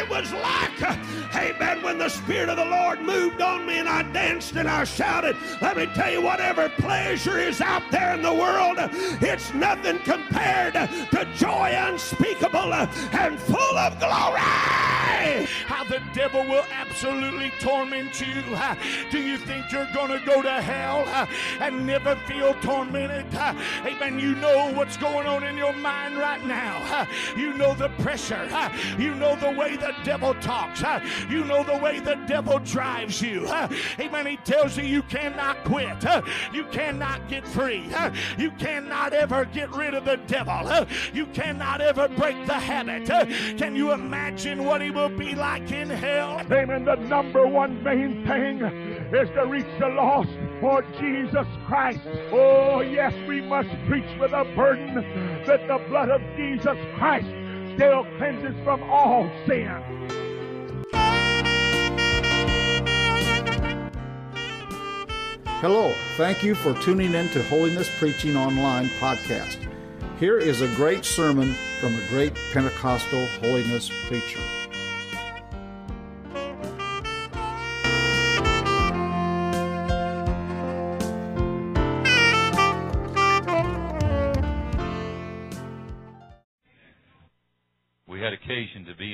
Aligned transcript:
it 0.00 0.08
was 0.08 0.32
like, 0.32 0.82
amen, 1.34 1.82
when 1.82 1.98
the 1.98 2.08
Spirit 2.08 2.48
of 2.48 2.56
the 2.56 2.64
Lord 2.64 3.02
moved 3.02 3.42
on 3.42 3.66
me 3.66 3.78
and 3.78 3.88
I 3.88 4.02
danced 4.02 4.56
and 4.56 4.68
I 4.68 4.84
shouted. 4.84 5.36
Let 5.60 5.76
me 5.76 5.86
tell 5.94 6.10
you, 6.10 6.22
whatever 6.22 6.68
pleasure 6.70 7.38
is 7.38 7.60
out 7.60 7.82
there 7.90 8.14
in 8.14 8.22
the 8.22 8.32
world, 8.32 8.78
it's 9.20 9.52
nothing 9.52 9.98
compared 10.00 10.74
to 10.74 11.28
joy 11.36 11.74
unspeakable 11.76 12.72
and 12.72 13.38
full 13.38 13.78
of 13.78 13.98
glory. 13.98 14.89
How 15.44 15.84
the 15.84 16.02
devil 16.12 16.42
will 16.44 16.64
absolutely 16.72 17.52
torment 17.60 18.20
you. 18.20 18.42
Do 19.10 19.20
you 19.20 19.36
think 19.38 19.70
you're 19.72 19.88
going 19.92 20.10
to 20.18 20.24
go 20.26 20.42
to 20.42 20.60
hell 20.62 21.04
and 21.60 21.86
never 21.86 22.16
feel 22.26 22.54
tormented? 22.54 23.26
Amen. 23.34 24.18
You 24.18 24.34
know 24.36 24.72
what's 24.72 24.96
going 24.96 25.26
on 25.26 25.44
in 25.44 25.56
your 25.56 25.72
mind 25.72 26.18
right 26.18 26.44
now. 26.44 27.06
You 27.36 27.54
know 27.54 27.74
the 27.74 27.88
pressure. 28.00 28.48
You 28.98 29.14
know 29.14 29.36
the 29.36 29.50
way 29.50 29.76
the 29.76 29.94
devil 30.04 30.34
talks. 30.34 30.82
You 31.28 31.44
know 31.44 31.62
the 31.62 31.76
way 31.78 32.00
the 32.00 32.16
devil 32.26 32.58
drives 32.60 33.22
you. 33.22 33.48
Amen. 33.98 34.26
He 34.26 34.36
tells 34.38 34.76
you 34.76 34.84
you 34.84 35.02
cannot 35.04 35.64
quit. 35.64 36.04
You 36.52 36.64
cannot 36.64 37.28
get 37.28 37.46
free. 37.46 37.88
You 38.38 38.50
cannot 38.52 39.12
ever 39.12 39.44
get 39.44 39.70
rid 39.70 39.94
of 39.94 40.04
the 40.04 40.16
devil. 40.26 40.86
You 41.12 41.26
cannot 41.26 41.80
ever 41.80 42.08
break 42.08 42.46
the 42.46 42.54
habit. 42.54 43.06
Can 43.58 43.76
you 43.76 43.92
imagine 43.92 44.64
what 44.64 44.80
he 44.80 44.90
will 44.90 45.08
be 45.08 45.29
like 45.34 45.70
in 45.70 45.90
hell? 45.90 46.40
Amen. 46.50 46.84
The 46.84 46.96
number 46.96 47.46
one 47.46 47.82
main 47.82 48.26
thing 48.26 48.60
is 48.60 49.28
to 49.30 49.46
reach 49.46 49.66
the 49.78 49.88
lost 49.88 50.30
for 50.60 50.82
Jesus 51.00 51.46
Christ. 51.66 52.00
Oh, 52.32 52.80
yes, 52.80 53.12
we 53.28 53.40
must 53.40 53.68
preach 53.86 54.18
with 54.18 54.32
a 54.32 54.44
burden 54.54 54.94
that 55.46 55.66
the 55.66 55.78
blood 55.88 56.10
of 56.10 56.20
Jesus 56.36 56.76
Christ 56.96 57.28
still 57.74 58.04
cleanses 58.18 58.54
from 58.64 58.82
all 58.84 59.30
sin. 59.46 60.10
Hello, 65.60 65.94
thank 66.16 66.42
you 66.42 66.54
for 66.54 66.72
tuning 66.80 67.12
in 67.12 67.28
to 67.30 67.42
Holiness 67.44 67.90
Preaching 67.98 68.36
Online 68.36 68.88
podcast. 68.98 69.58
Here 70.18 70.38
is 70.38 70.62
a 70.62 70.68
great 70.74 71.04
sermon 71.04 71.54
from 71.80 71.94
a 71.94 72.08
great 72.08 72.34
Pentecostal 72.52 73.26
holiness 73.42 73.90
preacher. 74.06 74.40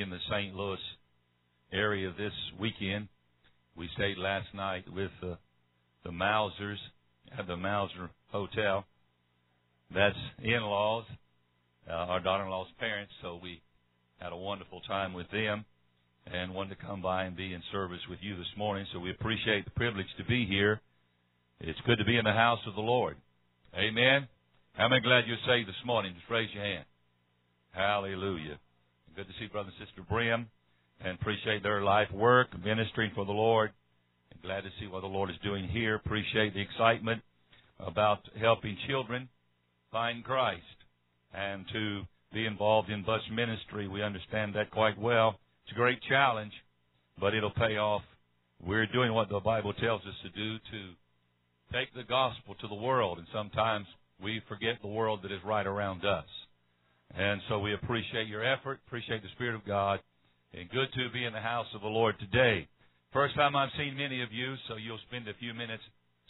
In 0.07 0.11
the 0.11 0.19
St. 0.31 0.55
Louis 0.55 0.79
area 1.73 2.13
this 2.17 2.33
weekend. 2.61 3.09
We 3.77 3.89
stayed 3.97 4.19
last 4.19 4.47
night 4.55 4.85
with 4.93 5.11
the, 5.21 5.37
the 6.05 6.11
Mausers 6.11 6.79
at 7.37 7.49
the 7.49 7.57
Mauser 7.57 8.11
Hotel. 8.31 8.85
That's 9.93 10.17
in-laws, 10.41 11.07
uh, 11.91 11.93
our 11.93 12.21
daughter-in-law's 12.21 12.69
parents. 12.79 13.13
So 13.21 13.41
we 13.43 13.61
had 14.19 14.33
a 14.33 14.37
wonderful 14.37 14.81
time 14.83 15.13
with 15.13 15.29
them 15.33 15.65
and 16.33 16.55
wanted 16.55 16.79
to 16.79 16.87
come 16.87 17.03
by 17.03 17.25
and 17.25 17.37
be 17.37 17.53
in 17.53 17.63
service 17.73 18.01
with 18.09 18.21
you 18.23 18.37
this 18.37 18.47
morning. 18.57 18.87
So 18.93 19.01
we 19.01 19.11
appreciate 19.11 19.65
the 19.65 19.73
privilege 19.73 20.07
to 20.19 20.25
be 20.25 20.47
here. 20.47 20.81
It's 21.61 21.81
good 21.85 21.99
to 21.99 22.05
be 22.05 22.17
in 22.17 22.25
the 22.25 22.33
house 22.33 22.61
of 22.69 22.77
the 22.77 22.81
Lord. 22.81 23.17
Amen. 23.75 24.29
How 24.75 24.89
many 24.89 25.01
glad 25.01 25.25
you're 25.27 25.37
saved 25.49 25.69
this 25.69 25.75
morning? 25.85 26.15
Just 26.15 26.31
raise 26.31 26.49
your 26.55 26.63
hand. 26.63 26.85
Hallelujah. 27.73 28.59
Good 29.17 29.29
to 29.29 29.33
see 29.41 29.47
Brother 29.47 29.71
and 29.79 29.87
Sister 29.89 30.03
Brim 30.07 30.47
and 31.01 31.19
appreciate 31.19 31.63
their 31.63 31.83
life 31.83 32.13
work, 32.13 32.49
ministering 32.63 33.13
for 33.15 33.25
the 33.25 33.33
Lord. 33.33 33.71
And 34.31 34.43
glad 34.43 34.61
to 34.61 34.69
see 34.79 34.89
what 34.89 35.01
the 35.01 35.07
Lord 35.07 35.31
is 35.31 35.37
doing 35.43 35.67
here. 35.69 35.95
Appreciate 35.95 36.53
the 36.53 36.61
excitement 36.61 37.23
about 37.81 38.19
helping 38.39 38.77
children 38.87 39.31
find 39.91 40.23
Christ 40.23 40.61
and 41.33 41.65
to 41.73 42.03
be 42.35 42.45
involved 42.45 42.91
in 42.91 43.05
bus 43.05 43.23
ministry. 43.33 43.89
We 43.89 44.03
understand 44.03 44.55
that 44.55 44.71
quite 44.71 44.99
well. 44.99 45.39
It's 45.65 45.73
a 45.73 45.77
great 45.77 46.03
challenge, 46.11 46.53
but 47.19 47.33
it'll 47.33 47.53
pay 47.53 47.79
off. 47.79 48.03
We're 48.63 48.85
doing 48.85 49.15
what 49.15 49.31
the 49.31 49.41
Bible 49.41 49.73
tells 49.73 50.03
us 50.03 50.15
to 50.25 50.29
do 50.29 50.59
to 50.59 51.73
take 51.73 51.95
the 51.95 52.05
gospel 52.05 52.55
to 52.61 52.69
the 52.69 52.75
world, 52.75 53.17
and 53.17 53.27
sometimes 53.33 53.87
we 54.23 54.43
forget 54.47 54.75
the 54.83 54.89
world 54.89 55.21
that 55.23 55.33
is 55.33 55.41
right 55.43 55.67
around 55.67 56.05
us. 56.05 56.27
And 57.15 57.41
so 57.49 57.59
we 57.59 57.75
appreciate 57.75 58.27
your 58.27 58.45
effort, 58.45 58.81
appreciate 58.87 59.23
the 59.23 59.29
Spirit 59.35 59.55
of 59.55 59.65
God, 59.65 60.01
and 60.53 60.69
good 60.71 60.89
to 60.95 61.11
be 61.13 61.25
in 61.25 61.33
the 61.33 61.41
house 61.41 61.67
of 61.75 61.81
the 61.81 61.89
Lord 61.89 62.17
today. 62.19 62.69
First 63.13 63.35
time 63.35 63.57
I've 63.57 63.71
seen 63.79 63.97
many 63.97 64.23
of 64.23 64.33
you, 64.33 64.55
so 64.69 64.77
you'll 64.77 64.99
spend 65.09 65.29
a 65.29 65.35
few 65.35 65.55
minutes 65.55 65.83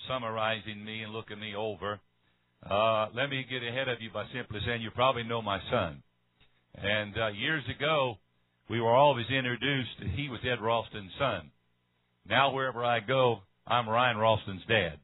summarizing 0.09 0.85
me 0.85 1.03
and 1.03 1.13
looking 1.13 1.41
me 1.41 1.55
over. 1.55 1.99
Uh, 2.69 3.09
let 3.15 3.31
me 3.31 3.45
get 3.49 3.63
ahead 3.63 3.89
of 3.89 4.01
you 4.01 4.11
by 4.13 4.25
simply 4.35 4.61
saying 4.67 4.83
you 4.83 4.91
probably 4.91 5.25
know 5.25 5.43
my 5.43 5.59
son. 5.71 6.03
And 6.75 7.17
uh, 7.19 7.29
years 7.29 7.65
ago, 7.75 8.19
we 8.69 8.81
were 8.81 8.95
always 8.95 9.27
introduced, 9.31 9.91
that 10.01 10.11
he 10.11 10.29
was 10.29 10.41
Ed 10.45 10.61
Ralston's 10.61 11.13
son. 11.19 11.51
Now 12.29 12.53
wherever 12.53 12.85
I 12.85 13.01
go, 13.01 13.41
I'm 13.67 13.89
Ryan 13.89 14.19
Ralston's 14.19 14.63
dad. 14.69 14.99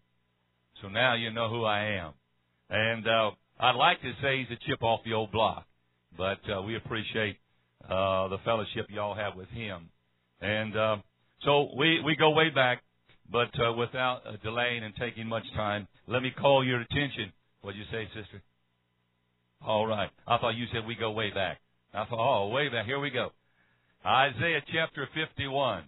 So 0.81 0.89
now 0.89 1.15
you 1.15 1.33
know 1.33 1.49
who 1.49 1.65
I 1.65 1.85
am. 2.01 2.13
And 2.71 3.07
uh, 3.07 3.31
I'd 3.63 3.77
like 3.77 4.01
to 4.03 4.13
say 4.21 4.39
he's 4.39 4.51
a 4.51 4.69
chip 4.69 4.83
off 4.83 5.03
the 5.05 5.13
old 5.13 5.31
block, 5.31 5.65
but 6.19 6.41
uh, 6.51 6.63
we 6.63 6.75
appreciate 6.75 7.37
uh, 7.85 8.27
the 8.27 8.39
fellowship 8.45 8.87
y'all 8.91 9.15
have 9.15 9.37
with 9.37 9.49
him. 9.51 9.89
And 10.41 10.77
uh, 10.77 10.97
so 11.45 11.69
we, 11.79 12.01
we 12.05 12.17
go 12.17 12.31
way 12.31 12.51
back, 12.51 12.83
but 13.31 13.51
uh, 13.65 13.73
without 13.75 14.23
uh, 14.27 14.33
delaying 14.43 14.83
and 14.83 14.93
taking 14.97 15.29
much 15.29 15.45
time, 15.55 15.87
let 16.09 16.23
me 16.25 16.33
call 16.33 16.67
your 16.67 16.81
attention. 16.81 17.33
What'd 17.61 17.79
you 17.79 17.87
say, 17.93 18.07
sister? 18.07 18.43
All 19.65 19.87
right. 19.87 20.11
I 20.27 20.39
thought 20.39 20.57
you 20.57 20.67
said 20.73 20.85
we 20.85 20.97
go 20.97 21.13
way 21.13 21.31
back. 21.31 21.59
I 21.95 22.05
thought, 22.07 22.19
oh, 22.19 22.49
way 22.49 22.69
back. 22.69 22.85
Here 22.85 22.99
we 22.99 23.11
go. 23.11 23.31
Isaiah 24.05 24.63
chapter 24.73 25.09
51. 25.15 25.85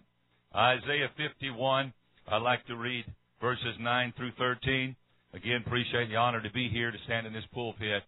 Isaiah 0.55 1.09
51. 1.17 1.91
I'd 2.29 2.37
like 2.37 2.65
to 2.67 2.77
read 2.77 3.03
verses 3.41 3.75
9 3.81 4.13
through 4.15 4.31
13. 4.37 4.95
Again, 5.35 5.63
appreciate 5.65 6.07
the 6.07 6.15
honor 6.15 6.41
to 6.41 6.51
be 6.51 6.69
here 6.69 6.91
to 6.91 6.97
stand 7.03 7.27
in 7.27 7.33
this 7.33 7.43
pulpit. 7.53 8.03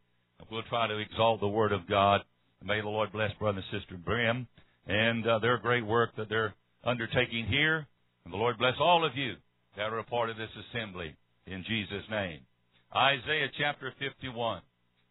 We'll 0.50 0.64
try 0.64 0.88
to 0.88 0.98
exalt 0.98 1.42
the 1.42 1.48
Word 1.48 1.74
of 1.74 1.86
God. 1.88 2.22
May 2.64 2.80
the 2.80 2.88
Lord 2.88 3.12
bless 3.12 3.32
Brother 3.38 3.62
and 3.70 3.82
Sister 3.82 3.98
Brim 3.98 4.48
and 4.88 5.28
uh, 5.28 5.40
their 5.40 5.58
great 5.58 5.86
work 5.86 6.12
that 6.16 6.30
they're 6.30 6.56
undertaking 6.86 7.46
here. 7.48 7.86
And 8.24 8.34
the 8.34 8.38
Lord 8.38 8.58
bless 8.58 8.76
all 8.80 9.06
of 9.06 9.18
you 9.18 9.34
that 9.76 9.92
are 9.92 10.00
a 10.00 10.06
part 10.06 10.30
of 10.30 10.38
this 10.38 10.50
assembly 10.70 11.16
in 11.46 11.66
Jesus' 11.68 12.06
name. 12.10 12.40
Isaiah 12.96 13.52
chapter 13.58 13.94
51, 14.00 14.62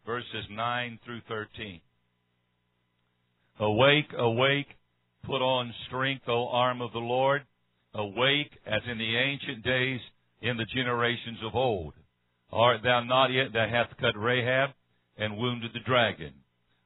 verses 0.03 0.45
9 0.49 0.99
through 1.05 1.21
13. 1.27 1.81
Awake, 3.59 4.11
awake, 4.17 4.67
put 5.23 5.43
on 5.43 5.71
strength, 5.85 6.23
O 6.27 6.47
arm 6.47 6.81
of 6.81 6.91
the 6.93 6.99
Lord. 6.99 7.43
Awake 7.93 8.51
as 8.65 8.81
in 8.91 8.97
the 8.97 9.17
ancient 9.17 9.63
days, 9.63 9.99
in 10.41 10.57
the 10.57 10.65
generations 10.73 11.37
of 11.45 11.55
old. 11.55 11.93
Art 12.51 12.81
thou 12.83 13.01
not 13.01 13.31
it 13.31 13.53
that 13.53 13.69
hath 13.69 13.97
cut 13.99 14.17
Rahab 14.17 14.71
and 15.17 15.37
wounded 15.37 15.71
the 15.73 15.79
dragon? 15.79 16.33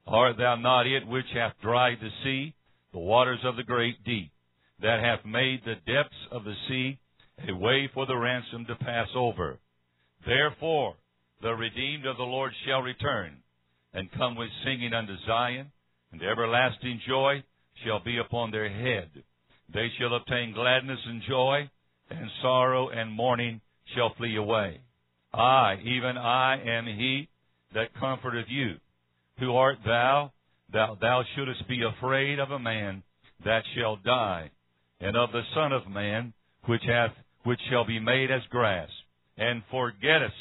Art 0.06 0.36
thou 0.36 0.56
not 0.56 0.86
it 0.86 1.06
which 1.06 1.26
hath 1.32 1.60
dried 1.62 1.98
the 2.00 2.10
sea, 2.24 2.54
the 2.92 2.98
waters 2.98 3.40
of 3.44 3.56
the 3.56 3.62
great 3.62 4.02
deep, 4.04 4.32
that 4.80 5.00
hath 5.00 5.24
made 5.24 5.62
the 5.64 5.76
depths 5.86 6.16
of 6.30 6.44
the 6.44 6.54
sea 6.68 6.98
a 7.48 7.54
way 7.54 7.88
for 7.94 8.06
the 8.06 8.16
ransom 8.16 8.66
to 8.66 8.74
pass 8.76 9.08
over? 9.14 9.58
Therefore, 10.26 10.96
the 11.40 11.54
redeemed 11.54 12.06
of 12.06 12.16
the 12.16 12.22
Lord 12.22 12.52
shall 12.66 12.82
return, 12.82 13.38
and 13.94 14.10
come 14.12 14.36
with 14.36 14.50
singing 14.64 14.92
unto 14.92 15.16
Zion, 15.26 15.70
and 16.12 16.22
everlasting 16.22 17.00
joy 17.06 17.42
shall 17.84 18.00
be 18.00 18.18
upon 18.18 18.50
their 18.50 18.68
head. 18.68 19.10
They 19.72 19.88
shall 19.98 20.14
obtain 20.14 20.52
gladness 20.52 21.00
and 21.06 21.22
joy, 21.28 21.70
and 22.10 22.30
sorrow 22.42 22.90
and 22.90 23.10
mourning 23.12 23.60
shall 23.94 24.14
flee 24.14 24.36
away. 24.36 24.80
I, 25.34 25.76
even 25.82 26.18
I, 26.18 26.60
am 26.60 26.86
he 26.86 27.28
that 27.74 27.94
comforteth 27.98 28.46
you. 28.48 28.76
Who 29.38 29.56
art 29.56 29.78
thou? 29.84 30.32
Thou, 30.72 30.96
thou 31.00 31.22
shouldest 31.34 31.66
be 31.68 31.82
afraid 31.82 32.38
of 32.38 32.50
a 32.50 32.58
man 32.58 33.02
that 33.44 33.62
shall 33.74 33.96
die, 33.96 34.50
and 35.00 35.16
of 35.16 35.32
the 35.32 35.42
Son 35.54 35.72
of 35.72 35.88
Man, 35.88 36.32
which 36.66 36.82
hath, 36.86 37.12
which 37.44 37.60
shall 37.70 37.84
be 37.84 37.98
made 37.98 38.30
as 38.30 38.42
grass, 38.50 38.88
and 39.36 39.62
forgettest 39.70 40.34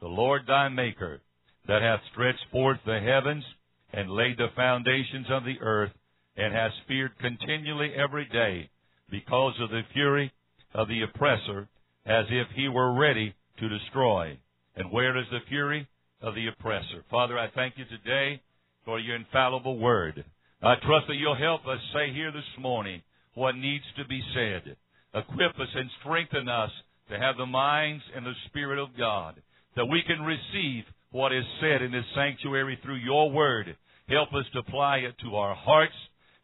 the 0.00 0.08
Lord 0.08 0.42
thy 0.46 0.68
Maker, 0.68 1.20
that 1.66 1.82
hath 1.82 2.00
stretched 2.12 2.44
forth 2.50 2.78
the 2.84 3.00
heavens, 3.00 3.44
and 3.92 4.10
laid 4.10 4.36
the 4.38 4.48
foundations 4.56 5.26
of 5.30 5.44
the 5.44 5.60
earth, 5.60 5.92
and 6.36 6.52
hast 6.52 6.74
feared 6.88 7.18
continually 7.18 7.92
every 7.94 8.26
day, 8.26 8.68
because 9.10 9.54
of 9.60 9.70
the 9.70 9.82
fury 9.92 10.32
of 10.74 10.88
the 10.88 11.02
oppressor, 11.02 11.68
as 12.06 12.26
if 12.30 12.48
he 12.54 12.68
were 12.68 12.92
ready 12.92 13.34
to 13.62 13.68
destroy. 13.68 14.36
And 14.74 14.90
where 14.90 15.16
is 15.16 15.26
the 15.30 15.38
fury 15.48 15.86
of 16.20 16.34
the 16.34 16.48
oppressor? 16.48 17.04
Father, 17.10 17.38
I 17.38 17.46
thank 17.54 17.74
you 17.76 17.84
today 17.84 18.42
for 18.84 18.98
your 18.98 19.14
infallible 19.14 19.78
word. 19.78 20.24
I 20.60 20.74
trust 20.82 21.06
that 21.06 21.14
you'll 21.14 21.36
help 21.36 21.66
us 21.66 21.78
say 21.94 22.12
here 22.12 22.32
this 22.32 22.42
morning 22.60 23.02
what 23.34 23.54
needs 23.54 23.84
to 23.98 24.04
be 24.06 24.20
said. 24.34 24.76
Equip 25.14 25.54
us 25.60 25.68
and 25.74 25.88
strengthen 26.00 26.48
us 26.48 26.70
to 27.10 27.18
have 27.18 27.36
the 27.36 27.46
minds 27.46 28.02
and 28.16 28.26
the 28.26 28.32
Spirit 28.48 28.80
of 28.80 28.96
God, 28.98 29.40
that 29.76 29.86
we 29.86 30.02
can 30.06 30.22
receive 30.22 30.84
what 31.12 31.32
is 31.32 31.44
said 31.60 31.82
in 31.82 31.92
this 31.92 32.04
sanctuary 32.16 32.78
through 32.82 32.96
your 32.96 33.30
word. 33.30 33.76
Help 34.08 34.30
us 34.30 34.46
to 34.54 34.60
apply 34.60 34.98
it 34.98 35.14
to 35.22 35.36
our 35.36 35.54
hearts. 35.54 35.94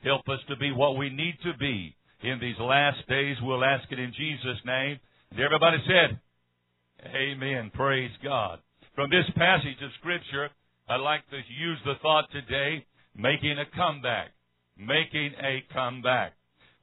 Help 0.04 0.28
us 0.28 0.38
to 0.48 0.56
be 0.56 0.70
what 0.70 0.96
we 0.96 1.10
need 1.10 1.34
to 1.42 1.56
be 1.58 1.96
in 2.22 2.38
these 2.40 2.58
last 2.60 2.98
days. 3.08 3.36
We'll 3.42 3.64
ask 3.64 3.90
it 3.90 3.98
in 3.98 4.12
Jesus' 4.16 4.62
name. 4.64 5.00
And 5.30 5.40
everybody 5.40 5.78
said, 5.86 6.20
Amen. 7.06 7.70
Praise 7.74 8.10
God. 8.24 8.58
From 8.94 9.08
this 9.10 9.28
passage 9.36 9.78
of 9.82 9.90
Scripture, 10.00 10.50
I'd 10.88 10.96
like 10.96 11.22
to 11.30 11.36
use 11.36 11.78
the 11.84 11.94
thought 12.02 12.26
today, 12.32 12.84
making 13.14 13.56
a 13.58 13.76
comeback. 13.76 14.30
Making 14.76 15.32
a 15.40 15.62
comeback. 15.72 16.32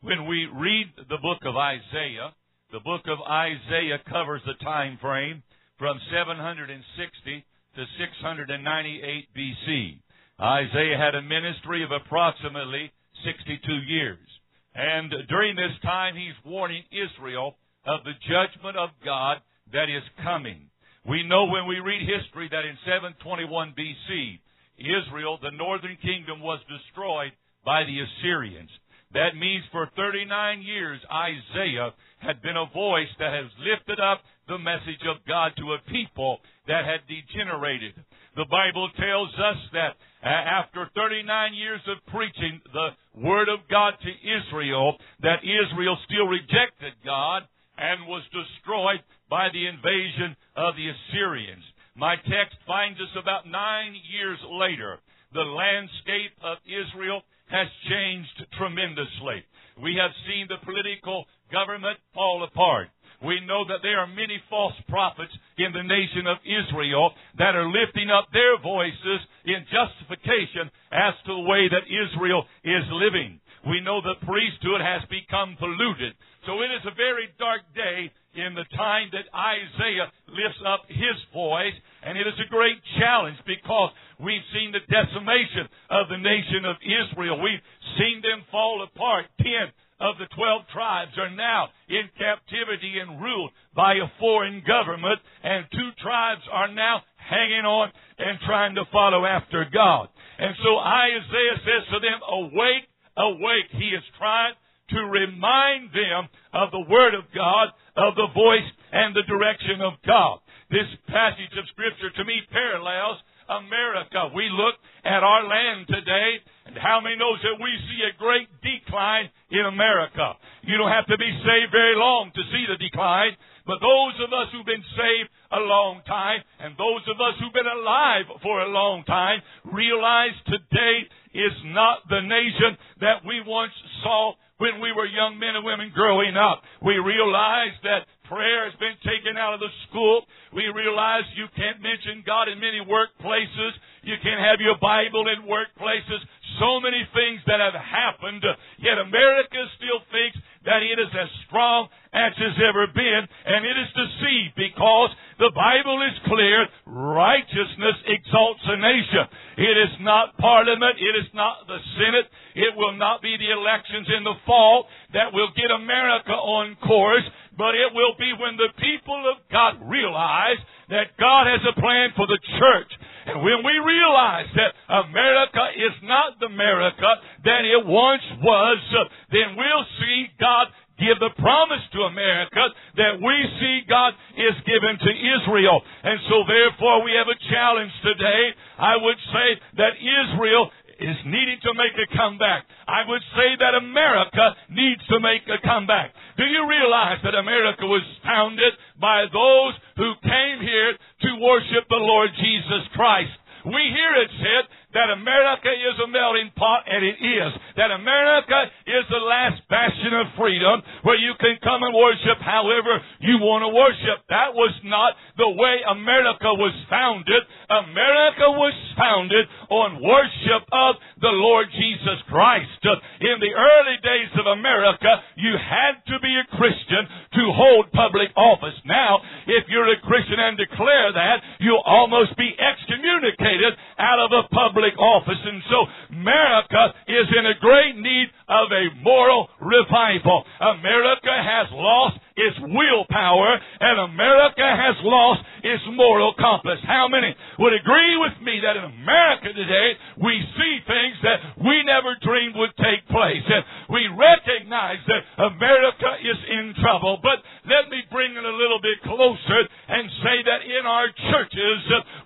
When 0.02 0.26
we 0.28 0.48
read 0.54 0.88
the 1.10 1.18
book 1.22 1.40
of 1.44 1.58
Isaiah, 1.58 2.34
the 2.72 2.80
book 2.80 3.02
of 3.08 3.20
Isaiah 3.28 4.00
covers 4.10 4.42
the 4.46 4.54
time 4.64 4.98
frame 5.02 5.44
from 5.78 6.00
760 6.12 7.46
to 7.76 7.84
698 8.00 9.28
BC. 9.36 10.00
Isaiah 10.40 10.98
had 10.98 11.16
a 11.16 11.22
ministry 11.22 11.84
of 11.84 11.92
approximately 11.92 12.92
62 13.26 13.74
years. 13.88 14.28
And 14.76 15.14
during 15.28 15.56
this 15.56 15.76
time, 15.84 16.16
he's 16.16 16.36
warning 16.46 16.84
Israel 16.92 17.56
of 17.86 18.04
the 18.04 18.16
judgment 18.28 18.78
of 18.78 18.90
God 19.04 19.40
that 19.74 19.90
is 19.90 20.04
coming. 20.24 20.70
We 21.08 21.24
know 21.24 21.46
when 21.46 21.68
we 21.68 21.80
read 21.80 22.02
history 22.02 22.50
that 22.50 22.66
in 22.66 22.78
721 22.86 23.74
BC, 23.78 24.40
Israel, 24.78 25.38
the 25.42 25.56
northern 25.56 25.98
kingdom, 26.02 26.42
was 26.42 26.60
destroyed 26.68 27.32
by 27.64 27.84
the 27.84 27.98
Assyrians. 28.02 28.70
That 29.14 29.38
means 29.38 29.64
for 29.72 29.88
39 29.96 30.62
years, 30.62 31.00
Isaiah 31.08 31.94
had 32.20 32.42
been 32.42 32.58
a 32.58 32.74
voice 32.74 33.12
that 33.20 33.32
has 33.32 33.48
lifted 33.62 34.00
up 34.00 34.22
the 34.48 34.58
message 34.58 35.02
of 35.08 35.24
God 35.28 35.54
to 35.58 35.74
a 35.74 35.86
people 35.90 36.40
that 36.68 36.84
had 36.84 37.06
degenerated. 37.08 37.94
The 38.36 38.50
Bible 38.52 38.90
tells 39.00 39.32
us 39.40 39.60
that 39.72 39.96
uh, 40.20 40.28
after 40.28 40.90
39 40.96 41.54
years 41.54 41.82
of 41.88 42.04
preaching 42.12 42.60
the 42.74 42.90
Word 43.16 43.48
of 43.48 43.64
God 43.70 43.94
to 44.04 44.12
Israel, 44.12 44.98
that 45.22 45.46
Israel 45.46 45.98
still 46.06 46.28
rejected 46.28 46.94
God 47.06 47.44
and 47.78 48.08
was 48.08 48.24
destroyed 48.36 49.00
by 49.30 49.50
the 49.54 49.68
invasion 49.68 50.36
of 50.56 50.76
the 50.76 50.90
Assyrians. 50.90 51.64
My 51.96 52.16
text 52.16 52.58
finds 52.68 53.00
us 53.00 53.14
about 53.16 53.48
nine 53.48 53.96
years 54.12 54.40
later. 54.52 55.00
The 55.34 55.48
landscape 55.48 56.36
of 56.44 56.58
Israel 56.68 57.22
has 57.50 57.68
changed 57.90 58.46
tremendously. 58.58 59.44
We 59.82 59.96
have 60.00 60.12
seen 60.28 60.48
the 60.48 60.64
political 60.64 61.26
government 61.52 62.00
fall 62.14 62.44
apart. 62.44 62.90
We 63.24 63.40
know 63.48 63.64
that 63.68 63.80
there 63.82 64.00
are 64.00 64.08
many 64.08 64.42
false 64.50 64.76
prophets 64.90 65.32
in 65.58 65.72
the 65.72 65.84
nation 65.84 66.28
of 66.28 66.38
Israel 66.44 67.12
that 67.38 67.56
are 67.56 67.68
lifting 67.68 68.12
up 68.12 68.28
their 68.34 68.60
voices 68.60 69.20
in 69.46 69.64
justification 69.72 70.68
as 70.92 71.16
to 71.26 71.32
the 71.34 71.48
way 71.48 71.70
that 71.70 71.88
Israel 71.88 72.44
is 72.64 72.84
living. 72.92 73.40
We 73.66 73.82
know 73.82 74.02
the 74.02 74.22
priesthood 74.26 74.82
has 74.82 75.02
become 75.10 75.58
polluted. 75.58 76.14
So 76.46 76.62
it 76.62 76.70
is 76.70 76.86
a 76.86 76.94
very 76.94 77.34
dark 77.42 77.66
day 77.74 78.14
in 78.38 78.54
the 78.54 78.68
time 78.78 79.10
that 79.10 79.26
Isaiah 79.34 80.12
lifts 80.30 80.62
up 80.62 80.86
his 80.86 81.18
voice, 81.34 81.74
and 82.04 82.18
it 82.18 82.28
is 82.28 82.38
a 82.38 82.52
great 82.54 82.78
challenge 83.02 83.42
because 83.48 83.90
we've 84.22 84.46
seen 84.54 84.70
the 84.70 84.86
decimation 84.86 85.66
of 85.90 86.10
the 86.14 86.22
nation 86.22 86.62
of 86.70 86.78
Israel. 86.86 87.42
We've 87.42 87.64
seen 87.98 88.22
them 88.22 88.46
fall 88.52 88.86
apart. 88.86 89.26
Ten 89.42 89.74
of 89.98 90.20
the 90.20 90.30
twelve 90.36 90.68
tribes 90.70 91.18
are 91.18 91.34
now 91.34 91.70
in 91.90 92.06
captivity 92.20 93.00
and 93.00 93.18
ruled 93.18 93.50
by 93.74 93.96
a 93.96 94.12
foreign 94.20 94.62
government, 94.68 95.18
and 95.42 95.66
two 95.72 95.90
tribes 96.04 96.44
are 96.52 96.70
now 96.70 97.02
hanging 97.16 97.66
on 97.66 97.90
and 98.20 98.38
trying 98.46 98.76
to 98.76 98.86
follow 98.92 99.26
after 99.26 99.66
God. 99.74 100.10
And 100.38 100.54
so 100.62 100.78
Isaiah 100.78 101.58
says 101.64 101.84
to 101.94 102.00
them, 102.04 102.20
Awake, 102.30 102.86
awake. 103.18 103.70
He 103.72 103.90
is 103.96 104.04
trying 104.18 104.54
to 104.90 105.00
remind 105.10 105.90
them 105.92 106.30
of 106.54 106.72
the 106.72 106.86
Word 106.90 107.16
of 107.16 107.26
God 107.34 107.74
of 107.98 108.16
the 108.16 108.30
voice 108.34 108.70
and 108.92 109.16
the 109.16 109.26
direction 109.26 109.82
of 109.82 109.94
God. 110.06 110.40
This 110.70 110.90
passage 111.08 111.54
of 111.58 111.66
Scripture 111.74 112.12
to 112.12 112.24
me 112.26 112.42
parallels 112.52 113.18
America. 113.50 114.34
We 114.34 114.50
look 114.50 114.76
at 115.06 115.22
our 115.22 115.46
land 115.46 115.86
today, 115.88 116.42
and 116.66 116.78
how 116.78 117.00
many 117.02 117.16
knows 117.16 117.38
that 117.46 117.62
we 117.62 117.72
see 117.86 118.02
a 118.10 118.18
great 118.18 118.50
decline 118.62 119.30
in 119.54 119.66
America? 119.70 120.34
You 120.66 120.78
don't 120.78 120.92
have 120.92 121.06
to 121.08 121.18
be 121.18 121.30
saved 121.46 121.72
very 121.72 121.94
long 121.94 122.34
to 122.34 122.44
see 122.50 122.66
the 122.66 122.78
decline, 122.82 123.38
but 123.66 123.82
those 123.82 124.16
of 124.22 124.30
us 124.30 124.48
who've 124.54 124.66
been 124.66 124.86
saved 124.94 125.30
a 125.52 125.62
long 125.62 126.02
time, 126.06 126.42
and 126.62 126.78
those 126.78 127.02
of 127.10 127.18
us 127.18 127.34
who've 127.42 127.54
been 127.54 127.70
alive 127.70 128.26
for 128.42 128.62
a 128.62 128.70
long 128.70 129.04
time, 129.06 129.42
realize 129.66 130.38
today 130.46 131.10
is 131.34 131.56
not 131.74 132.06
the 132.10 132.22
nation 132.22 132.78
that 133.02 133.26
we 133.26 133.42
once 133.46 133.74
saw 134.04 134.34
when 134.58 134.80
we 134.80 134.96
were 134.96 135.06
young 135.06 135.36
men 135.36 135.56
and 135.60 135.68
women 135.68 135.92
growing 135.92 136.40
up. 136.40 136.64
We 136.80 136.96
realize 136.96 137.76
that 137.84 138.08
prayer 138.32 138.70
has 138.70 138.78
been 138.80 138.96
taken 139.04 139.36
out 139.36 139.54
of 139.54 139.60
the 139.60 139.74
school. 139.90 140.24
We 140.56 140.72
realize 140.72 141.28
you 141.36 141.52
can't 141.60 141.84
mention 141.84 142.24
God 142.24 142.48
in 142.48 142.64
many 142.64 142.80
workplaces. 142.80 143.74
You 144.08 144.16
can't 144.24 144.40
have 144.40 144.64
your 144.64 144.80
Bible 144.80 145.28
in 145.28 145.44
workplaces. 145.44 146.24
So 146.64 146.80
many 146.80 147.04
things 147.12 147.44
that 147.52 147.60
have 147.60 147.76
happened. 147.76 148.48
Yet 148.80 148.96
America 148.96 149.60
still 149.76 150.00
thinks 150.08 150.40
that 150.66 150.82
it 150.82 150.98
is 150.98 151.14
as 151.14 151.30
strong 151.48 151.88
as 152.14 152.34
it's 152.38 152.60
ever 152.62 152.90
been. 152.90 153.22
And 153.46 153.66
it 153.66 153.78
is 153.78 153.90
deceived 153.94 154.54
because 154.58 155.10
the 155.38 155.54
Bible 155.54 156.02
is 156.02 156.18
clear. 156.26 156.68
Righteousness 156.86 157.98
exalts 158.08 158.66
a 158.66 158.78
nation. 158.78 159.26
It 159.58 159.78
is 159.78 159.94
not 160.02 160.38
parliament. 160.38 160.98
It 160.98 161.16
is 161.16 161.30
not 161.34 161.68
the 161.68 161.80
Senate. 161.98 162.28
It 162.56 162.74
will 162.76 162.98
not 162.98 163.22
be 163.22 163.38
the 163.38 163.52
elections 163.52 164.08
in 164.18 164.24
the 164.24 164.38
fall 164.46 164.88
that 165.14 165.34
will 165.34 165.50
get 165.56 165.72
America 165.72 166.34
on 166.34 166.76
course, 166.82 167.26
but 167.58 167.76
it 167.76 167.94
will 167.94 168.16
be 168.20 168.34
when 168.36 168.58
the 168.58 168.74
people 168.80 169.22
of 169.32 169.44
God 169.52 169.80
realize 169.86 170.60
that 170.90 171.16
God 171.20 171.48
has 171.48 171.62
a 171.68 171.80
plan 171.80 172.10
for 172.16 172.28
the 172.28 172.40
church. 172.60 172.92
And 173.26 173.42
when 173.42 173.66
we 173.66 173.76
realize 173.82 174.50
that 174.56 174.72
America 174.90 175.64
is 175.76 175.96
not 176.04 176.40
the 176.40 176.46
America 176.46 177.10
that 177.44 177.66
it 177.66 177.82
once 177.86 178.26
was, 178.42 178.80
uh, 178.94 179.04
then 179.32 179.58
we'll 179.58 179.88
see 180.00 180.30
God 180.40 180.68
give 181.00 181.20
the 181.20 181.34
promise 181.42 181.84
to 181.92 182.08
America 182.08 182.72
that 182.96 183.20
we 183.20 183.36
see 183.60 183.84
God 183.90 184.16
is 184.40 184.56
given 184.64 184.96
to 184.96 185.12
Israel. 185.12 185.82
And 186.04 186.20
so 186.32 186.48
therefore 186.48 187.04
we 187.04 187.12
have 187.20 187.28
a 187.28 187.40
challenge 187.52 187.92
today. 188.04 188.44
I 188.80 188.96
would 188.96 189.20
say 189.34 189.48
that 189.84 189.94
Israel 190.00 190.72
is 191.00 191.18
needing 191.26 191.60
to 191.64 191.74
make 191.76 191.96
a 192.00 192.10
comeback. 192.16 192.66
I 192.88 193.04
would 193.08 193.22
say 193.36 193.56
that 193.60 193.76
America 193.76 194.56
needs 194.70 195.02
to 195.12 195.20
make 195.20 195.44
a 195.48 195.60
comeback. 195.66 196.16
Do 196.38 196.46
you 196.46 196.68
realize 196.68 197.20
that 197.24 197.36
America 197.36 197.86
was 197.86 198.04
founded 198.24 198.74
by 199.00 199.28
those 199.32 199.74
who 199.98 200.12
came 200.24 200.60
here 200.62 200.96
to 200.96 201.42
worship 201.42 201.88
the 201.90 202.00
Lord 202.00 202.30
Jesus 202.40 202.84
Christ? 202.96 203.36
We 203.66 203.82
hear 203.92 204.14
it 204.22 204.30
said 204.38 204.64
that 204.96 205.12
America 205.12 205.68
is 205.68 205.96
a 206.00 206.08
melting 206.08 206.56
pot, 206.56 206.88
and 206.88 207.04
it 207.04 207.20
is. 207.20 207.52
That 207.76 207.92
America 207.92 208.72
is 208.88 209.04
the 209.12 209.20
last 209.20 209.60
bastion 209.68 210.16
of 210.16 210.32
freedom 210.40 210.80
where 211.04 211.20
you 211.20 211.36
can 211.36 211.60
come 211.60 211.84
and 211.84 211.92
worship 211.92 212.40
however 212.40 213.04
you 213.20 213.44
want 213.44 213.68
to 213.68 213.72
worship. 213.76 214.24
That 214.32 214.56
was 214.56 214.72
not 214.88 215.20
the 215.36 215.52
way 215.52 215.84
America 215.84 216.48
was 216.56 216.72
founded. 216.88 217.44
America 217.68 218.48
was 218.56 218.76
founded 218.96 219.46
on 219.68 220.00
worship 220.00 220.64
of 220.72 220.96
the 221.20 221.36
Lord 221.36 221.68
Jesus 221.76 222.24
Christ. 222.32 222.72
In 223.20 223.38
the 223.44 223.52
early 223.52 223.98
days 224.00 224.32
of 224.40 224.48
America, 224.48 225.12
you 225.36 225.60
had 225.60 226.00
to 226.08 226.16
be 226.24 226.32
a 226.40 226.48
Christian 226.56 227.04
to 227.36 227.44
hold 227.52 227.92
public 227.92 228.32
office. 228.38 228.78
Now, 228.88 229.20
if 229.44 229.68
you're 229.68 229.92
a 229.92 230.00
Christian 230.08 230.40
and 230.40 230.56
declare 230.56 231.12
that, 231.12 231.44
you'll 231.60 231.84
almost 231.84 232.38
be 232.38 232.56
excommunicated 232.56 233.74
out 234.00 234.22
of 234.22 234.32
a 234.32 234.48
public 234.54 234.85
office. 234.94 235.42
And 235.42 235.62
so, 235.70 235.80
America 236.14 236.94
is 237.08 237.28
in 237.34 237.46
a 237.46 237.58
great 237.60 237.98
need 237.98 238.30
of 238.48 238.70
a 238.70 238.86
moral 239.02 239.50
revival. 239.60 240.46
America 240.62 241.34
has 241.34 241.68
lost 241.74 242.22
its 242.36 242.60
willpower, 242.60 243.52
and 243.80 244.12
America 244.12 244.68
has 244.68 244.96
lost 245.04 245.42
its 245.64 245.84
moral 245.96 246.36
compass. 246.36 246.80
How 246.84 247.08
many 247.08 247.32
would 247.60 247.74
agree 247.74 248.16
with 248.20 248.36
me 248.44 248.60
that 248.60 248.76
in 248.76 248.84
America 248.84 249.56
today 249.56 249.90
we 250.20 250.36
see 250.60 250.74
things 250.84 251.16
that 251.24 251.40
we 251.64 251.82
never 251.88 252.14
dreamed 252.20 252.60
would 252.60 252.76
take 252.76 253.08
place? 253.08 253.46
And 253.48 253.64
we 253.88 254.12
recognize 254.12 255.00
that 255.08 255.24
America 255.48 256.12
is 256.22 256.40
in 256.52 256.76
trouble. 256.84 257.24
But 257.24 257.40
let 257.66 257.88
me 257.88 258.04
bring 258.12 258.36
it 258.36 258.46
a 258.46 258.56
little 258.56 258.84
bit 258.84 259.00
closer 259.08 259.60
and 259.88 260.06
say 260.20 260.38
that 260.44 260.62
in 260.68 260.84
our 260.84 261.08
churches 261.32 261.80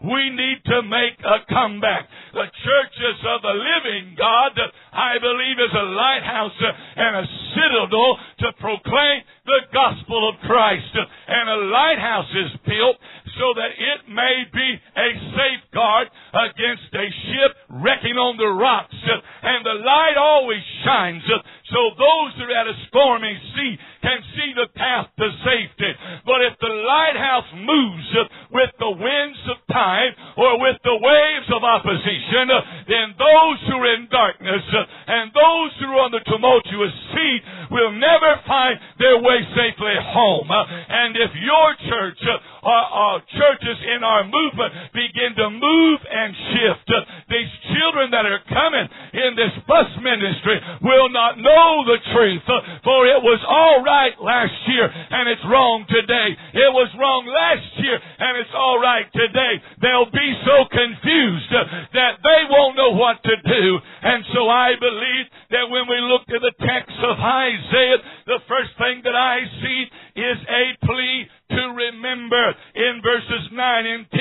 we 0.03 0.33
need 0.33 0.59
to 0.73 0.81
make 0.83 1.21
a 1.21 1.45
comeback. 1.47 2.09
The 2.33 2.49
churches 2.49 3.17
of 3.29 3.41
the 3.45 3.55
living 3.55 4.17
God, 4.17 4.57
I 4.93 5.21
believe, 5.21 5.57
is 5.61 5.73
a 5.73 5.85
lighthouse 5.85 6.59
and 6.97 7.13
a 7.21 7.25
citadel 7.53 8.17
to 8.41 8.47
proclaim 8.59 9.21
the 9.49 9.65
gospel 9.73 10.29
of 10.29 10.37
Christ. 10.45 10.93
And 10.93 11.45
a 11.49 11.59
lighthouse 11.73 12.29
is 12.37 12.51
built 12.65 12.97
so 13.37 13.47
that 13.57 13.71
it 13.73 13.99
may 14.09 14.45
be 14.53 14.69
a 14.77 15.09
safeguard 15.33 16.07
against 16.33 16.89
a 16.93 17.07
ship 17.09 17.51
wrecking 17.81 18.17
on 18.17 18.37
the 18.37 18.49
rocks. 18.49 18.93
And 19.41 19.65
the 19.65 19.81
light 19.81 20.17
always 20.17 20.61
shines 20.85 21.25
so 21.69 21.81
those 21.93 22.31
who 22.41 22.49
are 22.49 22.57
at 22.57 22.65
a 22.65 22.77
stormy 22.89 23.35
sea 23.53 23.73
can 24.01 24.19
see 24.33 24.49
the 24.57 24.69
path 24.73 25.05
to 25.21 25.27
safety. 25.45 25.91
But 26.25 26.41
if 26.49 26.57
the 26.57 26.73
lighthouse 26.73 27.49
moves 27.53 28.09
with 28.49 28.71
the 28.81 28.93
winds 28.97 29.41
of 29.53 29.57
time 29.69 30.11
or 30.33 30.57
with 30.57 30.81
the 30.81 30.97
waves 30.97 31.49
of 31.53 31.61
opposition, 31.61 32.49
then 32.89 33.13
those 33.21 33.59
who 33.69 33.77
are 33.77 33.93
in 33.93 34.09
darkness 34.09 34.65
and 35.05 35.29
those 35.29 35.71
who 35.77 35.93
are 35.93 36.09
on 36.09 36.11
the 36.15 36.25
tumultuous 36.25 36.95
sea 37.13 37.35
will 37.69 37.93
never 37.93 38.41
find 38.49 38.79
their 38.97 39.21
way 39.21 39.37
safely 39.53 39.93
home. 40.09 40.49
And 40.49 41.13
if 41.13 41.31
your 41.37 41.69
church 41.85 42.21
or, 42.65 42.81
or 42.89 43.13
churches 43.29 43.77
in 43.93 44.01
our 44.01 44.25
movement 44.25 44.73
begin 44.95 45.37
to 45.37 45.47
move 45.53 45.99
and 46.07 46.33
shift, 46.33 46.87
these 47.29 47.51
children 47.77 48.09
that 48.09 48.25
are 48.25 48.41
coming 48.49 48.87
in 49.13 49.37
this 49.37 49.53
bus 49.69 49.89
ministry 50.01 50.57
will 50.81 51.13
not 51.13 51.37
know 51.37 51.58
know 51.59 51.83
the 51.83 51.99
truth. 52.15 52.45
Uh, 52.47 52.79
for 52.87 53.03
it 53.03 53.19
was 53.19 53.41
all 53.43 53.83
right 53.83 54.15
last 54.23 54.55
year 54.71 54.87
and 54.87 55.27
it's 55.27 55.43
wrong 55.51 55.83
today. 55.91 56.29
It 56.55 56.71
was 56.71 56.87
wrong 56.95 57.27
last 57.27 57.67
year 57.83 57.99
and 57.99 58.33
it's 58.39 58.55
all 58.55 58.79
right 58.79 59.07
today. 59.11 59.53
They'll 59.83 60.11
be 60.11 60.29
so 60.47 60.57
confused 60.71 61.51
uh, 61.51 61.91
that 61.99 62.23
they 62.23 62.41
won't 62.47 62.79
know 62.79 62.95
what 62.95 63.19
to 63.27 63.35
do. 63.35 63.65
And 64.01 64.23
so 64.31 64.47
I 64.47 64.79
believe 64.79 65.25
that 65.51 65.67
when 65.67 65.85
we 65.91 65.99
look 66.07 66.23
at 66.31 66.39
the 66.39 66.55
text 66.63 66.95
of 67.03 67.19
Isaiah, 67.19 67.99
the 68.25 68.39
first 68.47 68.71
thing 68.79 69.03
that 69.03 69.17
I 69.17 69.43
see 69.59 69.79
is 70.15 70.37
a 70.47 70.63
plea 70.85 71.27
to 71.49 71.63
remember. 71.73 72.45
In 72.75 73.01
verses 73.01 73.49
9 73.51 73.85
and 73.85 74.05
10, 74.09 74.19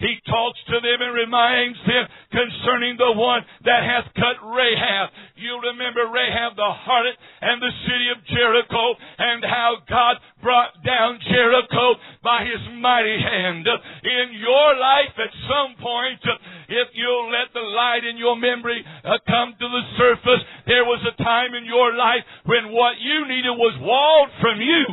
he 0.00 0.16
talks 0.26 0.60
to 0.72 0.80
them 0.80 0.98
and 1.00 1.14
reminds 1.14 1.78
them 1.84 2.04
concerning 2.32 2.96
the 2.96 3.12
one 3.12 3.44
that 3.64 3.84
hath 3.84 4.08
cut 4.16 4.40
Rahab. 4.40 5.12
You 5.36 5.60
remember 5.60 6.08
Rahab 6.08 6.56
the 6.56 6.72
harlot 6.84 7.16
and 7.40 7.60
the 7.60 7.74
city 7.84 8.08
of 8.12 8.24
Jericho 8.26 8.94
and 9.18 9.44
how 9.44 9.76
God 9.88 10.16
brought 10.42 10.72
down 10.84 11.20
Jericho 11.28 12.00
by 12.24 12.44
his 12.44 12.60
mighty 12.80 13.18
hand. 13.20 13.68
In 14.04 14.26
your 14.40 14.68
life 14.76 15.14
at 15.20 15.32
some 15.48 15.76
point, 15.80 16.20
if 16.68 16.88
you'll 16.94 17.30
let 17.30 17.52
the 17.52 17.64
light 17.64 18.04
in 18.04 18.16
your 18.16 18.36
memory 18.36 18.84
uh, 19.04 19.18
come 19.26 19.52
to 19.58 19.68
the 19.68 19.84
surface, 19.98 20.42
there 20.70 20.86
was 20.86 21.02
a 21.02 21.18
time 21.18 21.58
in 21.58 21.66
your 21.66 21.98
life 21.98 22.22
when 22.46 22.70
what 22.70 22.94
you 23.02 23.26
needed 23.26 23.58
was 23.58 23.74
walled 23.82 24.30
from 24.38 24.62
you. 24.62 24.86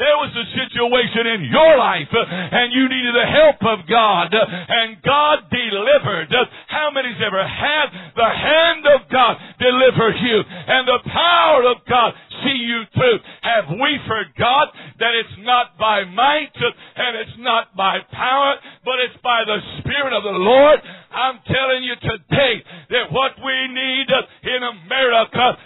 There 0.00 0.16
was 0.24 0.32
a 0.32 0.46
situation 0.56 1.28
in 1.36 1.52
your 1.52 1.76
life 1.76 2.08
and 2.08 2.72
you 2.72 2.88
needed 2.88 3.12
the 3.12 3.28
help 3.28 3.60
of 3.60 3.84
God 3.84 4.32
and 4.32 4.96
God 5.04 5.52
delivered. 5.52 6.32
How 6.72 6.88
many's 6.96 7.20
ever 7.20 7.44
had 7.44 7.92
the 8.16 8.32
hand 8.32 8.88
of 8.88 9.04
God 9.12 9.36
deliver 9.60 10.16
you 10.16 10.40
and 10.48 10.88
the 10.88 11.04
power 11.12 11.60
of 11.76 11.84
God 11.84 12.16
see 12.40 12.64
you 12.64 12.88
through? 12.96 13.20
Have 13.44 13.68
we 13.76 14.00
forgot 14.08 14.72
that 14.96 15.12
it's 15.12 15.36
not 15.44 15.76
by 15.76 16.08
might 16.08 16.56
and 16.56 17.20
it's 17.20 17.36
not 17.36 17.76
by 17.76 18.00
power, 18.16 18.56
but 18.80 18.96
it's 19.04 19.20
by 19.20 19.44
the 19.44 19.60
Spirit 19.84 20.16
of 20.16 20.24
the 20.24 20.40
Lord? 20.40 20.80
I'm 21.12 21.40
telling 21.44 21.84
you 21.84 21.96
today 22.00 22.64
that 22.96 23.12
what 23.12 23.36
we 23.44 23.56
need 23.76 24.08
in 24.08 24.60
America 24.62 25.17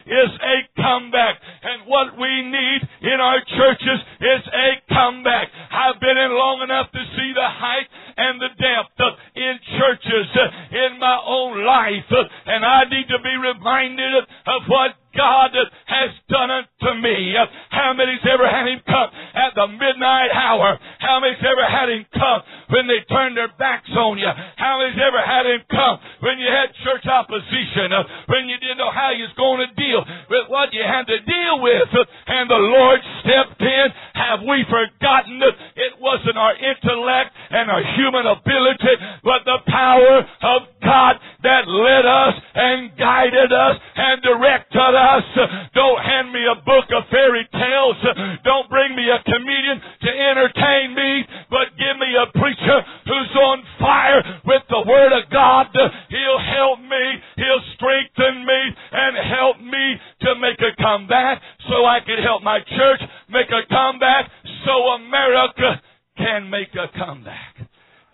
is 0.06 0.30
a 0.40 0.56
comeback. 0.80 1.36
And 1.62 1.86
what 1.86 2.16
we 2.16 2.32
need 2.42 2.80
in 3.02 3.18
our 3.20 3.40
churches 3.44 3.98
is 4.20 4.42
a 4.48 4.68
comeback. 4.88 5.48
I've 5.70 6.00
been 6.00 6.16
in 6.16 6.32
long 6.32 6.62
enough 6.62 6.90
to 6.92 7.02
see 7.16 7.30
the 7.34 7.48
height 7.48 7.88
and 8.16 8.40
the 8.40 8.52
depth 8.56 8.98
in 9.34 9.54
churches 9.78 10.26
uh, 10.36 10.76
in 10.76 10.98
my 10.98 11.18
own 11.24 11.64
life. 11.64 12.08
Uh, 12.10 12.24
and 12.46 12.64
I 12.64 12.84
need 12.88 13.08
to 13.08 13.18
be 13.22 13.34
reminded 13.36 14.24
of 14.46 14.60
what 14.68 15.01
God 15.16 15.52
has 15.52 16.10
done 16.28 16.50
unto 16.50 16.90
me. 17.00 17.36
How 17.70 17.92
many's 17.92 18.24
ever 18.24 18.48
had 18.48 18.68
him 18.68 18.80
come 18.86 19.08
at 19.36 19.52
the 19.54 19.68
midnight 19.68 20.32
hour? 20.32 20.78
How 20.98 21.20
many's 21.20 21.44
ever 21.44 21.66
had 21.68 21.88
him 21.92 22.06
come 22.16 22.40
when 22.72 22.88
they 22.88 23.04
turned 23.12 23.36
their 23.36 23.52
backs 23.60 23.92
on 23.92 24.16
you? 24.16 24.32
How 24.56 24.80
many's 24.80 24.96
ever 24.96 25.20
had 25.20 25.44
him 25.44 25.62
come 25.68 26.00
when 26.24 26.40
you 26.40 26.48
had 26.48 26.72
church 26.80 27.04
opposition? 27.04 27.92
Uh, 27.92 28.04
when 28.32 28.48
you 28.48 28.56
didn't 28.56 28.80
know 28.80 28.92
how 28.92 29.12
you 29.12 29.28
was 29.28 29.36
going 29.36 29.60
to 29.60 29.70
deal 29.76 30.00
with 30.32 30.48
what 30.48 30.72
you 30.72 30.82
had 30.82 31.04
to 31.06 31.18
deal 31.20 31.60
with? 31.60 31.88
And 32.26 32.48
the 32.48 32.62
Lord 32.72 33.00
stepped 33.20 33.60
in. 33.60 33.86
Have 34.16 34.40
we 34.48 34.64
forgotten 34.64 35.38
that 35.40 35.54
it 35.76 35.92
wasn't 36.00 36.38
our 36.40 36.56
intellect 36.56 37.36
and 37.50 37.68
our 37.68 37.84
human 37.96 38.26
ability, 38.26 38.94
but 39.22 39.44
the 39.44 39.60
power 39.68 40.24
of 40.24 40.60
God 40.80 41.20
that 41.42 41.68
led 41.68 42.06
us 42.06 42.34
and 42.54 42.96
guided 42.96 43.52
us 43.52 43.76
and 43.96 44.22
directed 44.22 44.94
us 44.94 45.01
us. 45.02 45.26
Don't 45.74 45.98
hand 45.98 46.30
me 46.30 46.46
a 46.46 46.62
book 46.62 46.86
of 46.94 47.10
fairy 47.10 47.42
tales. 47.50 47.98
Don't 48.46 48.70
bring 48.70 48.94
me 48.94 49.10
a 49.10 49.18
comedian 49.26 49.82
to 49.82 50.10
entertain 50.30 50.94
me, 50.94 51.26
but 51.50 51.74
give 51.74 51.98
me 51.98 52.10
a 52.14 52.30
preacher 52.38 52.78
who's 53.04 53.32
on 53.42 53.58
fire 53.82 54.22
with 54.46 54.62
the 54.70 54.82
Word 54.86 55.10
of 55.10 55.26
God. 55.30 55.66
He'll 55.74 56.44
help 56.46 56.78
me. 56.80 57.04
He'll 57.36 57.66
strengthen 57.74 58.46
me 58.46 58.60
and 58.92 59.12
help 59.26 59.58
me 59.58 59.84
to 60.22 60.30
make 60.38 60.60
a 60.62 60.72
comeback 60.80 61.42
so 61.68 61.84
I 61.84 61.98
can 62.06 62.22
help 62.22 62.42
my 62.42 62.60
church 62.60 63.02
make 63.28 63.50
a 63.50 63.66
comeback 63.66 64.30
so 64.64 64.72
America 65.02 65.82
can 66.16 66.50
make 66.50 66.70
a 66.78 66.86
comeback. 66.96 67.56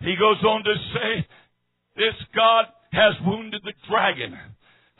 He 0.00 0.14
goes 0.16 0.42
on 0.44 0.62
to 0.64 0.74
say, 0.94 1.26
this 1.96 2.14
God 2.34 2.66
has 2.92 3.14
wounded 3.26 3.60
the 3.64 3.74
dragon 3.90 4.38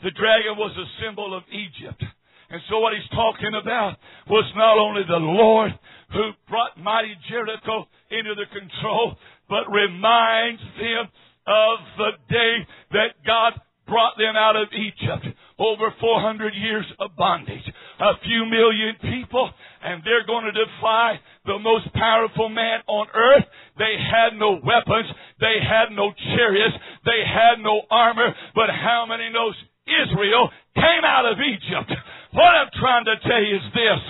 the 0.03 0.11
dragon 0.11 0.57
was 0.57 0.71
a 0.77 0.87
symbol 1.03 1.35
of 1.35 1.43
Egypt. 1.51 2.03
And 2.49 2.61
so 2.69 2.79
what 2.79 2.93
he's 2.93 3.09
talking 3.11 3.53
about 3.61 3.97
was 4.27 4.45
not 4.55 4.77
only 4.77 5.03
the 5.07 5.21
Lord 5.21 5.71
who 6.11 6.31
brought 6.49 6.79
mighty 6.79 7.15
Jericho 7.29 7.85
into 8.09 8.33
the 8.33 8.49
control, 8.49 9.15
but 9.47 9.69
reminds 9.69 10.61
them 10.79 11.05
of 11.45 11.77
the 11.97 12.11
day 12.29 12.67
that 12.91 13.21
God 13.25 13.53
brought 13.87 14.17
them 14.17 14.37
out 14.37 14.55
of 14.55 14.69
Egypt. 14.73 15.35
Over 15.59 15.93
400 15.99 16.53
years 16.55 16.85
of 16.99 17.17
bondage. 17.17 17.65
A 17.99 18.13
few 18.23 18.45
million 18.45 18.95
people, 19.01 19.51
and 19.83 20.01
they're 20.05 20.25
going 20.25 20.45
to 20.45 20.55
defy 20.55 21.19
the 21.45 21.59
most 21.59 21.91
powerful 21.93 22.47
man 22.47 22.79
on 22.87 23.07
earth. 23.13 23.43
They 23.77 23.97
had 23.99 24.39
no 24.39 24.51
weapons. 24.63 25.09
They 25.41 25.59
had 25.59 25.91
no 25.91 26.13
chariots. 26.15 26.77
They 27.03 27.21
had 27.27 27.61
no 27.61 27.81
armor. 27.91 28.33
But 28.55 28.69
how 28.69 29.05
many 29.05 29.29
knows 29.33 29.55
Israel 29.89 30.49
came 30.75 31.03
out 31.03 31.25
of 31.25 31.37
Egypt. 31.41 31.91
What 32.31 32.53
I'm 32.53 32.69
trying 32.77 33.05
to 33.09 33.17
tell 33.25 33.41
you 33.41 33.57
is 33.57 33.67
this, 33.73 34.01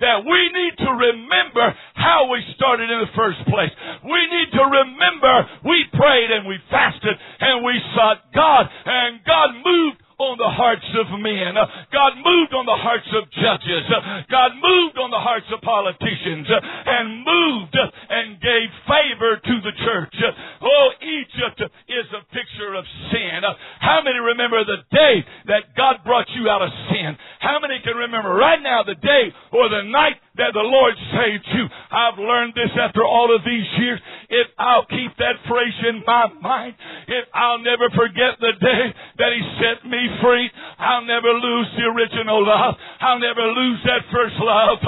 that 0.00 0.24
we 0.24 0.40
need 0.48 0.74
to 0.80 0.90
remember 0.96 1.76
how 1.92 2.28
we 2.32 2.40
started 2.56 2.88
in 2.88 3.04
the 3.04 3.12
first 3.12 3.44
place. 3.52 3.72
We 4.00 4.20
need 4.32 4.50
to 4.56 4.64
remember 4.64 5.34
we 5.64 5.84
prayed 5.92 6.30
and 6.32 6.48
we 6.48 6.56
fasted 6.72 7.12
and 7.12 7.64
we 7.64 7.76
sought 7.92 8.32
God 8.32 8.64
and 8.64 9.20
God 9.28 9.48
moved 9.60 10.00
on 10.18 10.40
the 10.40 10.48
hearts 10.48 10.88
of 10.96 11.12
men. 11.20 11.52
Uh, 11.56 11.68
God 11.92 12.16
moved 12.16 12.52
on 12.56 12.64
the 12.64 12.80
hearts 12.80 13.08
of 13.12 13.28
judges. 13.36 13.84
Uh, 13.84 14.24
God 14.32 14.56
moved 14.56 14.96
on 14.96 15.12
the 15.12 15.20
hearts 15.20 15.44
of 15.52 15.60
politicians 15.60 16.48
uh, 16.48 16.56
and 16.56 17.20
moved 17.20 17.76
and 17.76 18.40
gave 18.40 18.68
favor 18.88 19.36
to 19.36 19.54
the 19.60 19.74
church. 19.84 20.16
Oh, 20.64 20.86
Egypt 21.04 21.68
is 21.88 22.06
a 22.16 22.24
picture 22.32 22.72
of 22.72 22.84
sin. 23.12 23.44
How 23.80 24.00
many 24.00 24.18
remember 24.18 24.64
the 24.64 24.80
day 24.88 25.20
that 25.52 25.76
God 25.76 26.00
brought 26.04 26.28
you 26.32 26.48
out 26.48 26.64
of 26.64 26.72
sin? 26.88 27.12
How 27.40 27.60
many 27.60 27.80
can 27.84 27.96
remember 27.96 28.32
right 28.32 28.60
now 28.62 28.82
the 28.82 28.96
day 28.96 29.24
or 29.52 29.68
the 29.68 29.84
night 29.84 30.16
that 30.36 30.52
the 30.52 30.64
Lord 30.64 30.94
saved 31.16 31.46
you. 31.52 31.64
I've 31.90 32.18
learned 32.18 32.54
this 32.54 32.72
after 32.76 33.04
all 33.04 33.34
of 33.34 33.42
these 33.44 33.66
years. 33.78 34.00
If 34.28 34.48
I'll 34.58 34.86
keep 34.86 35.16
that 35.18 35.40
phrase 35.48 35.76
in 35.88 36.02
my 36.06 36.28
mind, 36.40 36.74
if 37.08 37.24
I'll 37.32 37.62
never 37.62 37.88
forget 37.94 38.36
the 38.40 38.52
day 38.60 38.84
that 39.18 39.30
He 39.32 39.40
set 39.60 39.86
me 39.88 40.02
free, 40.20 40.50
I'll 40.78 41.06
never 41.06 41.32
lose 41.32 41.68
the 41.76 41.86
original 41.88 42.44
love. 42.44 42.74
I'll 43.00 43.20
never 43.20 43.44
lose 43.48 43.80
that 43.84 44.04
first 44.12 44.36
love. 44.40 44.78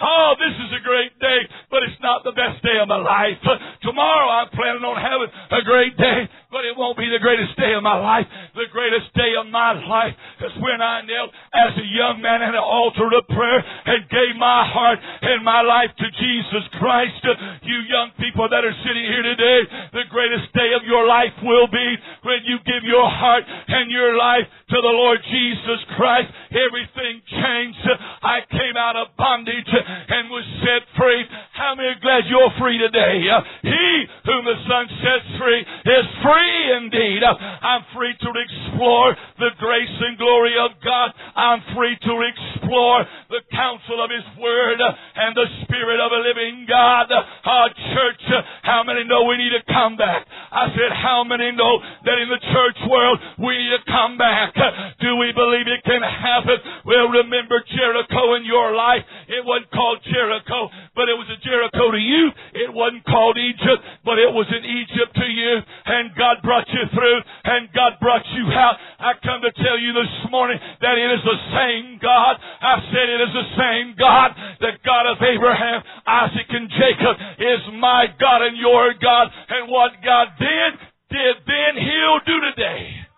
Oh, 0.00 0.34
this 0.38 0.54
is 0.54 0.70
a 0.76 0.82
great 0.84 1.14
day, 1.18 1.40
but 1.70 1.82
it's 1.84 2.00
not 2.02 2.24
the 2.24 2.32
best 2.32 2.62
day 2.62 2.78
of 2.80 2.88
my 2.88 3.00
life. 3.00 3.38
Tomorrow 3.82 4.28
I'm 4.28 4.50
planning 4.50 4.84
on 4.84 4.96
having 4.98 5.30
a 5.30 5.62
great 5.64 5.96
day, 5.96 6.28
but 6.48 6.64
it 6.64 6.72
won't 6.72 6.96
be 6.96 7.04
the 7.12 7.20
greatest 7.20 7.52
day 7.60 7.76
of 7.76 7.84
my 7.84 8.00
life. 8.00 8.24
The 8.56 8.72
greatest 8.72 9.12
day 9.12 9.36
of 9.36 9.52
my 9.52 9.76
life 9.76 10.16
is 10.40 10.52
when 10.64 10.80
I 10.80 11.04
knelt 11.04 11.28
as 11.52 11.76
a 11.76 11.86
young 11.92 12.24
man 12.24 12.40
at 12.40 12.56
an 12.56 12.64
altar 12.64 13.04
of 13.04 13.28
prayer 13.28 13.60
and 13.60 14.08
gave 14.08 14.32
my 14.40 14.64
heart 14.64 14.96
and 14.96 15.44
my 15.44 15.60
life 15.60 15.92
to 15.92 16.08
Jesus 16.08 16.64
Christ. 16.80 17.20
You 17.68 17.84
young 17.84 18.16
people 18.16 18.48
that 18.48 18.64
are 18.64 18.78
sitting 18.80 19.04
here 19.04 19.28
today, 19.28 19.60
the 19.92 20.08
greatest 20.08 20.48
day 20.56 20.72
of 20.72 20.88
your 20.88 21.04
life 21.04 21.36
will 21.44 21.68
be 21.68 21.88
when 22.24 22.40
you 22.48 22.56
give 22.64 22.80
your 22.88 23.04
heart 23.04 23.44
and 23.44 23.92
your 23.92 24.16
life 24.16 24.48
to 24.72 24.78
the 24.80 24.94
Lord 25.04 25.20
Jesus 25.28 25.80
Christ. 26.00 26.32
Everything 26.48 27.20
changed. 27.28 27.84
I 28.24 28.40
came 28.48 28.76
out 28.80 28.96
of 28.96 29.12
bondage 29.20 29.68
and 29.68 30.32
was 30.32 30.48
set 30.64 30.88
free. 30.96 31.28
How 31.52 31.76
many 31.76 31.92
are 31.92 32.00
glad 32.00 32.24
you're 32.24 32.56
free 32.56 32.80
today? 32.80 33.20
He 33.20 33.88
whom 34.24 34.48
the 34.48 34.56
Son 34.64 34.84
sets 35.04 35.28
free 35.36 35.60
is 35.60 36.08
free 36.24 36.37
indeed. 36.78 37.22
I'm 37.24 37.84
free 37.94 38.14
to 38.14 38.30
explore 38.34 39.16
the 39.38 39.50
grace 39.58 39.96
and 40.00 40.18
glory 40.18 40.54
of 40.58 40.76
God. 40.84 41.10
I'm 41.36 41.62
free 41.74 41.96
to 41.96 42.14
explore 42.26 43.06
the 43.30 43.42
counsel 43.50 44.02
of 44.02 44.10
His 44.10 44.26
Word 44.38 44.80
and 44.82 45.32
the 45.34 45.48
Spirit 45.64 46.00
of 46.00 46.12
a 46.12 46.20
living 46.20 46.66
God. 46.68 47.08
Our 47.10 47.68
church, 47.70 48.22
how 48.62 48.84
many 48.84 49.04
know 49.04 49.24
we 49.24 49.38
need 49.38 49.54
to 49.56 49.64
come 49.72 49.96
back? 49.96 50.26
I 50.52 50.68
said, 50.74 50.92
how 50.92 51.24
many 51.24 51.52
know 51.52 51.80
that 52.04 52.18
in 52.18 52.28
the 52.28 52.42
church 52.52 52.78
world 52.90 53.18
we 53.38 53.56
need 53.56 53.72
to 53.72 53.82
come 53.86 54.18
back? 54.18 54.54
Do 55.00 55.16
we 55.16 55.32
believe 55.32 55.66
it 55.66 55.84
can 55.84 56.02
happen? 56.02 56.58
Well, 56.84 57.08
remember 57.08 57.64
Jericho 57.72 58.34
in 58.36 58.44
your 58.44 58.74
life. 58.76 59.04
It 59.28 59.44
wasn't 59.44 59.70
called 59.72 60.00
Jericho, 60.04 60.68
but 60.94 61.08
it 61.08 61.16
was 61.16 61.28
a 61.30 61.38
Jericho 61.44 61.90
to 61.92 62.00
you. 62.00 62.30
It 62.54 62.72
wasn't 62.72 63.04
called 63.04 63.38
Egypt, 63.38 63.80
but 64.04 64.18
it 64.18 64.28
was 64.32 64.46
an 64.50 64.64
Egypt 64.64 65.14
to 65.14 65.26
you. 65.28 65.60
And 65.86 66.12
God 66.16 66.27
brought 66.42 66.68
you 66.68 66.84
through, 66.92 67.18
and 67.44 67.72
God 67.72 67.96
brought 68.00 68.24
you 68.36 68.44
out. 68.52 68.76
I 68.98 69.12
come 69.24 69.40
to 69.40 69.52
tell 69.62 69.78
you 69.78 69.92
this 69.92 70.30
morning 70.30 70.58
that 70.80 70.96
it 70.98 71.10
is 71.16 71.24
the 71.24 71.40
same 71.56 71.98
God. 72.02 72.36
I 72.36 72.74
said 72.92 73.06
it 73.08 73.20
is 73.24 73.32
the 73.32 73.48
same 73.56 73.94
God. 73.96 74.36
The 74.60 74.72
God 74.84 75.06
of 75.08 75.16
Abraham, 75.22 75.82
Isaac, 76.06 76.48
and 76.48 76.68
Jacob 76.68 77.14
is 77.40 77.60
my 77.80 78.06
God 78.20 78.42
and 78.42 78.56
your 78.56 78.92
God. 79.00 79.28
And 79.48 79.70
what 79.70 79.92
God 80.04 80.28
did, 80.38 80.72
did 81.10 81.34
then, 81.46 81.72
He'll 81.80 82.22
do 82.26 82.36
today. 82.52 83.08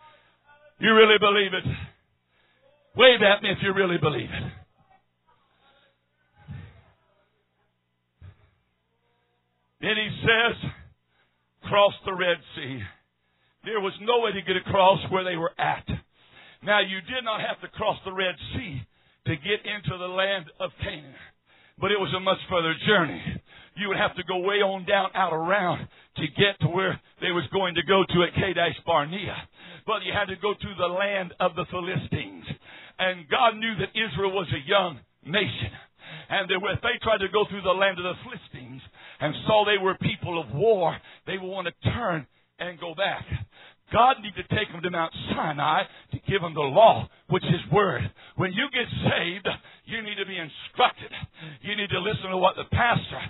You 0.79 0.95
really 0.95 1.19
believe 1.19 1.52
it? 1.52 1.67
Wave 2.97 3.23
at 3.23 3.43
me 3.43 3.50
if 3.50 3.59
you 3.62 3.73
really 3.73 3.99
believe 3.99 4.31
it. 4.31 4.52
Then 9.81 9.97
he 9.97 10.11
says, 10.21 10.71
cross 11.64 11.95
the 12.05 12.12
Red 12.12 12.37
Sea. 12.55 12.81
There 13.64 13.81
was 13.81 13.93
no 14.00 14.21
way 14.21 14.33
to 14.33 14.43
get 14.43 14.57
across 14.57 15.00
where 15.11 15.25
they 15.25 15.37
were 15.37 15.52
at. 15.59 15.85
Now 16.62 16.81
you 16.81 17.00
did 17.05 17.25
not 17.25 17.40
have 17.40 17.61
to 17.61 17.69
cross 17.76 17.99
the 18.05 18.12
Red 18.12 18.35
Sea 18.55 18.81
to 19.26 19.37
get 19.37 19.61
into 19.64 19.99
the 19.99 20.09
land 20.09 20.47
of 20.61 20.71
Canaan, 20.81 21.14
but 21.79 21.93
it 21.93 22.00
was 22.00 22.12
a 22.17 22.21
much 22.21 22.40
further 22.49 22.75
journey. 22.88 23.21
You 23.76 23.88
would 23.88 24.00
have 24.00 24.17
to 24.17 24.25
go 24.25 24.40
way 24.40 24.64
on 24.64 24.85
down 24.85 25.11
out 25.14 25.33
around 25.33 25.88
to 26.17 26.26
get 26.37 26.59
to 26.61 26.69
where 26.69 27.00
they 27.21 27.33
was 27.33 27.45
going 27.52 27.75
to 27.76 27.85
go 27.85 28.05
to 28.05 28.23
at 28.25 28.35
Kadesh 28.35 28.76
Barnea. 28.85 29.37
But 29.87 30.05
you 30.05 30.12
had 30.12 30.29
to 30.29 30.37
go 30.40 30.52
to 30.52 30.71
the 30.76 30.88
land 30.88 31.33
of 31.40 31.55
the 31.55 31.64
Philistines. 31.71 32.45
And 32.99 33.29
God 33.29 33.57
knew 33.57 33.76
that 33.81 33.97
Israel 33.97 34.33
was 34.33 34.49
a 34.52 34.69
young 34.69 35.00
nation. 35.25 35.73
And 36.29 36.50
if 36.50 36.61
they 36.83 36.97
tried 37.02 37.25
to 37.25 37.33
go 37.33 37.45
through 37.49 37.62
the 37.62 37.76
land 37.76 37.99
of 37.99 38.05
the 38.05 38.21
Philistines 38.25 38.83
and 39.21 39.35
saw 39.47 39.64
they 39.64 39.83
were 39.83 39.97
people 39.97 40.40
of 40.40 40.52
war, 40.55 40.97
they 41.26 41.38
would 41.38 41.49
want 41.49 41.69
to 41.69 41.90
turn 41.90 42.26
and 42.59 42.79
go 42.79 42.95
back. 42.95 43.25
God 43.92 44.16
needed 44.23 44.49
to 44.49 44.56
take 44.56 44.70
them 44.70 44.82
to 44.82 44.90
Mount 44.90 45.12
Sinai 45.35 45.85
to 46.12 46.18
give 46.28 46.42
them 46.42 46.54
the 46.54 46.61
law, 46.61 47.09
which 47.28 47.44
is 47.44 47.61
Word. 47.73 48.11
When 48.37 48.52
you 48.52 48.68
get 48.73 48.87
saved, 49.11 49.49
you 49.87 50.02
need 50.02 50.16
to 50.16 50.26
be 50.26 50.38
instructed. 50.38 51.11
You 51.62 51.76
need 51.76 51.90
to 51.90 52.00
listen 52.00 52.30
to 52.30 52.37
what 52.37 52.56
the 52.56 52.64
pastor, 52.70 53.20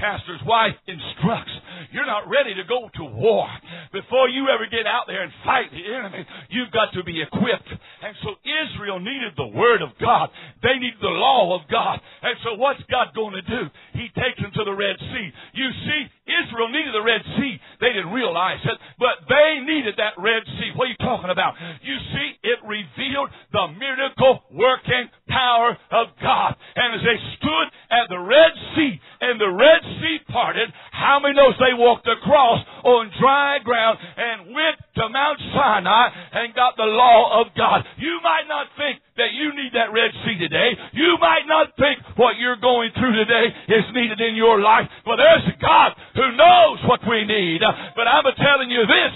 pastor's 0.00 0.40
wife 0.48 0.72
instructs. 0.88 1.52
You're 1.92 2.08
not 2.08 2.24
ready 2.32 2.56
to 2.56 2.64
go 2.64 2.88
to 2.88 3.04
war. 3.04 3.46
Before 3.92 4.28
you 4.28 4.48
ever 4.48 4.64
get 4.64 4.88
out 4.88 5.04
there 5.06 5.22
and 5.22 5.32
fight 5.44 5.68
the 5.70 5.84
enemy, 5.84 6.24
you've 6.48 6.72
got 6.72 6.92
to 6.96 7.04
be 7.04 7.20
equipped. 7.20 7.68
And 7.68 8.16
so 8.24 8.34
Israel 8.40 8.98
needed 8.98 9.36
the 9.36 9.52
Word 9.52 9.82
of 9.84 9.92
God. 10.00 10.32
They 10.62 10.80
needed 10.80 11.00
the 11.00 11.12
law 11.12 11.52
of 11.52 11.68
God. 11.68 12.00
And 12.22 12.36
so 12.44 12.56
what's 12.56 12.80
God 12.90 13.12
going 13.14 13.36
to 13.36 13.44
do? 13.44 13.68
He 13.92 14.08
takes 14.16 14.40
them 14.40 14.52
to 14.56 14.64
the 14.64 14.72
Red 14.72 14.96
Sea. 14.96 15.28
You 15.52 15.68
see, 15.84 16.00
Israel 16.30 16.72
needed 16.72 16.94
the 16.94 17.04
Red 17.04 17.22
Sea. 17.36 17.60
They 17.80 17.92
didn't 17.92 18.12
realize 18.12 18.62
it, 18.64 18.78
but 18.98 19.26
they 19.28 19.60
needed 19.66 19.94
that 19.98 20.16
Red 20.16 20.46
Sea. 20.46 20.72
What 20.76 20.88
are 20.88 20.94
you 20.94 21.00
talking 21.04 21.30
about? 21.30 21.54
You 21.82 21.96
see, 22.14 22.28
it 22.46 22.58
revealed 22.64 23.28
the 23.52 23.66
miracle 23.76 24.46
working 24.54 25.10
power 25.28 25.76
of 25.90 26.06
God. 26.22 26.56
And 26.76 26.94
as 26.96 27.02
they 27.04 27.18
stood 27.36 27.66
at 27.90 28.08
the 28.08 28.18
Red 28.18 28.52
Sea 28.76 29.00
and 29.20 29.40
the 29.40 29.50
Red 29.52 29.82
Sea 30.00 30.18
parted, 30.28 30.72
how 30.92 31.20
many 31.20 31.34
knows 31.34 31.54
they 31.58 31.76
walked 31.76 32.08
across 32.08 32.64
on 32.84 33.10
dry 33.20 33.58
ground 33.60 33.98
and 34.16 34.54
went 34.54 34.76
to 34.96 35.08
Mount 35.08 35.38
Sinai 35.52 36.08
and 36.32 36.54
got 36.54 36.76
the 36.76 36.88
law 36.88 37.40
of 37.40 37.52
God? 37.56 37.84
You 37.98 38.18
might 38.22 38.48
not 38.48 38.66
think 38.76 39.02
that 39.20 39.36
you 39.36 39.52
need 39.52 39.76
that 39.76 39.92
Red 39.92 40.16
Sea 40.24 40.40
today. 40.40 40.72
You 40.96 41.20
might 41.20 41.44
not 41.44 41.76
think 41.76 42.00
what 42.16 42.40
you're 42.40 42.56
going 42.56 42.88
through 42.96 43.12
today 43.20 43.52
is 43.68 43.84
needed 43.92 44.16
in 44.16 44.32
your 44.32 44.64
life, 44.64 44.88
but 45.04 45.20
there's 45.20 45.44
a 45.44 45.56
God 45.60 45.92
who 46.16 46.24
knows 46.40 46.80
what 46.88 47.04
we 47.04 47.28
need. 47.28 47.60
But 47.60 48.08
I'm 48.08 48.24
telling 48.40 48.72
you 48.72 48.80
this, 48.88 49.12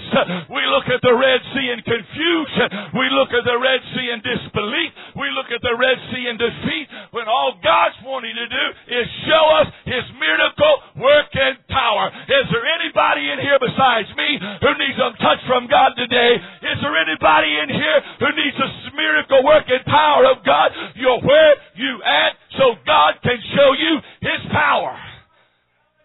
we 0.53 0.61
look 0.69 0.85
at 0.93 1.01
the 1.01 1.15
Red 1.17 1.41
Sea 1.57 1.73
in 1.73 1.81
confusion. 1.81 2.67
We 2.93 3.09
look 3.17 3.33
at 3.33 3.49
the 3.49 3.57
Red 3.57 3.81
Sea 3.97 4.13
in 4.13 4.21
disbelief. 4.21 4.93
We 5.17 5.27
look 5.33 5.49
at 5.49 5.65
the 5.65 5.73
Red 5.73 5.97
Sea 6.13 6.29
in 6.29 6.37
defeat 6.37 6.87
when 7.09 7.25
all 7.25 7.57
God's 7.65 7.97
wanting 8.05 8.37
to 8.37 8.47
do 8.47 8.65
is 8.93 9.05
show 9.25 9.45
us 9.57 9.67
His 9.89 10.05
miracle 10.21 11.01
work 11.01 11.33
and 11.33 11.57
power. 11.65 12.13
Is 12.29 12.45
there 12.53 12.67
anybody 12.77 13.25
in 13.25 13.41
here 13.41 13.57
besides 13.57 14.09
me 14.13 14.37
who 14.37 14.71
needs 14.77 15.01
a 15.01 15.17
touch 15.17 15.41
from 15.49 15.65
God 15.65 15.97
today? 15.97 16.37
Is 16.61 16.77
there 16.77 16.93
anybody 16.93 17.49
in 17.57 17.73
here 17.73 17.99
who 18.21 18.29
needs 18.37 18.57
a 18.61 18.69
miracle 18.93 19.41
work 19.43 19.65
and 19.65 19.81
power 19.81 19.94
of 20.31 20.45
God? 20.45 20.71
You're 20.95 21.21
where 21.21 21.53
you 21.75 21.99
at 22.03 22.33
so 22.57 22.75
God 22.85 23.13
can 23.23 23.37
show 23.55 23.73
you 23.73 23.99
His 24.21 24.51
power 24.51 24.97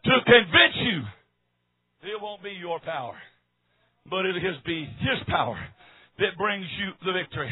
to 0.05 0.13
convince 0.25 0.77
you. 0.77 1.03
It 2.03 2.21
won't 2.21 2.43
be 2.43 2.51
your 2.59 2.81
power, 2.81 3.17
but 4.09 4.27
it'll 4.27 4.41
be 4.65 4.85
His 4.85 5.19
power 5.29 5.59
that 6.19 6.37
brings 6.39 6.67
you 6.79 6.93
the 7.05 7.13
victory. 7.13 7.51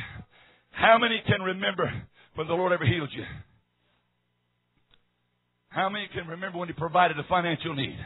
How 0.70 0.98
many 0.98 1.22
can 1.26 1.42
remember 1.42 1.90
when 2.34 2.46
the 2.46 2.54
Lord 2.54 2.72
ever 2.72 2.86
healed 2.86 3.10
you? 3.12 3.24
How 5.68 5.88
many 5.88 6.08
can 6.14 6.26
remember 6.26 6.58
when 6.58 6.68
He 6.68 6.74
provided 6.74 7.18
a 7.18 7.24
financial 7.28 7.74
need? 7.74 7.98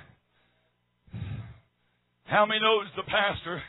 How 2.24 2.46
many 2.46 2.60
knows 2.60 2.86
the 2.96 3.02
pastor 3.02 3.62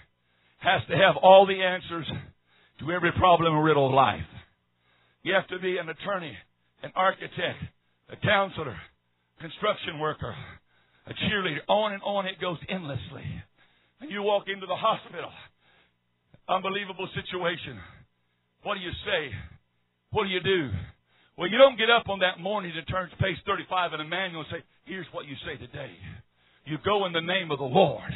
has 0.60 0.82
to 0.90 0.96
have 0.96 1.18
all 1.22 1.46
the 1.46 1.62
answers 1.62 2.08
to 2.80 2.92
every 2.92 3.12
problem 3.12 3.54
and 3.54 3.64
riddle 3.64 3.88
of 3.88 3.94
life? 3.94 4.22
You 5.24 5.34
have 5.34 5.48
to 5.48 5.60
be 5.60 5.78
an 5.78 5.88
attorney, 5.88 6.36
an 6.84 6.92
architect, 6.96 7.64
a 8.12 8.18
counselor, 8.18 8.76
construction 9.40 10.00
worker, 10.00 10.36
a 11.08 11.14
cheerleader. 11.14 11.64
On 11.68 11.94
and 11.94 12.04
on 12.04 12.26
it 12.26 12.40
goes 12.40 12.58
endlessly. 12.70 13.24
And 14.02 14.12
you 14.12 14.22
walk 14.22 14.46
into 14.48 14.68
the 14.68 14.76
hospital. 14.76 15.32
Unbelievable 16.48 17.08
situation. 17.16 17.80
What 18.64 18.76
do 18.76 18.82
you 18.82 18.92
say? 19.06 19.32
What 20.12 20.26
do 20.26 20.30
you 20.30 20.42
do? 20.44 20.70
Well, 21.38 21.50
you 21.50 21.58
don't 21.58 21.78
get 21.78 21.90
up 21.90 22.10
on 22.10 22.20
that 22.20 22.40
morning 22.40 22.74
to 22.76 22.84
turn 22.84 23.10
to 23.10 23.16
page 23.16 23.38
35 23.46 23.94
in 23.94 24.02
a 24.02 24.06
manual 24.06 24.42
and 24.42 24.50
say, 24.52 24.64
here's 24.86 25.08
what 25.14 25.26
you 25.26 25.36
say 25.48 25.58
today. 25.58 25.92
You 26.66 26.78
go 26.84 27.06
in 27.06 27.14
the 27.14 27.22
name 27.22 27.50
of 27.50 27.60
the 27.60 27.66
Lord. 27.66 28.12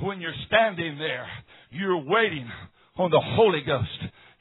When 0.00 0.20
you're 0.20 0.34
standing 0.46 0.98
there, 0.98 1.26
you're 1.70 2.02
waiting 2.02 2.48
on 2.96 3.10
the 3.10 3.20
Holy 3.20 3.60
Ghost 3.60 3.88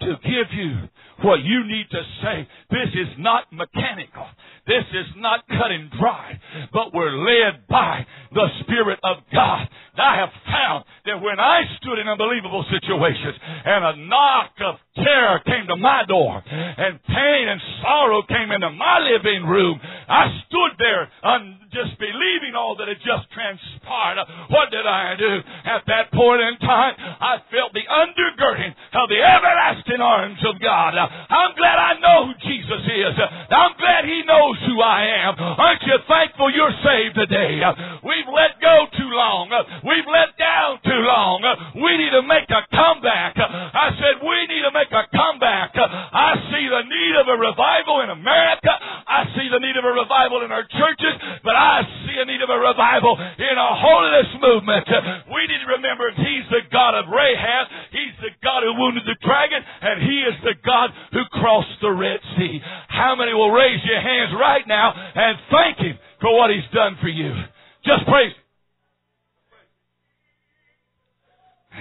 to 0.02 0.16
give 0.24 0.48
you 0.54 0.90
what 1.24 1.40
you 1.44 1.64
need 1.66 1.86
to 1.92 2.02
say. 2.22 2.48
This 2.70 2.90
is 2.94 3.08
not 3.18 3.52
mechanical. 3.52 4.26
This 4.68 4.84
is 4.94 5.08
not 5.18 5.48
cut 5.48 5.72
and 5.72 5.90
dry, 5.92 6.40
but 6.74 6.94
we're 6.94 7.12
led 7.12 7.68
by 7.68 8.06
the 8.34 8.48
Spirit 8.62 9.00
of 9.04 9.18
God. 9.34 9.68
I 9.98 10.16
have 10.24 10.32
found 10.48 10.86
that 11.06 11.20
when 11.22 11.40
I 11.40 11.64
stood 11.82 12.00
in 12.00 12.08
unbelievable 12.08 12.64
situations 12.72 13.36
and 13.42 13.84
a 13.86 13.96
knock 14.08 14.52
of 14.64 14.76
terror 14.96 15.40
came 15.46 15.68
to 15.68 15.76
my 15.76 16.04
door 16.08 16.42
and 16.48 17.00
pain 17.04 17.44
and 17.48 17.60
sorrow 17.82 18.22
came 18.24 18.52
into 18.52 18.70
my 18.72 19.00
living 19.00 19.46
room, 19.46 19.80
I 20.08 20.32
stood 20.48 20.74
there 20.80 21.10
un- 21.24 21.60
just 21.72 21.98
believing 22.00 22.56
all 22.56 22.76
that 22.76 22.88
had 22.88 23.00
just 23.00 23.32
transpired. 23.32 24.20
What 24.52 24.72
did 24.72 24.86
I 24.86 25.16
do? 25.16 25.40
At 25.66 25.84
that 25.88 26.12
point 26.12 26.42
in 26.44 26.56
time, 26.60 26.94
I 27.00 27.40
felt 27.52 27.72
the 27.72 27.88
undergirding 27.88 28.76
of 28.96 29.08
the 29.08 29.20
everlasting 29.24 30.02
arms 30.04 30.40
of 30.46 30.60
God. 30.60 30.96
I'm 31.00 31.56
glad 31.56 31.80
I 31.80 31.94
know 32.00 32.28
who 32.28 32.34
Jesus 32.44 32.84
is. 32.92 33.16
I'm 33.50 33.76
glad 33.80 34.04
He 34.06 34.24
knows 34.28 34.58
who 34.68 34.82
I 34.82 35.28
am. 35.28 35.34
Aren't 35.40 35.84
you 35.84 35.96
thankful 36.08 36.52
you're 36.52 36.76
saved 36.84 37.16
today? 37.16 37.60
We've 38.04 38.28
let 38.32 38.60
go 38.60 38.86
too 38.98 39.10
long. 39.16 39.48
We've 39.92 40.08
let 40.08 40.40
down 40.40 40.80
too 40.88 41.04
long. 41.04 41.44
We 41.76 41.92
need 42.00 42.16
to 42.16 42.24
make 42.24 42.48
a 42.48 42.64
comeback. 42.72 43.36
I 43.36 43.92
said 44.00 44.24
we 44.24 44.40
need 44.48 44.64
to 44.64 44.72
make 44.72 44.88
a 44.88 45.04
comeback. 45.12 45.76
I 45.76 46.40
see 46.48 46.64
the 46.64 46.84
need 46.88 47.14
of 47.20 47.28
a 47.28 47.36
revival 47.36 48.00
in 48.00 48.10
America. 48.16 48.72
I 48.72 49.28
see 49.36 49.52
the 49.52 49.60
need 49.60 49.76
of 49.76 49.84
a 49.84 49.92
revival 49.92 50.48
in 50.48 50.52
our 50.56 50.64
churches, 50.64 51.16
but 51.44 51.60
I 51.60 51.84
see 52.08 52.16
a 52.16 52.24
need 52.24 52.40
of 52.40 52.48
a 52.48 52.56
revival 52.56 53.20
in 53.20 53.56
our 53.60 53.76
holiness 53.76 54.32
movement. 54.40 54.88
We 55.28 55.42
need 55.52 55.60
to 55.60 55.70
remember 55.76 56.08
He's 56.16 56.48
the 56.48 56.64
God 56.72 56.96
of 56.96 57.12
Rahab. 57.12 57.92
He's 57.92 58.16
the 58.24 58.32
God 58.40 58.64
who 58.64 58.72
wounded 58.80 59.04
the 59.04 59.20
dragon, 59.20 59.60
and 59.60 60.08
He 60.08 60.18
is 60.24 60.38
the 60.48 60.56
God 60.64 60.96
who 61.12 61.24
crossed 61.36 61.84
the 61.84 61.92
Red 61.92 62.24
Sea. 62.40 62.64
How 62.88 63.20
many 63.20 63.36
will 63.36 63.52
raise 63.52 63.84
your 63.84 64.00
hands 64.00 64.32
right 64.40 64.64
now 64.72 64.96
and 64.96 65.36
thank 65.52 65.84
Him 65.84 66.00
for 66.24 66.32
what 66.32 66.48
He's 66.48 66.68
done 66.72 66.96
for 67.04 67.12
you? 67.12 67.36
Just 67.84 68.08
praise 68.08 68.32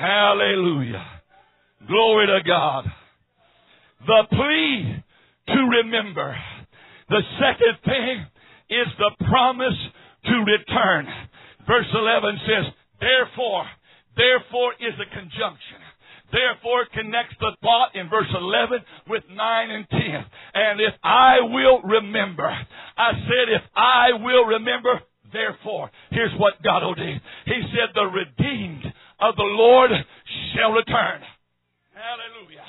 Hallelujah. 0.00 1.04
Glory 1.86 2.26
to 2.26 2.40
God. 2.48 2.84
The 4.06 4.22
plea 4.30 5.04
to 5.48 5.60
remember. 5.60 6.34
The 7.10 7.20
second 7.36 7.76
thing 7.84 8.24
is 8.70 8.88
the 8.96 9.26
promise 9.26 9.76
to 10.24 10.32
return. 10.32 11.06
Verse 11.68 11.84
11 11.92 12.40
says, 12.48 12.72
Therefore, 12.98 13.66
therefore 14.16 14.72
is 14.80 14.96
a 14.96 15.08
conjunction. 15.12 15.84
Therefore 16.32 16.86
connects 16.94 17.36
the 17.38 17.52
thought 17.60 17.94
in 17.94 18.08
verse 18.08 18.32
11 18.32 18.78
with 19.06 19.24
9 19.28 19.70
and 19.70 19.86
10. 19.90 20.00
And 20.54 20.80
if 20.80 20.94
I 21.04 21.40
will 21.42 21.82
remember, 21.82 22.48
I 22.48 23.12
said 23.28 23.52
if 23.52 23.62
I 23.76 24.12
will 24.16 24.46
remember, 24.46 25.00
therefore, 25.30 25.90
here's 26.10 26.32
what 26.38 26.62
God 26.64 26.84
will 26.84 26.94
do. 26.94 27.14
He 27.44 27.60
said 27.76 27.92
the 27.94 28.08
redeemed 28.08 28.94
of 29.20 29.36
the 29.36 29.42
Lord 29.42 29.90
shall 30.54 30.72
return. 30.72 31.20
Hallelujah. 31.94 32.64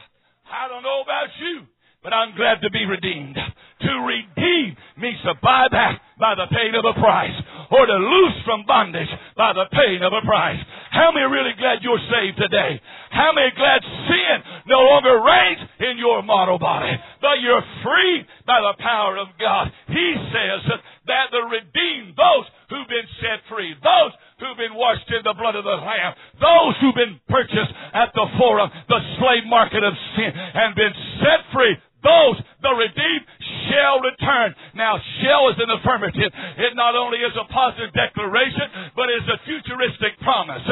I 0.52 0.68
don't 0.68 0.84
know 0.84 1.02
about 1.02 1.32
you, 1.40 1.64
but 2.04 2.14
I'm 2.14 2.36
glad 2.36 2.62
to 2.62 2.70
be 2.70 2.86
redeemed. 2.86 3.38
To 3.82 3.94
redeem 4.06 4.76
means 5.00 5.18
to 5.26 5.34
buy 5.42 5.68
back 5.72 6.02
by 6.20 6.36
the 6.36 6.46
paying 6.54 6.76
of 6.76 6.86
a 6.86 6.94
price, 7.00 7.34
or 7.72 7.86
to 7.86 7.98
loose 7.98 8.38
from 8.46 8.66
bondage 8.68 9.10
by 9.36 9.54
the 9.54 9.66
paying 9.72 10.04
of 10.04 10.14
a 10.14 10.22
price. 10.22 10.60
How 10.92 11.10
many 11.10 11.26
really 11.26 11.56
glad 11.58 11.82
you're 11.82 12.04
saved 12.12 12.38
today? 12.38 12.78
How 13.10 13.32
many 13.34 13.50
glad 13.58 13.82
sin 13.82 14.36
no 14.68 14.86
longer 14.86 15.24
reigns 15.24 15.66
in 15.80 15.98
your 15.98 16.22
mortal 16.22 16.60
body, 16.60 16.94
but 17.22 17.42
you're 17.42 17.64
free 17.82 18.28
by 18.46 18.60
the 18.62 18.76
power 18.84 19.18
of 19.18 19.34
God? 19.40 19.72
He 19.88 20.14
says 20.30 20.62
that 21.08 21.32
the 21.32 21.42
redeemed, 21.42 22.14
those 22.14 22.46
who've 22.70 22.92
been 22.92 23.10
set 23.18 23.42
free, 23.50 23.74
those 23.82 24.14
who've 24.42 24.58
been 24.58 24.74
washed 24.74 25.06
in 25.14 25.22
the 25.22 25.38
blood 25.38 25.54
of 25.54 25.64
the 25.64 25.78
Lamb, 25.78 26.14
those 26.42 26.74
who've 26.82 26.98
been 26.98 27.22
purchased 27.30 27.72
at 27.94 28.10
the 28.18 28.26
forum, 28.42 28.74
the 28.90 29.02
slave 29.22 29.46
market 29.46 29.86
of 29.86 29.94
sin, 30.18 30.34
and 30.34 30.74
been 30.74 30.94
set 31.22 31.46
free, 31.54 31.78
those, 32.02 32.42
the 32.66 32.74
redeemed, 32.74 33.26
shall 33.70 34.02
return. 34.02 34.58
Now, 34.74 34.98
shall 35.22 35.54
is 35.54 35.58
an 35.62 35.70
affirmative. 35.70 36.34
It 36.34 36.74
not 36.74 36.98
only 36.98 37.22
is 37.22 37.34
a 37.38 37.46
positive 37.54 37.94
declaration, 37.94 38.94
but 38.98 39.14
is 39.14 39.26
a 39.30 39.38
futuristic 39.46 40.18
promise. 40.26 40.66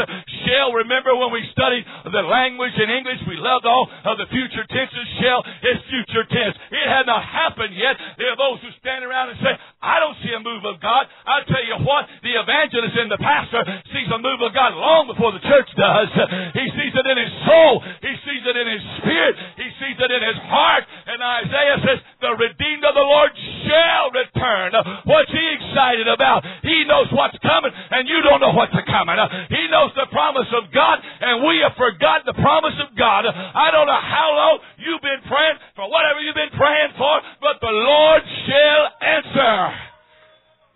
Shall, 0.49 0.73
remember 0.73 1.13
when 1.13 1.29
we 1.29 1.45
studied 1.53 1.85
the 2.09 2.25
language 2.25 2.73
in 2.81 2.89
English, 2.89 3.21
we 3.29 3.37
loved 3.37 3.69
all 3.69 3.85
of 3.85 4.17
the 4.17 4.25
future 4.33 4.65
tenses. 4.65 5.07
Shall 5.21 5.45
is 5.45 5.77
future 5.85 6.25
tense. 6.25 6.57
It 6.73 6.87
had 6.89 7.05
not 7.05 7.21
happened 7.21 7.77
yet. 7.77 7.93
There 8.17 8.33
are 8.33 8.39
those 8.39 8.57
who 8.65 8.73
stand 8.81 9.05
around 9.05 9.29
and 9.29 9.37
say, 9.45 9.53
I 9.79 10.01
don't 10.01 10.17
see 10.25 10.33
a 10.33 10.41
move 10.41 10.65
of 10.65 10.81
God. 10.81 11.05
I 11.23 11.45
tell 11.45 11.61
you 11.61 11.77
what, 11.85 12.09
the 12.25 12.33
evangelist 12.33 12.97
and 12.97 13.11
the 13.13 13.21
pastor 13.21 13.61
sees 13.93 14.09
a 14.09 14.17
move 14.17 14.41
of 14.41 14.51
God 14.57 14.73
long 14.73 15.05
before 15.05 15.31
the 15.37 15.43
church 15.45 15.69
does. 15.77 16.09
He 16.57 16.65
sees 16.73 16.93
it 16.97 17.05
in 17.05 17.17
his 17.21 17.33
soul. 17.45 17.85
He 18.01 18.13
sees 18.25 18.43
it 18.43 18.55
in 18.57 18.67
his 18.67 18.83
spirit. 18.99 19.35
He 19.55 19.69
sees 19.77 19.97
it 20.01 20.11
in 20.11 20.21
his 20.25 20.39
heart. 20.49 20.83
And 21.05 21.21
Isaiah 21.21 21.79
says, 21.85 21.99
the 22.19 22.33
redeemed 22.35 22.83
of 22.83 22.95
the 22.97 23.05
Lord 23.05 23.31
shall 23.69 24.11
return. 24.11 24.73
What's 25.05 25.31
he 25.31 25.45
excited 25.61 26.09
about? 26.09 26.41
He 26.63 26.83
knows 26.89 27.07
what's 27.13 27.37
coming 27.45 27.71
and 27.71 28.07
you 28.07 28.19
don't 28.23 28.41
know 28.41 28.55
what's 28.55 28.75
coming. 28.75 29.19
He 29.51 29.67
knows 29.71 29.91
the 29.95 30.07
promise 30.11 30.38
of 30.53 30.71
God 30.71 30.99
and 31.03 31.43
we 31.43 31.59
have 31.59 31.75
forgotten 31.75 32.23
the 32.25 32.39
promise 32.39 32.77
of 32.79 32.95
God. 32.95 33.25
I 33.27 33.71
don't 33.71 33.87
know 33.87 33.99
how 33.99 34.29
long 34.31 34.59
you've 34.77 35.01
been 35.01 35.23
praying 35.27 35.57
for 35.75 35.89
whatever 35.89 36.19
you've 36.21 36.37
been 36.37 36.55
praying 36.55 36.95
for, 36.97 37.21
but 37.41 37.59
the 37.59 37.73
Lord 37.73 38.21
shall 38.47 38.83
answer. 39.01 39.57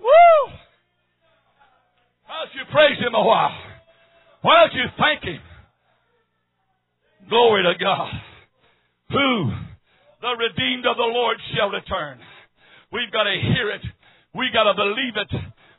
Woo! 0.04 0.54
Why 2.28 2.36
don't 2.44 2.56
you 2.56 2.66
praise 2.72 3.00
him 3.00 3.16
a 3.16 3.24
while? 3.24 3.56
Why 4.42 4.62
don't 4.62 4.76
you 4.76 4.88
thank 5.00 5.24
him? 5.24 5.40
Glory 7.30 7.64
to 7.64 7.74
God. 7.80 8.12
Who 9.12 9.52
the 10.24 10.36
redeemed 10.40 10.86
of 10.88 10.96
the 10.96 11.04
Lord 11.04 11.38
shall 11.54 11.70
return. 11.70 12.18
We've 12.92 13.12
got 13.12 13.24
to 13.24 13.36
hear 13.36 13.72
it. 13.72 13.82
We've 14.34 14.54
got 14.54 14.64
to 14.64 14.74
believe 14.74 15.16
it. 15.20 15.32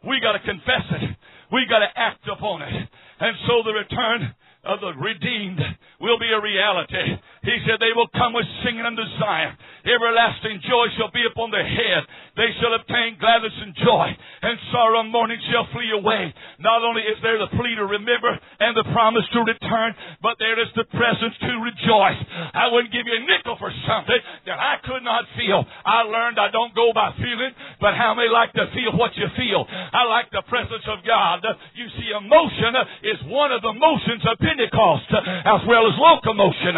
We've 0.06 0.20
got 0.20 0.32
to 0.32 0.40
confess 0.40 0.84
it. 1.00 1.16
We've 1.50 1.68
got 1.68 1.80
to 1.80 1.88
act 1.96 2.28
upon 2.28 2.62
it. 2.62 2.88
And 3.24 3.36
so 3.48 3.62
the 3.64 3.72
return 3.72 4.34
of 4.64 4.80
the 4.80 4.92
redeemed 5.00 5.60
will 5.98 6.18
be 6.18 6.28
a 6.28 6.44
reality. 6.44 7.16
He 7.44 7.56
said, 7.68 7.76
They 7.80 7.92
will 7.92 8.08
come 8.16 8.32
with 8.32 8.48
singing 8.64 8.84
unto 8.88 9.04
Zion. 9.20 9.52
Everlasting 9.84 10.64
joy 10.64 10.88
shall 10.96 11.12
be 11.12 11.20
upon 11.28 11.52
their 11.52 11.64
head. 11.64 12.02
They 12.40 12.50
shall 12.58 12.72
obtain 12.72 13.20
gladness 13.20 13.52
and 13.62 13.76
joy, 13.78 14.08
and 14.42 14.56
sorrow 14.72 15.04
and 15.04 15.12
mourning 15.12 15.38
shall 15.52 15.68
flee 15.70 15.92
away. 15.92 16.32
Not 16.58 16.82
only 16.82 17.04
is 17.04 17.20
there 17.20 17.38
the 17.38 17.52
plea 17.52 17.76
to 17.76 17.86
remember 17.86 18.32
and 18.58 18.72
the 18.74 18.88
promise 18.90 19.28
to 19.36 19.44
return, 19.44 19.94
but 20.24 20.40
there 20.40 20.58
is 20.58 20.72
the 20.74 20.88
presence 20.88 21.36
to 21.46 21.52
rejoice. 21.62 22.18
I 22.56 22.72
wouldn't 22.72 22.90
give 22.96 23.06
you 23.06 23.14
a 23.14 23.22
nickel 23.22 23.60
for 23.60 23.70
something 23.86 24.18
that 24.48 24.58
I 24.58 24.80
could 24.82 25.04
not 25.04 25.28
feel. 25.36 25.62
I 25.84 26.02
learned 26.08 26.40
I 26.40 26.50
don't 26.50 26.74
go 26.74 26.90
by 26.90 27.12
feeling, 27.20 27.52
but 27.78 27.94
how 27.94 28.16
many 28.16 28.32
like 28.32 28.50
to 28.56 28.66
feel 28.72 28.96
what 28.96 29.14
you 29.14 29.28
feel? 29.36 29.68
I 29.68 30.08
like 30.08 30.32
the 30.32 30.42
presence 30.48 30.88
of 30.88 31.04
God. 31.06 31.44
You 31.76 31.86
see, 32.00 32.08
emotion 32.08 32.72
is 33.04 33.20
one 33.28 33.52
of 33.52 33.60
the 33.62 33.76
motions 33.76 34.24
of 34.26 34.40
Pentecost, 34.40 35.12
as 35.44 35.60
well 35.68 35.86
as 35.86 35.94
locomotion. 36.00 36.74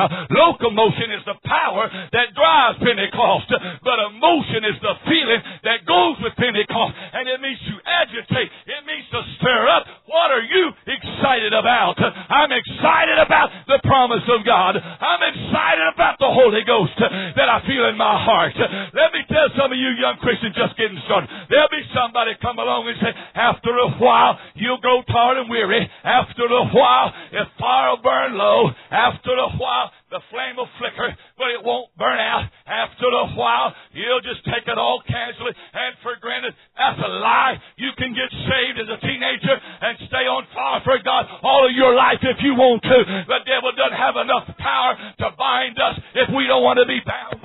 Locomotion 0.57 1.13
is 1.13 1.21
the 1.29 1.37
power 1.45 1.85
that 1.85 2.33
drives 2.33 2.81
Pentecost, 2.81 3.53
but 3.85 3.97
emotion 4.09 4.65
is 4.65 4.81
the 4.81 4.97
feeling 5.05 5.41
that 5.69 5.85
goes 5.85 6.17
with 6.25 6.33
Pentecost, 6.41 6.97
and 6.97 7.29
it 7.29 7.45
means 7.45 7.61
to 7.69 7.77
agitate. 7.85 8.49
It 8.65 8.81
means 8.89 9.05
to 9.13 9.21
stir 9.37 9.69
up. 9.69 9.85
What 10.09 10.33
are 10.33 10.41
you 10.41 10.73
excited 10.89 11.53
about? 11.53 12.01
I'm 12.01 12.49
excited 12.57 13.21
about 13.21 13.53
the 13.69 13.85
promise 13.85 14.25
of 14.33 14.49
God. 14.49 14.81
I'm 14.81 15.23
excited 15.29 15.93
about 15.93 16.17
the 16.25 16.33
Holy 16.33 16.65
Ghost 16.65 16.97
that 17.05 17.49
I 17.53 17.61
feel 17.69 17.93
in 17.93 18.01
my 18.01 18.17
heart. 18.17 18.57
Let 18.97 19.13
me 19.13 19.29
tell 19.29 19.53
some 19.61 19.69
of 19.69 19.77
you 19.77 19.93
young 20.01 20.17
Christians 20.25 20.57
just 20.57 20.73
getting 20.81 20.97
started. 21.05 21.29
There'll 21.53 21.69
be 21.69 21.85
somebody 21.93 22.33
come 22.41 22.57
along 22.57 22.89
and 22.89 22.97
say, 23.05 23.13
after 23.37 23.77
a 23.77 23.93
while, 24.01 24.41
you'll 24.57 24.81
grow 24.81 25.05
tired 25.05 25.37
and 25.37 25.53
weary. 25.53 25.85
After 26.01 26.49
a 26.49 26.65
while, 26.73 27.13
if 27.33 27.45
fire 27.61 27.93
will 27.93 28.01
burn 28.01 28.41
low. 28.41 28.73
After 28.91 29.37
a 29.37 29.53
while, 29.61 29.93
the 30.17 30.25
flame 30.33 30.57
will 30.57 30.73
flicker, 30.81 31.13
but 31.37 31.53
it 31.53 31.61
won't 31.61 31.93
burn 32.01 32.17
out. 32.17 32.49
After 32.65 33.05
a 33.05 33.37
while, 33.37 33.77
you'll 33.93 34.25
just 34.25 34.41
take 34.49 34.65
it 34.65 34.81
all 34.81 35.05
casually 35.05 35.53
and 35.53 35.93
for 36.01 36.17
granted. 36.25 36.57
That's 36.73 36.97
a 37.05 37.13
lie. 37.21 37.61
You 37.77 37.93
can 38.01 38.17
get 38.17 38.33
saved 38.33 38.81
as 38.81 38.89
a 38.89 38.97
teenager 39.05 39.53
and 39.53 40.01
stay 40.09 40.25
on 40.25 40.49
fire 40.57 40.81
for 40.89 40.97
God 41.05 41.29
all 41.45 41.69
of 41.69 41.77
your 41.77 41.93
life 41.93 42.25
if 42.25 42.41
you 42.41 42.57
want 42.57 42.81
to. 42.81 42.99
The 43.29 43.45
devil 43.45 43.77
doesn't 43.77 44.01
have 44.01 44.17
enough 44.17 44.49
power 44.57 44.97
to 44.97 45.37
bind 45.37 45.77
us 45.77 46.01
if 46.17 46.33
we 46.33 46.49
don't 46.49 46.65
want 46.65 46.81
to 46.81 46.89
be 46.89 47.05
bound. 47.05 47.45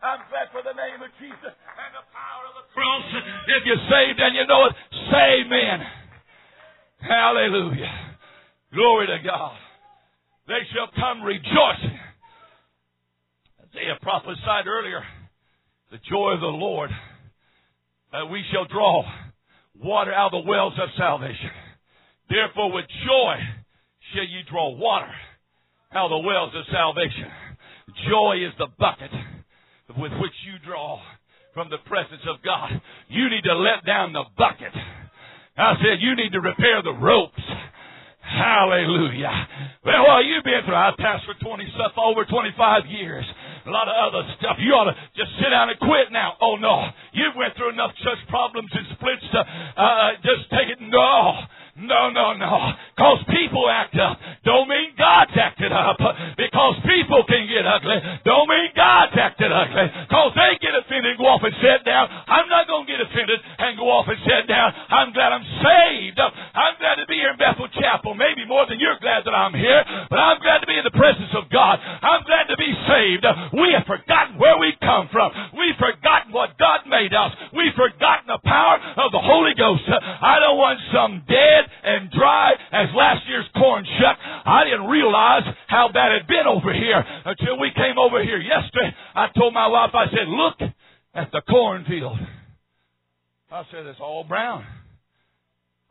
I'm 0.00 0.22
glad 0.32 0.48
for 0.56 0.64
the 0.64 0.72
name 0.72 1.04
of 1.04 1.12
Jesus 1.20 1.52
and 1.52 1.90
the 1.92 2.04
power 2.16 2.48
of 2.48 2.54
the 2.56 2.64
cross. 2.72 3.04
If 3.44 3.60
you're 3.68 3.84
saved 3.92 4.24
and 4.24 4.32
you 4.32 4.46
know 4.48 4.72
it, 4.72 4.72
say 5.12 5.44
amen. 5.44 5.84
Hallelujah. 7.04 8.15
Glory 8.76 9.06
to 9.06 9.18
God. 9.24 9.56
They 10.48 10.60
shall 10.74 10.92
come 10.94 11.22
rejoicing. 11.22 11.98
Isaiah 13.64 13.96
prophesied 14.02 14.66
earlier 14.68 15.00
the 15.90 15.96
joy 16.10 16.36
of 16.36 16.40
the 16.40 16.52
Lord. 16.52 16.90
Uh, 18.12 18.26
we 18.26 18.44
shall 18.52 18.66
draw 18.66 19.02
water 19.80 20.12
out 20.12 20.34
of 20.34 20.44
the 20.44 20.50
wells 20.50 20.74
of 20.76 20.90
salvation. 20.98 21.50
Therefore, 22.28 22.70
with 22.70 22.84
joy 23.06 23.36
shall 24.12 24.28
you 24.28 24.44
draw 24.50 24.76
water 24.76 25.12
out 25.94 26.12
of 26.12 26.22
the 26.22 26.26
wells 26.28 26.52
of 26.54 26.64
salvation. 26.70 27.32
Joy 28.10 28.44
is 28.44 28.52
the 28.58 28.68
bucket 28.78 29.10
with 29.96 30.12
which 30.20 30.36
you 30.44 30.60
draw 30.68 31.00
from 31.54 31.70
the 31.70 31.78
presence 31.88 32.22
of 32.28 32.44
God. 32.44 32.78
You 33.08 33.30
need 33.30 33.44
to 33.44 33.56
let 33.56 33.86
down 33.86 34.12
the 34.12 34.24
bucket. 34.36 34.72
I 35.56 35.72
said, 35.80 36.04
you 36.04 36.14
need 36.14 36.32
to 36.32 36.40
repair 36.40 36.82
the 36.82 36.92
ropes. 36.92 37.40
Hallelujah. 38.26 39.48
Well, 39.84 40.02
well, 40.02 40.22
you've 40.24 40.42
been 40.42 40.62
through, 40.66 40.74
I've 40.74 40.96
passed 40.98 41.24
for 41.26 41.34
20 41.38 41.62
stuff 41.74 41.92
over 41.96 42.24
25 42.24 42.86
years. 42.86 43.24
A 43.66 43.70
lot 43.70 43.86
of 43.86 43.94
other 43.94 44.26
stuff. 44.38 44.56
You 44.58 44.74
ought 44.74 44.90
to 44.90 44.96
just 45.14 45.30
sit 45.38 45.50
down 45.50 45.70
and 45.70 45.78
quit 45.78 46.10
now. 46.10 46.34
Oh 46.40 46.56
no. 46.56 46.90
You've 47.12 47.34
went 47.36 47.54
through 47.56 47.70
enough 47.70 47.90
church 48.02 48.18
problems 48.28 48.70
and 48.74 48.86
splits 48.98 49.26
to, 49.30 49.40
uh, 49.42 50.10
just 50.22 50.50
take 50.50 50.70
it. 50.70 50.78
No. 50.82 51.46
No, 51.78 52.10
no, 52.10 52.32
no. 52.32 52.72
Cause 52.96 53.20
people 53.28 53.68
act 53.68 53.94
up. 53.98 54.18
Don't 54.44 54.68
mean 54.68 54.90
God's 54.96 55.36
acted 55.36 55.72
up. 55.72 55.98
Because 56.36 56.74
people 56.86 57.22
can 57.28 57.46
get 57.46 57.66
ugly. 57.66 57.98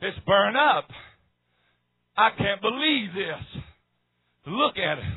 It's 0.05 0.19
burned 0.27 0.55
up. 0.55 0.85
I 2.15 2.29
can't 2.37 2.61
believe 2.61 3.09
this. 3.15 3.63
Look 4.45 4.77
at 4.77 4.99
it. 4.99 5.13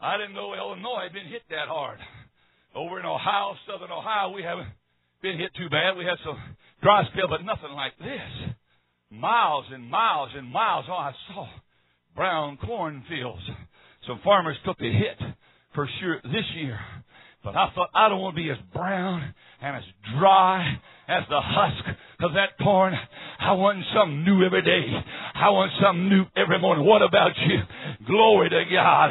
I 0.00 0.16
didn't 0.16 0.34
know 0.34 0.54
Illinois 0.54 1.02
had 1.04 1.12
been 1.12 1.26
hit 1.26 1.42
that 1.50 1.68
hard. 1.68 1.98
Over 2.74 3.00
in 3.00 3.04
Ohio, 3.04 3.54
southern 3.68 3.92
Ohio, 3.92 4.32
we 4.32 4.42
haven't 4.42 4.68
been 5.20 5.36
hit 5.36 5.50
too 5.56 5.68
bad. 5.68 5.98
We 5.98 6.06
had 6.06 6.16
some 6.24 6.38
dry 6.82 7.02
spell, 7.12 7.28
but 7.28 7.44
nothing 7.44 7.72
like 7.76 7.98
this 7.98 8.54
miles 9.10 9.66
and 9.72 9.84
miles 9.90 10.30
and 10.34 10.50
miles. 10.50 10.86
Oh, 10.88 10.92
I 10.94 11.12
saw 11.28 11.46
brown 12.16 12.56
cornfields. 12.64 13.42
Some 14.06 14.20
farmers 14.24 14.56
took 14.64 14.80
a 14.80 14.84
hit 14.84 15.18
for 15.74 15.86
sure 16.00 16.20
this 16.24 16.48
year. 16.56 16.78
But 17.44 17.56
I 17.56 17.70
thought 17.74 17.90
I 17.94 18.08
don't 18.08 18.20
want 18.20 18.36
to 18.36 18.42
be 18.42 18.50
as 18.50 18.56
brown 18.72 19.34
and 19.60 19.76
as 19.76 19.82
dry 20.18 20.80
as 21.08 21.24
the 21.28 21.40
husk 21.40 21.84
of 22.20 22.34
that 22.34 22.58
corn. 22.62 22.92
I 23.40 23.52
want 23.52 23.82
something 23.94 24.24
new 24.24 24.44
every 24.44 24.62
day. 24.62 24.84
I 25.34 25.48
want 25.50 25.72
something 25.80 26.08
new 26.08 26.24
every 26.36 26.58
morning. 26.60 26.84
What 26.84 27.02
about 27.02 27.32
you? 27.46 27.58
Glory 28.06 28.50
to 28.50 28.62
God. 28.70 29.10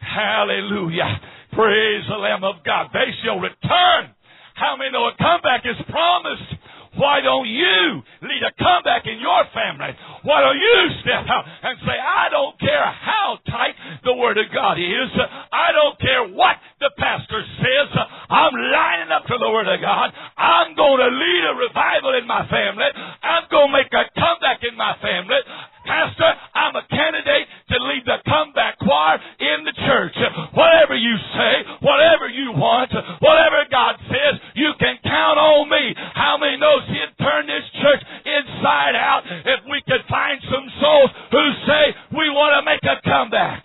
Hallelujah. 0.00 1.20
Praise 1.52 2.04
the 2.08 2.16
Lamb 2.16 2.44
of 2.44 2.62
God. 2.64 2.88
They 2.94 3.10
shall 3.24 3.40
return. 3.40 4.14
How 4.54 4.76
many 4.76 4.92
know 4.92 5.08
a 5.08 5.16
comeback 5.18 5.66
is 5.66 5.76
promised? 5.90 6.62
Why 6.94 7.24
don't 7.24 7.48
you 7.48 8.04
lead 8.20 8.42
a 8.44 8.52
comeback 8.60 9.08
in 9.08 9.16
your 9.16 9.48
family? 9.56 9.96
Why 10.28 10.44
don't 10.44 10.60
you 10.60 10.78
step 11.00 11.24
out 11.24 11.44
and 11.48 11.80
say, 11.88 11.96
I 11.96 12.28
don't 12.28 12.60
care 12.60 12.84
how 12.84 13.38
tight 13.48 13.74
the 14.04 14.12
Word 14.12 14.36
of 14.36 14.44
God 14.52 14.76
is. 14.76 15.08
I 15.50 15.72
don't 15.72 15.98
care 15.98 16.28
what 16.28 16.56
the 16.80 16.92
pastor 16.98 17.40
says. 17.64 17.88
I'm 18.28 18.52
lining 18.52 19.10
up 19.10 19.24
to 19.24 19.36
the 19.40 19.50
Word 19.50 19.72
of 19.72 19.80
God. 19.80 20.12
I'm 20.36 20.61
going 20.74 21.00
to 21.00 21.10
lead 21.10 21.42
a 21.48 21.54
revival 21.56 22.12
in 22.18 22.26
my 22.26 22.46
family. 22.48 22.88
I'm 23.22 23.46
going 23.50 23.68
to 23.68 23.76
make 23.76 23.92
a 23.92 24.04
comeback 24.14 24.60
in 24.64 24.76
my 24.76 24.94
family. 25.00 25.40
Pastor, 25.82 26.30
I'm 26.54 26.76
a 26.76 26.86
candidate 26.86 27.46
to 27.70 27.76
lead 27.82 28.06
the 28.06 28.18
comeback 28.22 28.78
choir 28.78 29.18
in 29.40 29.66
the 29.66 29.74
church. 29.74 30.14
Whatever 30.54 30.94
you 30.94 31.14
say, 31.34 31.54
whatever 31.82 32.30
you 32.30 32.54
want, 32.54 32.94
whatever 33.18 33.66
God 33.70 33.98
says, 34.06 34.38
you 34.54 34.70
can 34.78 34.96
count 35.02 35.38
on 35.38 35.68
me. 35.68 35.94
How 36.14 36.38
many 36.38 36.56
knows 36.56 36.86
He'd 36.86 37.12
turn 37.18 37.46
this 37.46 37.66
church 37.82 38.02
inside 38.24 38.94
out 38.94 39.22
if 39.26 39.60
we 39.66 39.82
could 39.88 40.06
find 40.08 40.38
some 40.46 40.66
souls 40.80 41.10
who 41.30 41.44
say 41.66 41.84
we 42.14 42.30
want 42.30 42.54
to 42.58 42.62
make 42.62 42.82
a 42.86 43.02
comeback? 43.02 43.64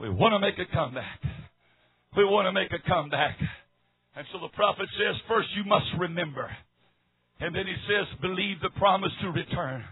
We 0.00 0.08
want 0.08 0.32
to 0.34 0.38
make 0.38 0.58
a 0.58 0.66
comeback. 0.72 1.18
We 2.16 2.24
want 2.24 2.46
to 2.46 2.52
make 2.52 2.70
a 2.72 2.78
comeback. 2.88 3.36
And 4.14 4.26
so 4.32 4.38
the 4.38 4.48
prophet 4.68 4.88
says, 4.98 5.16
first 5.26 5.48
you 5.56 5.64
must 5.64 5.86
remember. 5.98 6.50
And 7.40 7.54
then 7.54 7.64
he 7.64 7.74
says, 7.88 8.04
believe 8.20 8.60
the 8.60 8.68
promise 8.76 9.12
to 9.22 9.30
return 9.30 9.82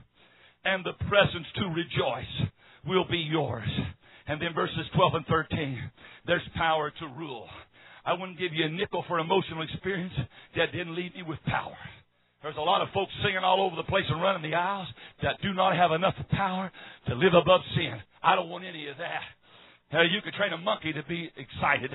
and 0.66 0.84
the 0.84 0.92
presence 1.08 1.46
to 1.56 1.66
rejoice 1.68 2.50
will 2.86 3.06
be 3.08 3.16
yours. 3.16 3.68
And 4.26 4.42
then 4.42 4.52
verses 4.54 4.84
12 4.94 5.14
and 5.14 5.26
13, 5.26 5.80
there's 6.26 6.42
power 6.56 6.92
to 7.00 7.06
rule. 7.16 7.46
I 8.04 8.12
wouldn't 8.12 8.38
give 8.38 8.52
you 8.52 8.66
a 8.66 8.68
nickel 8.68 9.02
for 9.08 9.18
emotional 9.18 9.62
experience 9.62 10.12
that 10.56 10.72
didn't 10.72 10.94
leave 10.94 11.14
me 11.14 11.22
with 11.22 11.38
power. 11.46 11.76
There's 12.42 12.58
a 12.58 12.60
lot 12.60 12.82
of 12.82 12.88
folks 12.92 13.12
singing 13.24 13.42
all 13.42 13.64
over 13.64 13.76
the 13.76 13.88
place 13.88 14.04
and 14.10 14.20
running 14.20 14.50
the 14.50 14.56
aisles 14.56 14.88
that 15.22 15.40
do 15.40 15.54
not 15.54 15.74
have 15.74 15.92
enough 15.92 16.14
power 16.32 16.70
to 17.08 17.14
live 17.14 17.32
above 17.32 17.62
sin. 17.74 17.96
I 18.22 18.34
don't 18.34 18.50
want 18.50 18.64
any 18.66 18.88
of 18.88 18.98
that. 18.98 19.22
You 19.92 20.20
could 20.24 20.34
train 20.34 20.52
a 20.52 20.58
monkey 20.58 20.92
to 20.92 21.02
be 21.04 21.30
excited. 21.36 21.90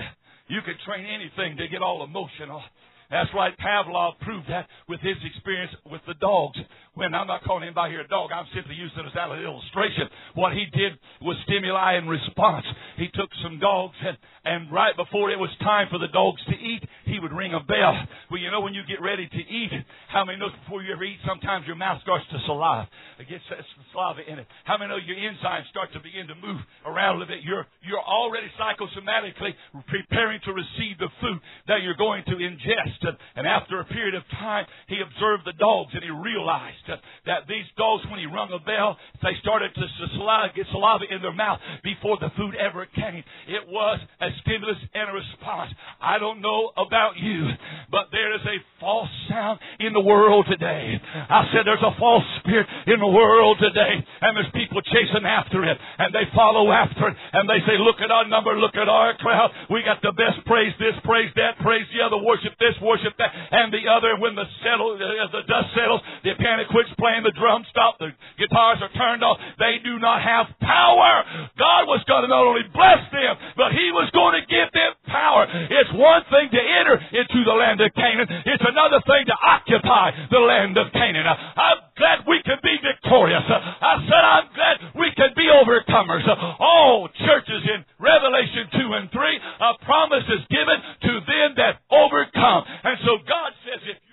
You 0.48 0.60
could 0.64 0.76
train 0.86 1.06
anything 1.06 1.56
to 1.58 1.68
get 1.68 1.82
all 1.82 2.04
emotional. 2.04 2.62
That's 3.10 3.28
right. 3.34 3.52
Pavlov 3.58 4.18
proved 4.20 4.48
that 4.48 4.66
with 4.88 5.00
his 5.00 5.16
experience 5.24 5.72
with 5.90 6.00
the 6.06 6.14
dogs. 6.14 6.58
When 6.92 7.16
I'm 7.16 7.24
not 7.26 7.40
calling 7.48 7.64
anybody 7.64 7.96
here 7.96 8.04
a 8.04 8.08
dog, 8.08 8.36
I'm 8.36 8.44
simply 8.52 8.76
using 8.76 9.00
it 9.00 9.08
as 9.08 9.16
an 9.16 9.40
illustration. 9.40 10.12
What 10.36 10.52
he 10.52 10.68
did 10.76 10.92
was 11.24 11.40
stimuli 11.48 11.96
and 11.96 12.04
response. 12.04 12.68
He 13.00 13.08
took 13.16 13.32
some 13.40 13.56
dogs 13.56 13.96
and, 14.04 14.12
and 14.44 14.68
right 14.68 14.92
before 14.92 15.32
it 15.32 15.40
was 15.40 15.48
time 15.64 15.88
for 15.88 15.96
the 15.96 16.12
dogs 16.12 16.44
to 16.52 16.52
eat, 16.52 16.84
he 17.08 17.16
would 17.16 17.32
ring 17.32 17.56
a 17.56 17.64
bell. 17.64 17.96
Well, 18.28 18.44
you 18.44 18.52
know 18.52 18.60
when 18.60 18.76
you 18.76 18.84
get 18.84 19.00
ready 19.00 19.24
to 19.24 19.40
eat, 19.40 19.72
how 20.12 20.28
many 20.28 20.36
know 20.36 20.52
before 20.52 20.84
you 20.84 20.92
ever 20.92 21.00
eat, 21.00 21.16
sometimes 21.24 21.64
your 21.64 21.80
mouth 21.80 21.96
starts 22.04 22.28
to 22.28 22.36
saliva. 22.44 22.84
It 23.16 23.24
gets 23.24 23.48
some 23.48 23.88
saliva 23.96 24.28
in 24.28 24.44
it. 24.44 24.46
How 24.68 24.76
many 24.76 24.92
know 24.92 25.00
your 25.00 25.16
enzymes 25.16 25.72
start 25.72 25.96
to 25.96 26.00
begin 26.04 26.28
to 26.28 26.36
move 26.44 26.60
around 26.84 27.16
a 27.16 27.24
little 27.24 27.32
bit? 27.32 27.40
You're, 27.40 27.64
you're 27.80 28.04
already 28.04 28.52
psychosomatically 28.60 29.56
preparing 29.88 30.44
to 30.44 30.52
receive 30.52 31.00
the 31.00 31.08
food 31.24 31.40
that 31.72 31.80
you're 31.80 31.96
going 31.96 32.20
to 32.28 32.36
ingest. 32.36 33.00
And 33.32 33.48
after 33.48 33.80
a 33.80 33.88
period 33.88 34.12
of 34.12 34.28
time, 34.36 34.68
he 34.92 35.00
observed 35.00 35.48
the 35.48 35.56
dogs 35.56 35.96
and 35.96 36.04
he 36.04 36.12
realized 36.12 36.81
that 37.26 37.46
these 37.48 37.66
dogs, 37.76 38.04
when 38.10 38.18
he 38.18 38.26
rung 38.26 38.50
a 38.52 38.58
bell, 38.64 38.96
they 39.22 39.34
started 39.40 39.74
to 39.74 39.84
saliva, 40.16 40.52
get 40.54 40.66
saliva 40.72 41.04
in 41.10 41.22
their 41.22 41.32
mouth 41.32 41.60
before 41.82 42.18
the 42.20 42.30
food 42.36 42.54
ever 42.56 42.86
came. 42.86 43.22
It 43.48 43.68
was 43.68 44.00
a 44.20 44.28
stimulus 44.42 44.78
and 44.94 45.10
a 45.10 45.14
response. 45.14 45.72
I 46.00 46.18
don't 46.18 46.40
know 46.40 46.72
about 46.76 47.16
you, 47.16 47.48
but 47.90 48.08
there 48.12 48.34
is 48.34 48.42
a 48.42 48.58
false 48.80 49.10
sound 49.28 49.60
in 49.80 49.92
the 49.92 50.00
world 50.00 50.46
today. 50.50 51.00
I 51.28 51.48
said 51.52 51.66
there's 51.66 51.82
a 51.82 51.98
false 51.98 52.24
spirit 52.40 52.66
in 52.86 52.98
the 52.98 53.08
world 53.08 53.58
today, 53.60 53.94
and 54.20 54.36
there's 54.36 54.50
people 54.54 54.82
chasing 54.82 55.26
after 55.26 55.64
it, 55.64 55.78
and 55.98 56.14
they 56.14 56.26
follow 56.34 56.70
after 56.72 57.08
it, 57.08 57.16
and 57.32 57.48
they 57.48 57.60
say, 57.66 57.78
look 57.78 58.00
at 58.00 58.10
our 58.10 58.26
number, 58.26 58.54
look 58.58 58.76
at 58.76 58.88
our 58.88 59.14
crowd. 59.18 59.50
We 59.70 59.82
got 59.82 60.02
the 60.02 60.12
best 60.12 60.44
praise 60.46 60.74
this, 60.78 60.94
praise 61.04 61.30
that, 61.36 61.58
praise 61.62 61.86
the 61.94 62.02
other, 62.04 62.18
worship 62.18 62.54
this, 62.58 62.74
worship 62.82 63.14
that 63.18 63.30
and 63.32 63.72
the 63.72 63.86
other. 63.88 64.18
When 64.18 64.34
the 64.34 64.44
settle, 64.62 64.96
uh, 64.96 65.30
the 65.30 65.42
dust 65.46 65.68
settles, 65.74 66.00
the 66.24 66.34
piano 66.38 66.64
quits 66.72 66.90
playing, 66.98 67.22
the 67.22 67.36
drums 67.36 67.68
stop, 67.70 68.00
the 68.00 68.10
guitars 68.40 68.80
are 68.80 68.92
turned 68.96 69.22
off. 69.22 69.38
They 69.60 69.78
do 69.84 70.00
not 70.00 70.24
have 70.24 70.48
power. 70.58 71.22
God 71.60 71.86
was 71.86 72.00
going 72.08 72.24
to 72.24 72.30
not 72.32 72.42
only 72.42 72.64
bless 72.72 73.04
them, 73.12 73.36
but 73.54 73.76
He 73.76 73.92
was 73.92 74.10
going 74.10 74.40
to 74.40 74.44
give 74.48 74.72
them 74.72 74.92
power. 75.06 75.46
It's 75.46 75.92
one 75.92 76.24
thing 76.32 76.48
to 76.50 76.62
enter 76.62 76.96
into 76.96 77.38
the 77.44 77.54
land 77.54 77.78
of 77.84 77.92
Canaan. 77.94 78.26
It's 78.48 78.64
another 78.64 79.04
thing 79.04 79.28
to 79.28 79.36
occupy 79.36 80.16
the 80.32 80.40
land 80.40 80.74
of 80.80 80.90
Canaan. 80.90 81.28
I'm 81.28 81.80
glad 81.94 82.24
we 82.26 82.40
can 82.42 82.58
be 82.64 82.80
victorious. 82.80 83.44
I 83.46 84.00
said 84.08 84.22
I'm 84.24 84.48
glad 84.56 84.74
we 84.96 85.12
can 85.12 85.30
be 85.36 85.46
overcomers. 85.52 86.24
All 86.58 87.08
churches 87.20 87.62
in 87.68 87.84
Revelation 88.00 88.66
2 88.72 88.98
and 88.98 89.06
3, 89.12 89.40
a 89.60 89.72
promise 89.84 90.24
is 90.32 90.42
given 90.48 90.78
to 91.04 91.12
them 91.28 91.48
that 91.60 91.84
overcome. 91.92 92.64
And 92.82 92.96
so 93.04 93.20
God 93.28 93.52
says, 93.68 93.80
if 93.84 93.98
you 94.08 94.11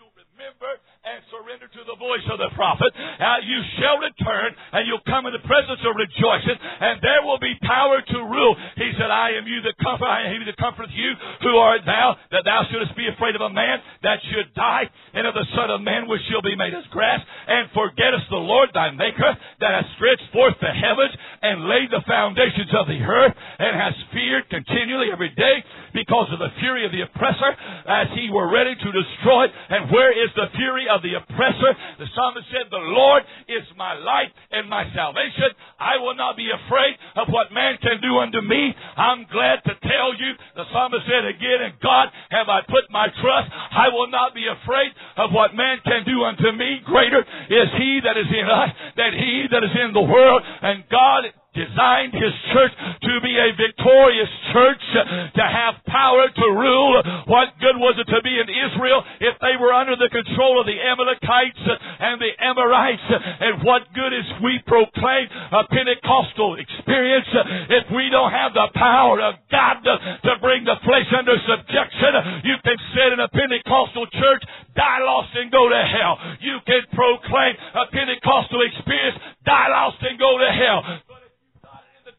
and 1.09 1.25
surrender 1.33 1.65
to 1.65 1.81
the 1.89 1.97
voice 1.97 2.21
of 2.29 2.37
the 2.37 2.53
prophet, 2.53 2.93
uh, 2.93 3.41
you 3.41 3.57
shall 3.81 3.97
return 3.97 4.53
and 4.77 4.85
you'll 4.85 5.01
come 5.09 5.25
in 5.25 5.33
the 5.33 5.41
presence 5.41 5.81
of 5.81 5.97
rejoicing 5.97 6.53
and 6.53 7.01
there 7.01 7.25
will 7.25 7.41
be 7.41 7.57
power 7.65 7.97
to 7.97 8.17
rule. 8.29 8.53
He 8.77 8.93
said, 8.93 9.09
I 9.09 9.33
am 9.33 9.49
you 9.49 9.57
that 9.65 9.73
comfort, 9.81 10.05
I 10.05 10.29
am 10.29 10.37
he 10.37 10.45
that 10.45 10.61
comforteth 10.61 10.93
you. 10.93 11.09
Who 11.49 11.57
art 11.57 11.81
thou 11.89 12.13
that 12.29 12.45
thou 12.45 12.61
shouldest 12.69 12.93
be 12.93 13.09
afraid 13.09 13.33
of 13.33 13.41
a 13.41 13.49
man 13.49 13.81
that 14.05 14.21
should 14.29 14.53
die? 14.53 14.85
and 15.13 15.25
of 15.25 15.33
the 15.33 15.45
Son 15.55 15.69
of 15.69 15.81
Man 15.81 16.07
which 16.07 16.21
shall 16.29 16.41
be 16.41 16.55
made 16.55 16.73
as 16.73 16.85
grass, 16.91 17.19
and 17.19 17.69
forgettest 17.73 18.29
the 18.29 18.41
Lord 18.41 18.69
thy 18.73 18.91
Maker, 18.91 19.33
that 19.59 19.71
hath 19.73 19.89
stretched 19.97 20.29
forth 20.31 20.55
the 20.61 20.69
heavens, 20.69 21.13
and 21.41 21.65
laid 21.65 21.89
the 21.89 22.03
foundations 22.05 22.69
of 22.77 22.87
the 22.87 23.01
earth, 23.01 23.33
and 23.33 23.73
hast 23.73 23.97
feared 24.13 24.49
continually 24.49 25.09
every 25.11 25.33
day, 25.33 25.63
because 25.93 26.29
of 26.29 26.39
the 26.39 26.53
fury 26.61 26.85
of 26.85 26.91
the 26.91 27.01
oppressor, 27.01 27.51
as 27.89 28.07
he 28.13 28.29
were 28.29 28.51
ready 28.51 28.75
to 28.75 28.89
destroy. 28.91 29.49
And 29.69 29.89
where 29.89 30.13
is 30.13 30.29
the 30.35 30.53
fury 30.55 30.85
of 30.85 30.98
the 31.01 31.17
oppressor? 31.19 31.71
The 31.97 32.07
psalmist 32.15 32.47
said, 32.51 32.67
The 32.69 32.85
Lord 32.91 33.23
is 33.47 33.65
my 33.75 33.93
light 33.95 34.31
and 34.51 34.69
my 34.69 34.85
salvation. 34.95 35.51
I 35.79 35.97
will 35.97 36.15
not 36.15 36.37
be 36.37 36.47
afraid 36.49 36.95
of 37.15 37.27
what 37.29 37.51
man 37.51 37.77
can 37.81 38.01
do 38.01 38.19
unto 38.19 38.41
me. 38.41 38.73
I'm 38.97 39.25
glad 39.31 39.63
to 39.65 39.73
tell 39.83 40.11
you, 40.15 40.31
the 40.55 40.65
psalmist 40.71 41.05
said 41.07 41.25
again, 41.25 41.71
In 41.71 41.73
God 41.81 42.09
have 42.29 42.49
I 42.49 42.61
put 42.67 42.87
my 42.91 43.07
trust. 43.21 43.49
I 43.51 43.89
will 43.89 44.09
not 44.09 44.33
be 44.33 44.45
afraid 44.47 44.91
of 45.17 45.31
what 45.31 45.55
man 45.55 45.79
can 45.83 46.03
do 46.05 46.23
unto 46.23 46.51
me. 46.51 46.81
Greater 46.85 47.21
is 47.21 47.69
he 47.77 47.99
that 48.03 48.17
is 48.17 48.29
in 48.29 48.47
us 48.47 48.71
than 48.95 49.11
he 49.13 49.45
that 49.51 49.63
is 49.63 49.75
in 49.75 49.93
the 49.93 50.05
world. 50.05 50.41
And 50.45 50.83
God 50.89 51.25
designed 51.59 52.15
His 52.15 52.35
church 52.55 52.71
to 53.03 53.13
be 53.19 53.35
a 53.35 53.51
victorious 53.51 54.31
church, 54.55 54.83
uh, 54.95 55.35
to 55.35 55.43
have 55.43 55.75
power 55.91 56.31
to 56.31 56.47
rule. 56.55 56.95
What 57.27 57.59
good 57.59 57.75
was 57.75 57.99
it 57.99 58.07
to 58.07 58.21
be 58.23 58.31
in 58.31 58.47
Israel 58.47 59.03
if 59.19 59.35
they 59.43 59.59
were 59.59 59.75
under 59.75 59.99
the 59.99 60.07
control 60.07 60.63
of 60.63 60.65
the 60.65 60.79
Amalekites 60.79 61.63
uh, 61.67 62.07
and 62.07 62.15
the 62.23 62.31
Amorites? 62.39 63.03
Uh, 63.11 63.43
and 63.43 63.53
what 63.67 63.91
good 63.91 64.15
is 64.15 64.23
we 64.39 64.63
proclaim 64.63 65.27
a 65.27 65.67
Pentecostal 65.67 66.55
experience 66.55 67.27
if 67.67 67.91
we 67.91 68.07
don't 68.07 68.31
have 68.31 68.55
the 68.55 68.71
power 68.79 69.19
of 69.19 69.35
God 69.51 69.83
to, 69.83 69.93
to 70.31 70.33
bring 70.39 70.63
the 70.63 70.79
flesh 70.87 71.11
under 71.11 71.35
subjection? 71.43 72.47
You 72.47 72.55
can 72.63 72.79
sit 72.95 73.11
in 73.11 73.19
a 73.19 73.27
Pentecostal 73.27 74.07
church, 74.15 74.43
die 74.79 75.03
lost 75.03 75.35
and 75.35 75.51
go 75.51 75.67
to 75.67 75.81
hell. 75.83 76.15
You 76.39 76.63
can 76.63 76.87
proclaim 76.95 77.53
a 77.75 77.83
Pentecostal 77.91 78.63
experience, 78.63 79.19
die 79.43 79.67
lost 79.67 79.99
and 80.01 80.15
go 80.15 80.39
to 80.39 80.49
hell 80.55 81.08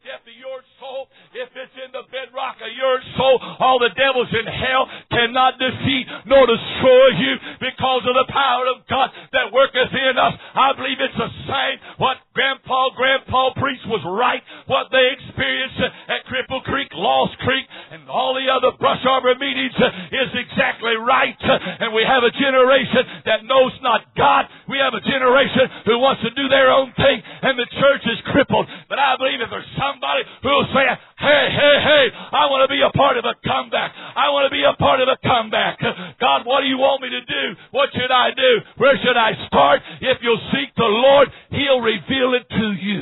depth 0.03 0.27
of 0.27 0.37
your 0.37 0.61
soul, 0.79 1.07
if 1.31 1.47
it's 1.55 1.77
in 1.79 1.91
the 1.95 2.03
bedrock 2.11 2.59
of 2.59 2.71
your 2.75 2.99
soul, 3.15 3.39
all 3.59 3.79
the 3.79 3.91
devils 3.95 4.27
in 4.35 4.43
hell 4.43 4.83
cannot 5.11 5.55
defeat 5.55 6.05
nor 6.27 6.43
destroy 6.43 7.07
you 7.15 7.33
because 7.59 8.03
of 8.03 8.15
the 8.19 8.27
power 8.27 8.67
of 8.67 8.83
God 8.91 9.09
that 9.31 9.47
worketh 9.51 9.95
in 9.95 10.15
us. 10.19 10.35
I 10.55 10.75
believe 10.75 10.99
it's 10.99 11.15
the 11.15 11.31
same. 11.47 11.75
What 12.03 12.19
Grandpa, 12.35 12.91
Grandpa 12.95 13.55
Priest 13.55 13.87
was 13.87 14.03
right. 14.03 14.43
What 14.67 14.91
they 14.91 15.07
experienced 15.15 15.79
at 16.11 16.27
Cripple 16.27 16.63
Creek, 16.67 16.91
Lost 16.95 17.39
Creek, 17.43 17.63
and 17.91 18.07
all 18.11 18.35
the 18.35 18.51
other 18.51 18.75
brush 18.75 19.03
arbor 19.07 19.35
meetings 19.39 19.75
is 20.11 20.29
exactly 20.35 20.99
right. 20.99 21.35
And 21.79 21.95
we 21.95 22.03
have 22.03 22.23
a 22.27 22.33
generation 22.35 23.23
that 23.25 23.47
knows 23.47 23.71
not 23.79 24.03
God. 24.19 24.51
We 24.67 24.79
have 24.83 24.95
a 24.95 25.03
generation 25.03 25.87
who 25.87 25.99
wants 25.99 26.23
to 26.23 26.31
do 26.35 26.47
their 26.51 26.71
own 26.71 26.91
thing, 26.95 27.23
and 27.23 27.55
the 27.55 27.67
church 27.79 28.03
is 28.07 28.19
crippled. 28.31 28.67
But 28.91 28.99
I 28.99 29.15
believe 29.15 29.39
if 29.39 29.47
there's 29.47 29.75
somebody 29.79 30.23
who'll 30.43 30.67
say, 30.75 30.87
hey, 31.21 31.45
hey, 31.53 31.75
hey, 31.85 32.05
I 32.33 32.49
want 32.49 32.65
to 32.65 32.71
be 32.71 32.81
a 32.81 32.91
part 32.97 33.17
of 33.17 33.25
a 33.25 33.37
comeback. 33.45 33.93
I 33.93 34.33
want 34.33 34.49
to 34.49 34.53
be 34.53 34.65
a 34.65 34.75
part 34.75 34.99
of 34.99 35.07
a 35.07 35.17
comeback. 35.21 35.79
God, 36.19 36.45
what 36.45 36.61
do 36.61 36.67
you 36.67 36.77
want 36.77 37.01
me 37.01 37.09
to 37.09 37.21
do? 37.21 37.45
What 37.71 37.89
should 37.93 38.11
I 38.11 38.33
do? 38.33 38.51
Where 38.77 38.97
should 38.97 39.17
I 39.17 39.37
start? 39.47 39.81
If 40.01 40.17
you'll 40.21 40.41
seek 40.51 40.73
the 40.75 40.89
Lord, 40.89 41.29
He'll 41.51 41.81
reveal 41.81 42.33
it 42.33 42.49
to 42.49 42.67
you. 42.73 43.01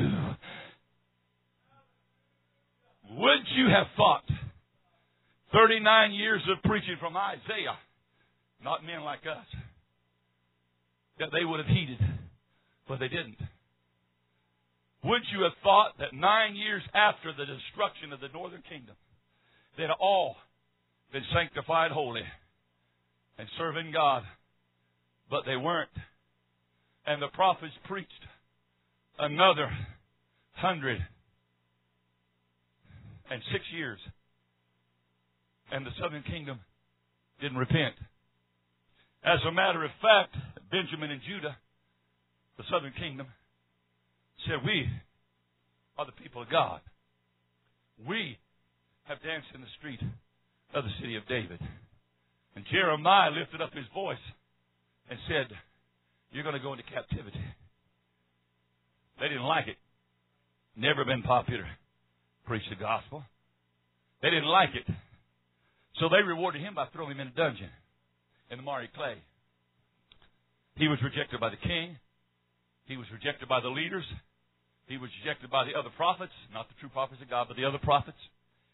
Wouldn't 3.17 3.49
you 3.55 3.67
have 3.67 3.88
thought 3.97 4.23
39 5.51 6.13
years 6.13 6.41
of 6.51 6.62
preaching 6.63 6.95
from 6.99 7.17
Isaiah, 7.17 7.75
not 8.63 8.86
men 8.86 9.01
like 9.01 9.25
us, 9.25 9.45
that 11.19 11.29
they 11.34 11.43
would 11.43 11.60
have 11.60 11.67
heeded, 11.67 11.99
but 12.88 12.99
they 12.99 13.08
didn't? 13.08 13.36
Wouldn't 15.04 15.32
you 15.32 15.44
have 15.44 15.54
thought 15.64 15.98
that 16.00 16.14
nine 16.14 16.56
years 16.56 16.84
after 16.94 17.32
the 17.32 17.46
destruction 17.46 18.12
of 18.12 18.20
the 18.20 18.28
northern 18.34 18.64
kingdom, 18.70 18.96
they'd 19.78 19.90
all 20.00 20.36
been 21.14 21.24
sanctified 21.34 21.92
holy 21.92 22.24
and 23.38 23.48
serving 23.58 23.92
God, 23.94 24.24
but 25.30 25.44
they 25.46 25.56
weren't. 25.56 25.90
And 27.06 27.22
the 27.22 27.30
prophets 27.30 27.74
preached 27.88 28.12
another 29.18 29.72
hundred 30.52 31.00
and 33.32 33.42
six 33.54 33.64
years, 33.74 34.00
and 35.72 35.86
the 35.86 35.92
southern 36.02 36.24
kingdom 36.24 36.60
didn't 37.42 37.58
repent. 37.58 37.96
As 39.24 39.40
a 39.48 39.52
matter 39.52 39.84
of 39.86 39.92
fact, 40.02 40.36
Benjamin 40.72 41.12
and 41.12 41.22
Judah, 41.28 41.56
the 42.58 42.64
southern 42.70 42.94
kingdom, 42.94 43.28
said, 44.45 44.65
We 44.65 44.88
are 45.97 46.06
the 46.06 46.15
people 46.23 46.41
of 46.41 46.49
God. 46.49 46.82
We 48.08 48.38
have 49.06 49.21
danced 49.21 49.47
in 49.54 49.62
the 49.62 49.73
street 49.78 49.99
of 50.73 50.84
the 50.84 50.95
city 51.02 51.15
of 51.15 51.28
David. 51.28 51.60
And 52.56 52.65
Jeremiah 52.71 53.32
lifted 53.32 53.62
up 53.62 53.73
his 53.73 53.86
voice 53.93 54.21
and 55.10 55.19
said, 55.28 55.47
You're 56.32 56.43
going 56.43 56.56
to 56.56 56.62
go 56.62 56.73
into 56.73 56.84
captivity. 56.84 57.41
They 59.19 59.28
didn't 59.28 59.43
like 59.43 59.67
it. 59.67 59.78
Never 60.75 61.04
been 61.04 61.23
popular. 61.23 61.67
Preach 62.45 62.63
the 62.69 62.80
gospel. 62.80 63.23
They 64.21 64.30
didn't 64.30 64.47
like 64.47 64.69
it. 64.75 64.88
So 65.99 66.08
they 66.08 66.23
rewarded 66.25 66.62
him 66.62 66.75
by 66.75 66.88
throwing 66.93 67.12
him 67.12 67.19
in 67.19 67.28
a 67.28 67.36
dungeon 67.36 67.69
in 68.52 68.58
the 68.58 68.63
miry 68.63 68.89
clay. 68.95 69.15
He 70.75 70.88
was 70.88 70.97
rejected 71.04 71.39
by 71.39 71.49
the 71.49 71.58
king. 71.58 71.97
He 72.86 72.95
was 72.95 73.06
rejected 73.12 73.49
by 73.49 73.60
the 73.60 73.67
leaders. 73.67 74.06
He 74.89 74.97
was 74.97 75.10
rejected 75.21 75.52
by 75.54 75.65
the 75.65 75.78
other 75.78 75.93
prophets, 75.95 76.34
not 76.52 76.67
the 76.67 76.73
true 76.82 76.89
prophets 76.89 77.21
of 77.21 77.30
God, 77.30 77.45
but 77.47 77.56
the 77.56 77.63
other 77.63 77.78
prophets. 77.78 78.17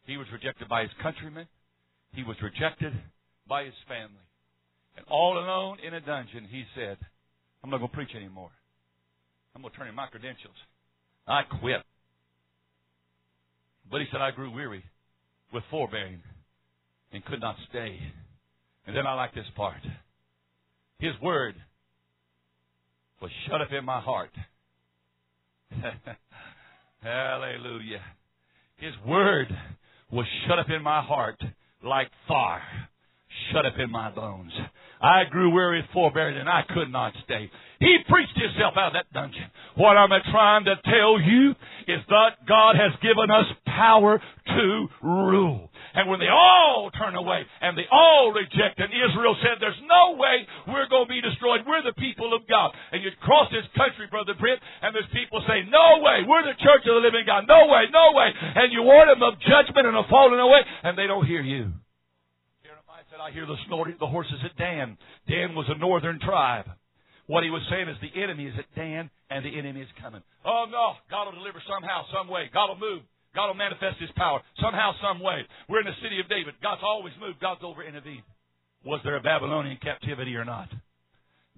He 0.07 0.15
was 0.15 0.27
rejected 0.31 0.69
by 0.69 0.83
his 0.83 0.91
countrymen. 1.03 1.45
He 2.13 2.23
was 2.23 2.37
rejected 2.41 2.93
by 3.47 3.65
his 3.65 3.73
family. 3.87 4.23
And 4.95 5.05
all 5.11 5.37
alone 5.37 5.77
in 5.85 5.93
a 5.93 5.99
dungeon, 5.99 6.47
he 6.49 6.63
said, 6.73 6.97
I'm 7.61 7.69
not 7.69 7.79
going 7.79 7.89
to 7.89 7.95
preach 7.95 8.15
anymore. 8.15 8.49
I'm 9.53 9.61
going 9.61 9.73
to 9.73 9.77
turn 9.77 9.89
in 9.89 9.95
my 9.95 10.07
credentials. 10.07 10.55
I 11.27 11.41
quit. 11.59 11.83
But 13.91 13.99
he 13.99 14.07
said, 14.09 14.21
I 14.21 14.31
grew 14.31 14.55
weary 14.55 14.83
with 15.51 15.63
forbearing 15.69 16.21
and 17.11 17.25
could 17.25 17.41
not 17.41 17.55
stay. 17.69 17.99
And 18.87 18.95
then 18.95 19.05
I 19.05 19.15
like 19.15 19.35
this 19.35 19.45
part. 19.57 19.81
His 20.99 21.13
word 21.21 21.55
was 23.21 23.31
shut 23.49 23.61
up 23.61 23.73
in 23.77 23.83
my 23.83 23.99
heart. 23.99 24.31
Hallelujah. 27.01 28.01
His 28.77 28.93
word 29.07 29.47
was 30.11 30.25
shut 30.47 30.59
up 30.59 30.69
in 30.69 30.81
my 30.81 31.01
heart 31.01 31.41
like 31.83 32.09
fire, 32.27 32.61
shut 33.51 33.65
up 33.65 33.73
in 33.77 33.91
my 33.91 34.11
bones. 34.11 34.51
I 35.01 35.23
grew 35.29 35.53
weary 35.53 35.79
of 35.79 35.85
forbearing 35.93 36.37
and 36.37 36.49
I 36.49 36.61
could 36.73 36.91
not 36.91 37.13
stay. 37.25 37.49
He 37.79 37.97
preached 38.09 38.35
himself 38.35 38.73
out 38.77 38.87
of 38.87 38.93
that 38.93 39.13
dungeon. 39.13 39.51
What 39.75 39.97
I'm 39.97 40.09
trying 40.31 40.65
to 40.65 40.75
tell 40.83 41.19
you 41.19 41.51
is 41.87 42.01
that 42.09 42.47
God 42.47 42.75
has 42.75 42.91
given 43.01 43.29
us 43.29 43.45
power 43.65 44.21
to 44.47 44.87
rule. 45.03 45.69
And 45.95 46.11
when 46.11 46.19
they 46.19 46.27
all 46.27 46.91
turn 46.91 47.15
away 47.15 47.47
and 47.63 47.77
they 47.77 47.87
all 47.87 48.35
reject, 48.35 48.79
and 48.83 48.91
Israel 48.91 49.35
said, 49.39 49.63
There's 49.63 49.79
no 49.87 50.19
way 50.19 50.43
we're 50.67 50.91
going 50.91 51.07
to 51.07 51.13
be 51.15 51.23
destroyed. 51.23 51.63
We're 51.63 51.87
the 51.87 51.95
people 51.95 52.35
of 52.35 52.43
God. 52.47 52.75
And 52.91 52.99
you 52.99 53.09
cross 53.23 53.47
this 53.49 53.65
country, 53.79 54.11
Brother 54.11 54.35
Britt, 54.35 54.59
and 54.83 54.91
there's 54.91 55.07
people 55.15 55.39
say, 55.47 55.63
No 55.71 56.03
way, 56.03 56.27
we're 56.27 56.43
the 56.43 56.59
church 56.59 56.83
of 56.83 56.99
the 56.99 57.03
living 57.03 57.23
God. 57.23 57.47
No 57.47 57.71
way, 57.71 57.87
no 57.89 58.11
way. 58.11 58.29
And 58.35 58.75
you 58.75 58.83
warn 58.83 59.07
them 59.07 59.23
of 59.23 59.39
judgment 59.39 59.87
and 59.87 59.95
of 59.95 60.05
falling 60.11 60.39
away, 60.39 60.61
and 60.83 60.99
they 60.99 61.07
don't 61.07 61.25
hear 61.25 61.41
you. 61.41 61.71
Jeremiah 62.59 63.07
said, 63.07 63.23
I 63.23 63.31
hear 63.31 63.47
the 63.47 63.57
snorting 63.67 63.95
of 63.95 64.03
the 64.03 64.11
horses 64.11 64.43
at 64.43 64.55
Dan. 64.59 64.99
Dan 65.31 65.55
was 65.55 65.65
a 65.71 65.79
northern 65.79 66.19
tribe. 66.19 66.67
What 67.27 67.43
he 67.43 67.49
was 67.49 67.63
saying 67.71 67.89
is 67.89 67.97
the 68.01 68.13
enemy 68.21 68.45
is 68.45 68.53
at 68.59 68.69
Dan 68.75 69.09
and 69.29 69.43
the 69.43 69.57
enemy 69.57 69.81
is 69.81 69.89
coming. 69.97 70.21
Oh 70.45 70.65
no, 70.69 70.93
God 71.09 71.25
will 71.25 71.41
deliver 71.41 71.57
somehow, 71.65 72.05
some 72.13 72.27
way. 72.27 72.49
God 72.53 72.69
will 72.69 72.77
move. 72.77 73.01
God 73.35 73.47
will 73.47 73.59
manifest 73.59 73.99
His 73.99 74.09
power 74.15 74.41
somehow, 74.61 74.93
some 75.03 75.19
way. 75.19 75.43
We're 75.69 75.81
in 75.81 75.85
the 75.85 76.01
city 76.01 76.19
of 76.19 76.29
David. 76.29 76.55
God's 76.63 76.81
always 76.83 77.13
moved. 77.19 77.39
God's 77.39 77.61
over 77.63 77.83
intervened. 77.83 78.23
Was 78.85 79.01
there 79.03 79.17
a 79.17 79.21
Babylonian 79.21 79.77
captivity 79.81 80.35
or 80.35 80.45
not? 80.45 80.69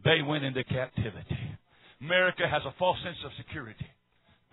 They 0.04 0.22
went 0.22 0.44
into 0.44 0.64
captivity. 0.64 1.38
America 2.02 2.44
has 2.50 2.62
a 2.66 2.74
false 2.78 2.98
sense 3.04 3.18
of 3.26 3.32
security. 3.38 3.86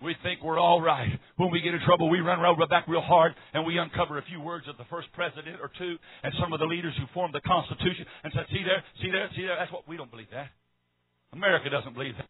We 0.03 0.15
think 0.23 0.43
we're 0.43 0.59
all 0.59 0.81
right. 0.81 1.07
When 1.37 1.51
we 1.51 1.61
get 1.61 1.73
in 1.73 1.79
trouble, 1.85 2.09
we 2.09 2.19
run 2.19 2.39
around 2.39 2.59
back 2.69 2.87
real 2.87 3.01
hard 3.01 3.33
and 3.53 3.65
we 3.65 3.77
uncover 3.77 4.17
a 4.17 4.23
few 4.23 4.41
words 4.41 4.67
of 4.67 4.77
the 4.77 4.83
first 4.89 5.07
president 5.13 5.57
or 5.61 5.71
two 5.77 5.95
and 6.23 6.33
some 6.39 6.51
of 6.51 6.59
the 6.59 6.65
leaders 6.65 6.93
who 6.99 7.05
formed 7.13 7.33
the 7.33 7.41
Constitution 7.41 8.05
and 8.23 8.33
said, 8.35 8.45
see 8.51 8.63
there, 8.63 8.83
see 9.01 9.09
there, 9.09 9.29
see 9.35 9.43
there. 9.43 9.55
That's 9.57 9.71
what 9.71 9.87
we 9.87 9.95
don't 9.95 10.11
believe 10.11 10.27
that. 10.33 10.49
America 11.31 11.69
doesn't 11.69 11.93
believe 11.93 12.15
that. 12.17 12.27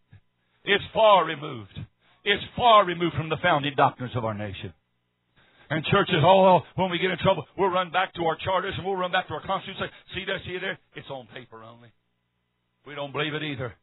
It's 0.63 0.83
far 0.93 1.25
removed. 1.25 1.77
It's 2.23 2.43
far 2.55 2.85
removed 2.85 3.15
from 3.15 3.29
the 3.29 3.37
founding 3.41 3.73
doctrines 3.75 4.15
of 4.15 4.25
our 4.25 4.33
nation. 4.33 4.73
And 5.69 5.83
churches, 5.85 6.21
oh, 6.21 6.45
oh, 6.45 6.59
when 6.75 6.91
we 6.91 6.99
get 6.99 7.09
in 7.09 7.17
trouble, 7.17 7.45
we'll 7.57 7.69
run 7.69 7.91
back 7.91 8.13
to 8.15 8.25
our 8.25 8.37
charters 8.43 8.73
and 8.77 8.85
we'll 8.85 8.95
run 8.95 9.11
back 9.11 9.27
to 9.27 9.33
our 9.33 9.45
constitution 9.45 9.89
see 10.13 10.25
there, 10.25 10.39
see 10.45 10.57
there? 10.59 10.77
It's 10.95 11.09
on 11.09 11.27
paper 11.33 11.63
only. 11.63 11.89
We 12.85 12.93
don't 12.93 13.11
believe 13.11 13.33
it 13.33 13.41
either. 13.41 13.73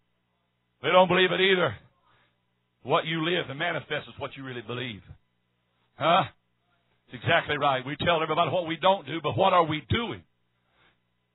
We 0.83 0.91
don't 0.91 1.09
believe 1.09 1.33
it 1.33 1.41
either. 1.41 1.75
What 2.85 3.07
you 3.07 3.25
live 3.25 3.51
and 3.51 3.59
manifest 3.59 4.09
is 4.09 4.15
what 4.19 4.37
you 4.37 4.45
really 4.45 4.63
believe. 4.63 5.03
Huh? 5.97 6.25
It's 7.09 7.23
exactly 7.23 7.59
right. 7.59 7.85
We 7.85 7.97
tell 7.97 8.23
everybody 8.23 8.51
what 8.51 8.67
we 8.67 8.77
don't 8.77 9.07
do, 9.07 9.21
but 9.23 9.37
what 9.37 9.53
are 9.53 9.65
we 9.65 9.83
doing? 9.91 10.23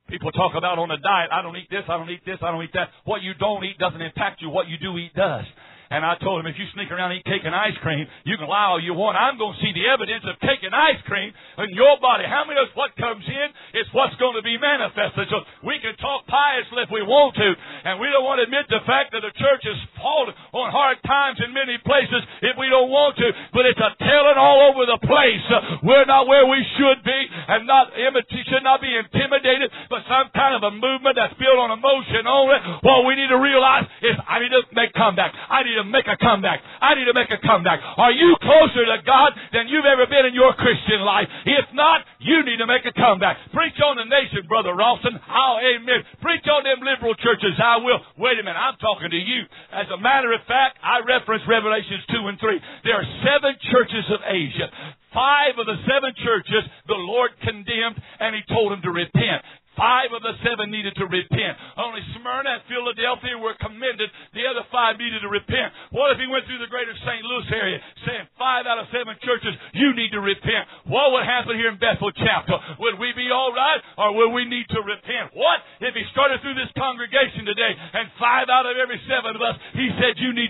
People 0.09 0.31
talk 0.31 0.53
about 0.55 0.79
on 0.79 0.89
a 0.89 0.97
diet, 0.97 1.29
I 1.31 1.41
don't 1.41 1.55
eat 1.57 1.69
this, 1.69 1.83
I 1.89 1.97
don't 1.97 2.09
eat 2.09 2.25
this, 2.25 2.37
I 2.41 2.51
don't 2.51 2.63
eat 2.63 2.73
that. 2.73 2.89
What 3.03 3.21
you 3.21 3.33
don't 3.33 3.63
eat 3.65 3.77
doesn't 3.77 4.01
impact 4.01 4.41
you. 4.41 4.49
What 4.49 4.67
you 4.69 4.77
do 4.77 4.97
eat 4.97 5.13
does. 5.13 5.43
And 5.89 6.03
I 6.03 6.15
told 6.19 6.43
him, 6.43 6.47
if 6.47 6.59
you 6.59 6.67
sneak 6.73 6.91
around 6.91 7.11
and 7.11 7.19
eat 7.19 7.27
cake 7.27 7.45
and 7.45 7.55
ice 7.55 7.77
cream, 7.81 8.05
you 8.23 8.35
can 8.37 8.47
lie 8.47 8.71
all 8.71 8.81
you 8.81 8.93
want. 8.93 9.15
I'm 9.15 9.37
going 9.37 9.55
to 9.55 9.61
see 9.63 9.71
the 9.71 9.87
evidence 9.87 10.23
of 10.27 10.39
cake 10.43 10.63
and 10.63 10.75
ice 10.75 10.99
cream 11.07 11.31
in 11.63 11.69
your 11.75 11.99
body. 11.99 12.27
How 12.27 12.43
many 12.43 12.59
knows 12.59 12.73
what 12.75 12.95
comes 12.97 13.23
in? 13.23 13.49
is 13.77 13.87
what's 13.93 14.15
going 14.17 14.35
to 14.35 14.45
be 14.45 14.57
manifested. 14.57 15.29
So 15.29 15.43
we 15.65 15.77
can 15.83 15.93
talk 16.01 16.25
piously 16.25 16.83
if 16.83 16.91
we 16.91 17.05
want 17.05 17.37
to, 17.37 17.49
and 17.85 17.99
we 18.01 18.09
don't 18.09 18.25
want 18.25 18.39
to 18.41 18.49
admit 18.49 18.65
the 18.71 18.83
fact 18.89 19.13
that 19.13 19.21
the 19.21 19.33
church 19.37 19.63
has 19.67 19.79
fallen 19.99 20.33
on 20.55 20.73
hard 20.73 20.97
times 21.05 21.37
in 21.43 21.53
many 21.53 21.77
places 21.85 22.25
if 22.41 22.57
we 22.57 22.69
don't 22.71 22.89
want 22.89 23.17
to. 23.21 23.27
But 23.53 23.69
it's 23.69 23.79
a 23.79 23.91
telling 24.01 24.39
all 24.39 24.73
over 24.73 24.89
the 24.89 24.99
place. 25.05 25.45
We're 25.85 26.09
not 26.09 26.25
where 26.25 26.49
we 26.49 26.61
should 26.77 27.05
be, 27.05 27.19
and 27.47 27.69
not 27.69 27.93
should 27.93 28.63
not 28.63 28.81
be 28.81 28.89
intimidated, 28.89 29.69
but 29.91 30.01
some 30.07 30.31
kind 30.33 30.55
of 30.55 30.63
a 30.63 30.73
movement 30.73 31.19
that's 31.19 31.35
built 31.37 31.59
on 31.59 31.71
emotion 31.75 32.25
only. 32.25 32.57
What 32.81 33.05
we 33.05 33.15
need 33.15 33.29
to 33.29 33.39
realize 33.39 33.85
is 34.01 34.15
I 34.25 34.39
need 34.39 34.53
to 34.55 34.63
make 34.73 34.93
comeback. 34.95 35.35
I 35.35 35.63
need 35.63 35.76
to 35.77 35.85
make 35.85 36.09
a 36.09 36.17
comeback. 36.17 36.59
I 36.81 36.97
need 36.97 37.05
to 37.05 37.15
make 37.15 37.29
a 37.29 37.39
comeback. 37.39 37.79
Are 37.79 38.11
you 38.11 38.35
closer 38.41 38.83
to 38.83 38.97
God 39.05 39.33
than 39.53 39.69
you've 39.69 39.87
ever 39.87 40.09
been 40.09 40.25
in 40.25 40.33
your 40.33 40.53
Christian 40.57 41.05
life? 41.05 41.29
If 41.45 41.69
not, 41.73 42.01
you 42.19 42.43
need 42.43 42.57
to 42.57 42.67
make 42.67 42.83
a 42.85 42.93
comeback. 42.93 43.37
Preach 43.53 43.77
on 43.85 43.97
the 43.97 44.05
nation, 44.09 44.45
Brother 44.49 44.73
Rawson. 44.73 45.13
I'll 45.29 45.61
amen. 45.61 46.03
Preach 46.21 46.45
on 46.49 46.65
them 46.65 46.81
liberal 46.81 47.15
churches. 47.21 47.55
I 47.61 47.77
will. 47.79 48.01
Wait 48.17 48.37
a 48.37 48.43
minute. 48.43 48.59
I'm 48.59 48.77
talking 48.81 49.09
to 49.13 49.21
you. 49.21 49.45
As 49.71 49.87
a 49.93 49.99
matter 50.01 50.33
of 50.33 50.41
fact, 50.49 50.81
I 50.81 51.05
reference 51.05 51.45
Revelations 51.47 52.03
2 52.11 52.27
and 52.27 52.37
3. 52.39 52.59
There 52.83 52.97
are 52.97 53.07
seven 53.23 53.53
churches 53.69 54.05
of 54.11 54.19
Asia. 54.25 54.67
Five 55.13 55.57
of 55.57 55.65
the 55.65 55.77
seven 55.87 56.13
churches 56.19 56.63
the 56.87 56.99
Lord 56.99 57.31
condemned 57.41 57.97
and 58.19 58.35
He 58.35 58.41
told 58.53 58.71
them 58.71 58.81
to 58.83 58.91
repent. 58.91 59.41
Five 59.77 60.09
of 60.09 60.25
the 60.25 60.33
seven 60.41 60.73
needed 60.73 60.97
to 60.97 61.05
repent. 61.05 61.53
Only 61.77 62.01
Smyrna 62.17 62.57
and 62.57 62.65
Philadelphia 62.65 63.37
were 63.37 63.53
commended. 63.61 64.09
The 64.33 64.49
other 64.49 64.65
five 64.73 64.97
needed 64.97 65.21
to 65.21 65.29
repent. 65.29 65.69
What 65.93 66.11
if 66.11 66.17
he 66.17 66.25
went 66.25 66.49
through 66.49 66.57
the 66.57 66.71
greater 66.73 66.97
St. 67.05 67.21
Louis 67.21 67.45
area 67.53 67.77
saying 68.01 68.25
five 68.41 68.65
out 68.65 68.81
of 68.81 68.89
seven 68.89 69.13
churches, 69.21 69.53
you 69.77 69.93
need 69.93 70.09
to 70.17 70.21
repent? 70.21 70.65
What 70.89 71.13
would 71.13 71.29
happen 71.29 71.53
here 71.53 71.69
in 71.69 71.77
Bethel 71.77 72.09
Chapel? 72.09 72.57
Would 72.81 72.97
we 72.97 73.13
be 73.13 73.29
all 73.29 73.53
right 73.53 73.77
or 74.01 74.17
would 74.17 74.33
we 74.33 74.49
need 74.49 74.65
to 74.73 74.81
repent? 74.81 75.37
What 75.37 75.61
if 75.85 75.93
he 75.93 76.01
started 76.09 76.41
through 76.41 76.57
this 76.57 76.73
congregation 76.73 77.45
today 77.45 77.77
and 77.77 78.09
five 78.17 78.49
out 78.49 78.65
of 78.65 78.81
every 78.81 78.97
seven 79.05 79.37
of 79.37 79.41
us, 79.45 79.61
he 79.77 79.93
said 80.01 80.17
you 80.17 80.33
need, 80.33 80.49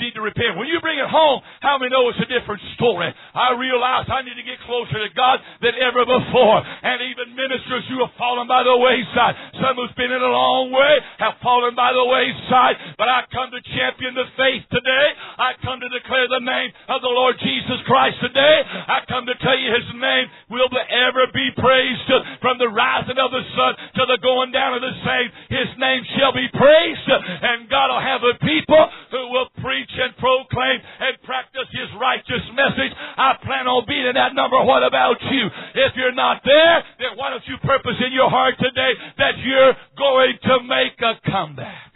need 0.00 0.16
to 0.16 0.24
repent? 0.24 0.56
When 0.56 0.72
you 0.72 0.80
bring 0.80 0.96
it 0.96 1.12
home, 1.12 1.44
how 1.60 1.76
many 1.76 1.92
know 1.92 2.08
it's 2.08 2.24
a 2.24 2.30
different 2.32 2.64
story? 2.80 3.12
I 3.36 3.52
realize 3.52 4.08
I 4.08 4.24
need 4.24 4.40
to 4.40 4.46
get 4.48 4.56
closer 4.64 4.96
to 4.96 5.10
God 5.12 5.44
than 5.60 5.76
ever 5.76 6.08
before. 6.08 6.64
And 6.64 7.04
even 7.12 7.36
ministers 7.36 7.84
who 7.92 8.00
have 8.00 8.16
fallen 8.16 8.48
by 8.48 8.61
the 8.64 8.78
wayside. 8.78 9.34
Some 9.60 9.76
who's 9.76 9.94
been 9.98 10.10
in 10.10 10.22
a 10.22 10.32
long 10.32 10.72
way 10.72 10.94
have 11.18 11.38
fallen 11.42 11.74
by 11.74 11.92
the 11.92 12.02
wayside. 12.02 12.96
But 12.98 13.08
I 13.08 13.26
come 13.30 13.50
to 13.50 13.60
champion 13.74 14.14
the 14.14 14.26
faith 14.38 14.64
today. 14.70 15.06
I 15.38 15.54
come 15.62 15.78
to 15.82 15.90
declare 15.90 16.26
the 16.28 16.42
name 16.42 16.70
of 16.88 17.02
the 17.02 17.12
Lord 17.12 17.36
Jesus 17.38 17.80
Christ 17.86 18.18
today. 18.22 18.56
I 18.66 19.02
come 19.06 19.26
to 19.26 19.36
tell 19.42 19.56
you 19.58 19.68
His 19.70 19.88
name 19.98 20.26
will 20.50 20.70
ever 20.72 21.26
be 21.32 21.48
praised 21.58 22.10
from 22.40 22.58
the 22.58 22.70
rising 22.70 23.18
of 23.18 23.30
the 23.30 23.44
sun 23.54 23.72
to 23.98 24.02
the 24.08 24.18
going 24.22 24.52
down 24.52 24.74
of 24.74 24.82
the 24.82 24.96
same. 25.04 25.28
His 25.50 25.70
name 25.78 26.02
shall 26.18 26.32
be 26.32 26.48
praised, 26.52 27.08
and 27.08 27.68
God 27.68 27.92
will 27.92 28.04
have 28.04 28.22
a 28.22 28.34
people 28.40 28.84
who 29.10 29.22
will 29.32 29.48
preach 29.60 29.90
and 29.96 30.16
proclaim 30.16 30.78
and 30.80 31.14
practice 31.22 31.68
His 31.72 31.90
righteous 31.98 32.44
message. 32.54 32.92
I 33.16 33.36
plan 33.42 33.66
on 33.68 33.84
being 33.86 34.06
in 34.06 34.16
that 34.16 34.34
number. 34.34 34.60
What 34.64 34.82
about 34.84 35.20
you? 35.30 35.44
If 35.74 35.92
you're 35.96 36.14
not 36.14 36.42
there, 36.44 36.84
then 36.98 37.16
why 37.16 37.30
don't 37.30 37.42
you 37.46 37.56
purpose 37.62 37.96
in 38.04 38.12
your 38.12 38.28
heart 38.28 38.54
today 38.58 38.92
that 39.18 39.38
you're 39.38 39.72
going 39.96 40.34
to 40.42 40.58
make 40.64 41.00
a 41.00 41.30
comeback? 41.30 41.92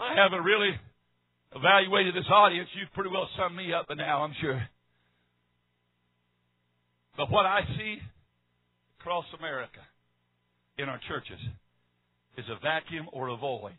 I 0.00 0.14
haven't 0.14 0.44
really 0.44 0.70
evaluated 1.54 2.14
this 2.14 2.28
audience. 2.30 2.68
You've 2.78 2.92
pretty 2.92 3.10
well 3.10 3.28
summed 3.38 3.56
me 3.56 3.72
up 3.72 3.88
by 3.88 3.94
now, 3.94 4.22
I'm 4.22 4.34
sure. 4.40 4.62
But 7.16 7.30
what 7.30 7.46
I 7.46 7.60
see 7.78 7.98
across 9.00 9.24
America 9.38 9.80
in 10.78 10.88
our 10.88 11.00
churches 11.08 11.38
is 12.36 12.44
a 12.50 12.58
vacuum 12.60 13.06
or 13.12 13.28
a 13.28 13.36
void 13.36 13.78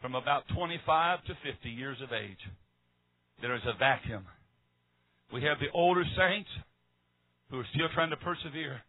from 0.00 0.14
about 0.14 0.44
25 0.54 1.24
to 1.24 1.32
50 1.42 1.70
years 1.70 1.96
of 2.02 2.12
age. 2.12 2.38
There 3.42 3.56
is 3.56 3.62
a 3.66 3.76
vacuum. 3.76 4.24
We 5.34 5.42
have 5.42 5.58
the 5.58 5.66
older 5.74 6.04
saints 6.16 6.48
who 7.50 7.58
are 7.58 7.66
still 7.74 7.88
trying 7.92 8.10
to 8.10 8.16
persevere 8.16 8.80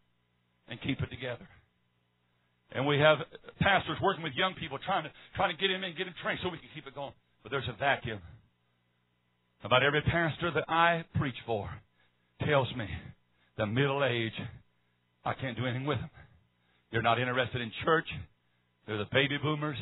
and 0.70 0.80
keep 0.82 1.02
it 1.02 1.10
together. 1.10 1.48
And 2.72 2.86
we 2.86 3.00
have 3.00 3.18
pastors 3.60 3.98
working 4.02 4.24
with 4.24 4.34
young 4.36 4.54
people 4.54 4.78
trying 4.86 5.04
to 5.04 5.12
trying 5.36 5.56
to 5.56 5.62
get 5.62 5.74
them 5.74 5.84
in, 5.84 5.98
get 5.98 6.06
them 6.06 6.14
trained 6.24 6.40
so 6.42 6.50
we 6.50 6.58
can 6.58 6.70
keep 6.74 6.88
it 6.88 6.96
going. 6.96 7.14
But 7.42 7.52
there's 7.52 7.68
a 7.68 7.78
vacuum. 7.78 8.20
About 9.64 9.84
every 9.84 10.02
pastor 10.02 10.52
that 10.54 10.66
I 10.68 11.04
preach 11.16 11.36
for 11.46 11.70
tells 12.46 12.68
me 12.76 12.88
the 13.58 13.66
middle 13.66 14.04
age, 14.04 14.34
I 15.26 15.34
can't 15.34 15.58
do 15.58 15.66
anything 15.66 15.86
with 15.86 16.00
them. 16.00 16.10
They're 16.92 17.02
not 17.02 17.20
interested 17.20 17.62
in 17.62 17.72
church. 17.86 18.08
They're 18.86 18.98
the 18.98 19.08
baby 19.12 19.38
boomers. 19.42 19.78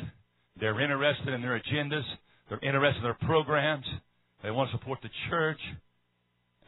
They're 0.58 0.80
interested 0.80 1.34
in 1.34 1.42
their 1.42 1.60
agendas. 1.60 2.04
They're 2.48 2.60
interested 2.62 2.98
in 2.98 3.04
their 3.04 3.28
programs. 3.28 3.86
They 4.42 4.50
want 4.50 4.70
to 4.70 4.78
support 4.78 5.00
the 5.02 5.10
church. 5.30 5.60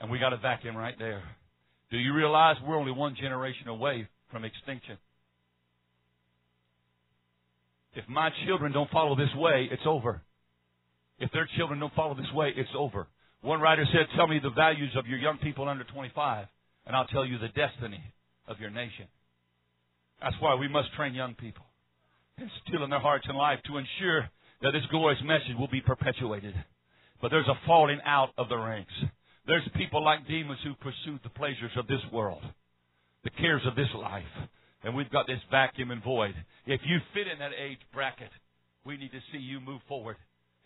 And 0.00 0.10
we 0.10 0.18
got 0.18 0.32
a 0.32 0.36
vacuum 0.36 0.76
right 0.76 0.94
there. 0.98 1.22
Do 1.90 1.98
you 1.98 2.12
realize 2.14 2.56
we're 2.66 2.76
only 2.76 2.92
one 2.92 3.16
generation 3.20 3.68
away 3.68 4.08
from 4.30 4.44
extinction? 4.44 4.98
If 7.94 8.08
my 8.08 8.30
children 8.46 8.72
don't 8.72 8.90
follow 8.90 9.14
this 9.14 9.32
way, 9.36 9.68
it's 9.70 9.82
over. 9.86 10.20
If 11.18 11.30
their 11.32 11.48
children 11.56 11.78
don't 11.78 11.94
follow 11.94 12.14
this 12.14 12.32
way, 12.34 12.52
it's 12.56 12.70
over. 12.76 13.06
One 13.42 13.60
writer 13.60 13.86
said, 13.92 14.06
Tell 14.16 14.26
me 14.26 14.40
the 14.42 14.50
values 14.50 14.90
of 14.96 15.06
your 15.06 15.18
young 15.18 15.38
people 15.38 15.68
under 15.68 15.84
25, 15.84 16.46
and 16.86 16.96
I'll 16.96 17.06
tell 17.06 17.24
you 17.24 17.38
the 17.38 17.48
destiny 17.48 18.02
of 18.48 18.58
your 18.58 18.70
nation. 18.70 19.06
That's 20.20 20.34
why 20.40 20.54
we 20.54 20.66
must 20.66 20.92
train 20.94 21.14
young 21.14 21.34
people, 21.34 21.64
instill 22.38 22.84
in 22.84 22.90
their 22.90 23.00
hearts 23.00 23.26
and 23.28 23.38
life 23.38 23.60
to 23.66 23.78
ensure 23.78 24.28
that 24.62 24.72
this 24.72 24.82
glorious 24.90 25.20
message 25.24 25.56
will 25.58 25.68
be 25.68 25.80
perpetuated. 25.80 26.54
But 27.24 27.30
there's 27.30 27.48
a 27.48 27.66
falling 27.66 28.00
out 28.04 28.32
of 28.36 28.50
the 28.50 28.58
ranks. 28.58 28.92
There's 29.46 29.66
people 29.78 30.04
like 30.04 30.28
Demas 30.28 30.58
who 30.62 30.74
pursue 30.74 31.18
the 31.22 31.30
pleasures 31.30 31.70
of 31.78 31.86
this 31.86 32.02
world, 32.12 32.42
the 33.24 33.30
cares 33.30 33.62
of 33.64 33.74
this 33.74 33.88
life. 33.96 34.28
And 34.82 34.94
we've 34.94 35.10
got 35.10 35.26
this 35.26 35.40
vacuum 35.50 35.90
and 35.90 36.04
void. 36.04 36.34
If 36.66 36.82
you 36.84 36.98
fit 37.14 37.26
in 37.26 37.38
that 37.38 37.52
age 37.58 37.78
bracket, 37.94 38.28
we 38.84 38.98
need 38.98 39.10
to 39.12 39.20
see 39.32 39.38
you 39.38 39.58
move 39.58 39.80
forward 39.88 40.16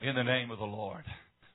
in 0.01 0.17
the 0.17 0.25
name 0.25 0.51
of 0.51 0.59
the 0.59 0.65
Lord. 0.65 1.05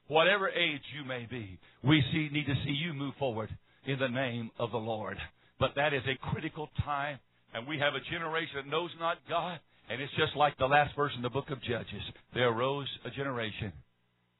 Whatever 0.07 0.47
age 0.47 0.79
you 0.97 1.03
may 1.03 1.27
be, 1.29 1.59
we 1.83 2.01
see, 2.13 2.29
need 2.31 2.45
to 2.45 2.55
see 2.63 2.71
you 2.71 2.93
move 2.93 3.15
forward 3.19 3.49
in 3.85 3.99
the 3.99 4.07
name 4.07 4.51
of 4.57 4.71
the 4.71 4.77
Lord. 4.77 5.17
But 5.59 5.71
that 5.75 5.93
is 5.93 6.03
a 6.07 6.31
critical 6.31 6.69
time, 6.85 7.19
and 7.53 7.67
we 7.67 7.77
have 7.77 7.93
a 7.93 8.09
generation 8.09 8.55
that 8.55 8.67
knows 8.67 8.91
not 9.01 9.17
God, 9.27 9.59
and 9.89 10.01
it's 10.01 10.15
just 10.15 10.37
like 10.37 10.57
the 10.57 10.65
last 10.65 10.95
verse 10.95 11.11
in 11.17 11.23
the 11.23 11.29
book 11.29 11.49
of 11.49 11.61
Judges. 11.61 12.03
There 12.33 12.47
arose 12.47 12.87
a 13.03 13.09
generation 13.09 13.73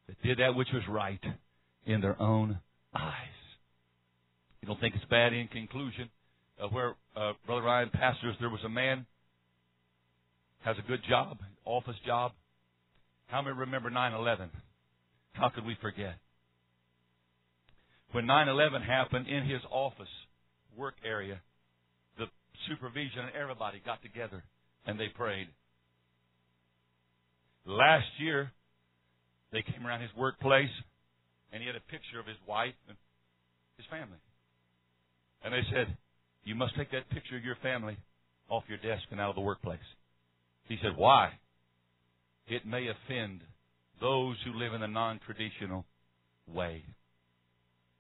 that 0.08 0.22
did 0.22 0.40
that 0.40 0.56
which 0.56 0.68
was 0.74 0.84
right 0.90 1.22
in 1.86 2.02
their 2.02 2.20
own 2.22 2.60
eyes. 2.94 3.14
You 4.62 4.68
don't 4.68 4.80
think 4.80 4.96
it's 4.96 5.06
bad 5.06 5.34
in 5.34 5.48
conclusion? 5.48 6.10
Uh, 6.62 6.68
where 6.68 6.96
uh, 7.16 7.34
Brother 7.46 7.64
Ryan 7.64 7.90
pastors, 7.90 8.36
there 8.40 8.50
was 8.50 8.64
a 8.66 8.70
man 8.70 9.06
has 10.64 10.78
a 10.78 10.88
good 10.88 11.02
job, 11.10 11.38
office 11.66 11.96
job. 12.06 12.32
How 13.28 13.42
many 13.42 13.56
remember 13.58 13.90
9/11? 13.90 14.50
How 15.34 15.50
could 15.50 15.66
we 15.66 15.76
forget? 15.82 16.16
When 18.12 18.26
9/11 18.26 18.86
happened 18.86 19.28
in 19.28 19.44
his 19.44 19.62
office 19.70 20.08
work 20.78 20.96
area, 21.04 21.42
the 22.18 22.28
supervision 22.70 23.20
and 23.26 23.36
everybody 23.36 23.82
got 23.86 24.02
together 24.02 24.44
and 24.86 25.00
they 25.00 25.08
prayed. 25.08 25.48
Last 27.66 28.08
year, 28.20 28.52
they 29.54 29.62
came 29.62 29.86
around 29.86 30.02
his 30.02 30.10
workplace 30.18 30.74
and 31.54 31.62
he 31.62 31.68
had 31.68 31.76
a 31.76 31.92
picture 31.92 32.20
of 32.20 32.26
his 32.26 32.38
wife 32.48 32.74
and 32.90 32.98
his 33.78 33.86
family. 33.86 34.18
And 35.46 35.54
they 35.54 35.62
said, 35.72 35.96
You 36.44 36.56
must 36.56 36.76
take 36.76 36.92
that 36.92 37.10
picture 37.12 37.38
of 37.38 37.46
your 37.46 37.58
family 37.62 37.96
off 38.50 38.64
your 38.68 38.80
desk 38.80 39.04
and 39.12 39.22
out 39.22 39.30
of 39.30 39.36
the 39.36 39.42
workplace. 39.42 39.86
He 40.68 40.78
said, 40.82 40.98
Why? 40.98 41.30
It 42.48 42.66
may 42.66 42.88
offend 42.88 43.42
those 44.02 44.36
who 44.44 44.58
live 44.58 44.74
in 44.74 44.82
a 44.82 44.88
non 44.88 45.20
traditional 45.26 45.86
way. 46.52 46.84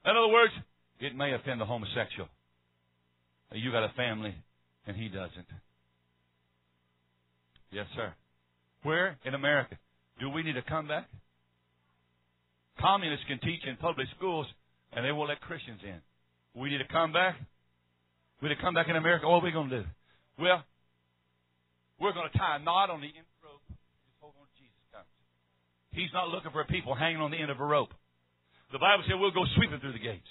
In 0.06 0.12
other 0.12 0.34
words, 0.34 0.52
it 1.00 1.16
may 1.16 1.34
offend 1.34 1.62
the 1.62 1.66
homosexual. 1.66 2.28
You 3.52 3.72
got 3.72 3.84
a 3.84 3.94
family, 3.96 4.36
and 4.88 4.98
he 4.98 5.08
doesn't. 5.08 5.48
Yes, 7.72 7.86
sir. 7.96 8.14
Where? 8.82 9.18
In 9.24 9.36
America. 9.36 9.78
Do 10.20 10.30
we 10.30 10.44
need 10.44 10.54
to 10.54 10.62
come 10.64 10.88
back? 10.88 11.08
Communists 12.84 13.24
can 13.32 13.40
teach 13.40 13.64
in 13.64 13.80
public 13.80 14.12
schools, 14.20 14.44
and 14.92 15.08
they 15.08 15.16
won't 15.16 15.32
let 15.32 15.40
Christians 15.40 15.80
in. 15.88 16.04
We 16.52 16.68
need 16.68 16.84
to 16.84 16.92
come 16.92 17.16
back. 17.16 17.40
We 18.44 18.52
need 18.52 18.60
to 18.60 18.62
come 18.62 18.76
back 18.76 18.92
in 18.92 19.00
America. 19.00 19.24
What 19.24 19.40
are 19.40 19.48
we 19.48 19.56
going 19.56 19.72
to 19.72 19.82
do? 19.82 19.86
Well, 20.36 20.60
we're 21.96 22.12
going 22.12 22.28
to 22.28 22.36
tie 22.36 22.60
a 22.60 22.62
knot 22.62 22.92
on 22.92 23.00
the 23.00 23.08
end 23.08 23.24
of 23.24 23.34
the 23.40 23.48
rope. 23.48 23.64
Just 23.72 24.20
hold 24.20 24.36
on 24.36 24.52
Jesus 24.60 24.84
comes. 24.92 25.08
He's 25.96 26.12
not 26.12 26.28
looking 26.28 26.52
for 26.52 26.68
people 26.68 26.92
hanging 26.92 27.24
on 27.24 27.32
the 27.32 27.40
end 27.40 27.56
of 27.56 27.64
a 27.64 27.64
rope. 27.64 27.96
The 28.76 28.84
Bible 28.84 29.08
said 29.08 29.16
we'll 29.16 29.32
go 29.32 29.48
sweeping 29.56 29.80
through 29.80 29.96
the 29.96 30.04
gates. 30.04 30.28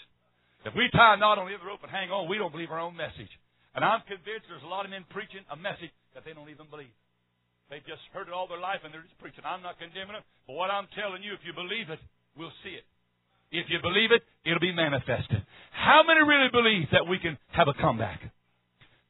If 0.69 0.77
we 0.77 0.93
tie 0.93 1.17
a 1.17 1.19
knot 1.19 1.41
on 1.41 1.49
the 1.49 1.57
end 1.57 1.65
of 1.65 1.67
the 1.67 1.73
rope 1.73 1.81
and 1.81 1.89
hang 1.89 2.13
on, 2.13 2.29
we 2.29 2.37
don't 2.37 2.53
believe 2.53 2.69
our 2.69 2.85
own 2.85 2.93
message. 2.93 3.33
And 3.73 3.81
I'm 3.81 4.05
convinced 4.05 4.45
there's 4.53 4.67
a 4.67 4.69
lot 4.69 4.85
of 4.85 4.93
men 4.93 5.09
preaching 5.09 5.41
a 5.49 5.57
message 5.57 5.91
that 6.13 6.29
they 6.29 6.37
don't 6.37 6.53
even 6.53 6.69
believe. 6.69 6.93
They've 7.73 7.87
just 7.89 8.05
heard 8.13 8.29
it 8.29 8.37
all 8.37 8.45
their 8.45 8.61
life 8.61 8.85
and 8.85 8.93
they're 8.93 9.09
just 9.09 9.17
preaching. 9.25 9.41
I'm 9.49 9.65
not 9.65 9.81
condemning 9.81 10.21
them, 10.21 10.27
but 10.45 10.53
what 10.61 10.69
I'm 10.69 10.85
telling 10.93 11.25
you, 11.25 11.33
if 11.33 11.41
you 11.49 11.57
believe 11.57 11.89
it, 11.89 12.03
we'll 12.37 12.53
see 12.65 12.71
it. 12.71 12.85
If 13.51 13.67
you 13.69 13.79
believe 13.83 14.13
it, 14.13 14.23
it'll 14.45 14.61
be 14.61 14.73
manifested. 14.73 15.45
How 15.73 16.03
many 16.07 16.21
really 16.21 16.49
believe 16.51 16.89
that 16.93 17.07
we 17.07 17.19
can 17.19 17.39
have 17.53 17.69
a 17.69 17.75
comeback? 17.75 18.21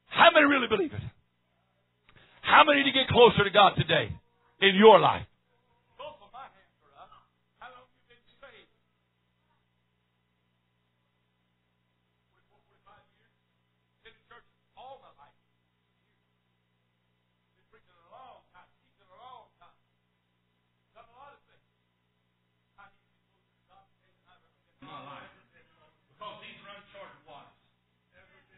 How 0.08 0.30
many 0.34 0.46
really 0.46 0.66
believe 0.68 0.92
it? 0.92 1.00
How 2.42 2.64
many 2.64 2.82
to 2.82 2.92
get 2.92 3.08
closer 3.08 3.44
to 3.44 3.50
God 3.50 3.74
today 3.76 4.10
in 4.60 4.74
your 4.74 4.98
life? 4.98 5.26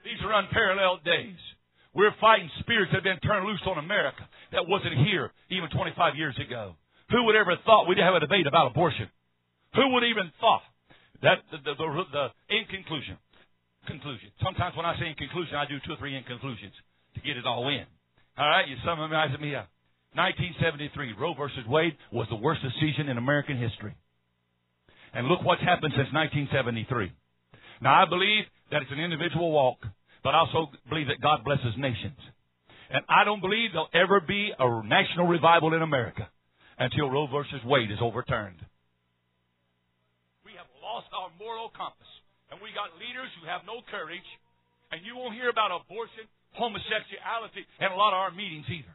These 0.04 0.20
are 0.22 0.32
unparalleled 0.36 1.02
days. 1.04 1.40
We're 1.94 2.14
fighting 2.20 2.50
spirits 2.60 2.92
that 2.92 3.00
have 3.00 3.08
been 3.08 3.22
turned 3.24 3.46
loose 3.46 3.62
on 3.66 3.78
America 3.78 4.28
that 4.52 4.68
wasn't 4.68 4.98
here 5.06 5.32
even 5.50 5.70
25 5.70 6.16
years 6.16 6.36
ago. 6.36 6.76
Who 7.10 7.24
would 7.24 7.36
ever 7.36 7.56
thought 7.64 7.88
we'd 7.88 7.98
have 7.98 8.14
a 8.14 8.20
debate 8.20 8.46
about 8.46 8.70
abortion? 8.70 9.08
Who 9.74 9.94
would 9.94 10.04
even 10.04 10.30
thought 10.40 10.62
that 11.22 11.40
the, 11.50 11.58
the, 11.64 11.74
the, 11.78 11.88
the 12.12 12.24
in 12.52 12.68
conclusion, 12.68 13.16
conclusion. 13.86 14.28
Sometimes 14.42 14.76
when 14.76 14.84
I 14.84 14.98
say 14.98 15.08
in 15.08 15.14
conclusion, 15.14 15.56
I 15.56 15.64
do 15.64 15.78
two 15.86 15.94
or 15.94 15.98
three 15.98 16.16
in 16.16 16.24
conclusions 16.24 16.72
to 17.14 17.20
get 17.20 17.36
it 17.36 17.46
all 17.46 17.68
in. 17.68 17.86
All 18.36 18.48
right, 18.48 18.68
you 18.68 18.76
summarize 18.84 19.32
me 19.40 19.54
up. 19.54 19.70
1973, 20.14 21.14
Roe 21.18 21.34
versus 21.34 21.66
Wade 21.66 21.96
was 22.12 22.26
the 22.30 22.36
worst 22.38 22.62
decision 22.62 23.08
in 23.08 23.18
American 23.18 23.58
history. 23.58 23.94
And 25.12 25.26
look 25.26 25.42
what's 25.42 25.62
happened 25.62 25.94
since 25.96 26.10
1973. 26.12 27.12
Now 27.82 28.02
I 28.02 28.08
believe 28.08 28.44
that 28.74 28.82
it's 28.82 28.90
an 28.90 28.98
individual 28.98 29.54
walk, 29.54 29.78
but 30.26 30.34
I 30.34 30.42
also 30.42 30.66
believe 30.90 31.06
that 31.06 31.22
God 31.22 31.46
blesses 31.46 31.78
nations. 31.78 32.18
And 32.90 33.06
I 33.06 33.22
don't 33.22 33.38
believe 33.38 33.70
there'll 33.70 33.94
ever 33.94 34.18
be 34.18 34.50
a 34.50 34.66
national 34.82 35.30
revival 35.30 35.78
in 35.78 35.82
America 35.86 36.26
until 36.74 37.06
Roe 37.06 37.30
versus 37.30 37.62
Wade 37.62 37.94
is 37.94 38.02
overturned. 38.02 38.58
We 40.42 40.58
have 40.58 40.66
lost 40.82 41.06
our 41.14 41.30
moral 41.38 41.70
compass, 41.70 42.10
and 42.50 42.58
we 42.58 42.74
got 42.74 42.90
leaders 42.98 43.30
who 43.38 43.46
have 43.46 43.62
no 43.62 43.78
courage, 43.94 44.26
and 44.90 45.06
you 45.06 45.14
won't 45.14 45.38
hear 45.38 45.54
about 45.54 45.70
abortion, 45.70 46.26
homosexuality, 46.58 47.62
and 47.78 47.94
a 47.94 47.96
lot 47.96 48.10
of 48.10 48.26
our 48.26 48.34
meetings 48.34 48.66
either. 48.74 48.90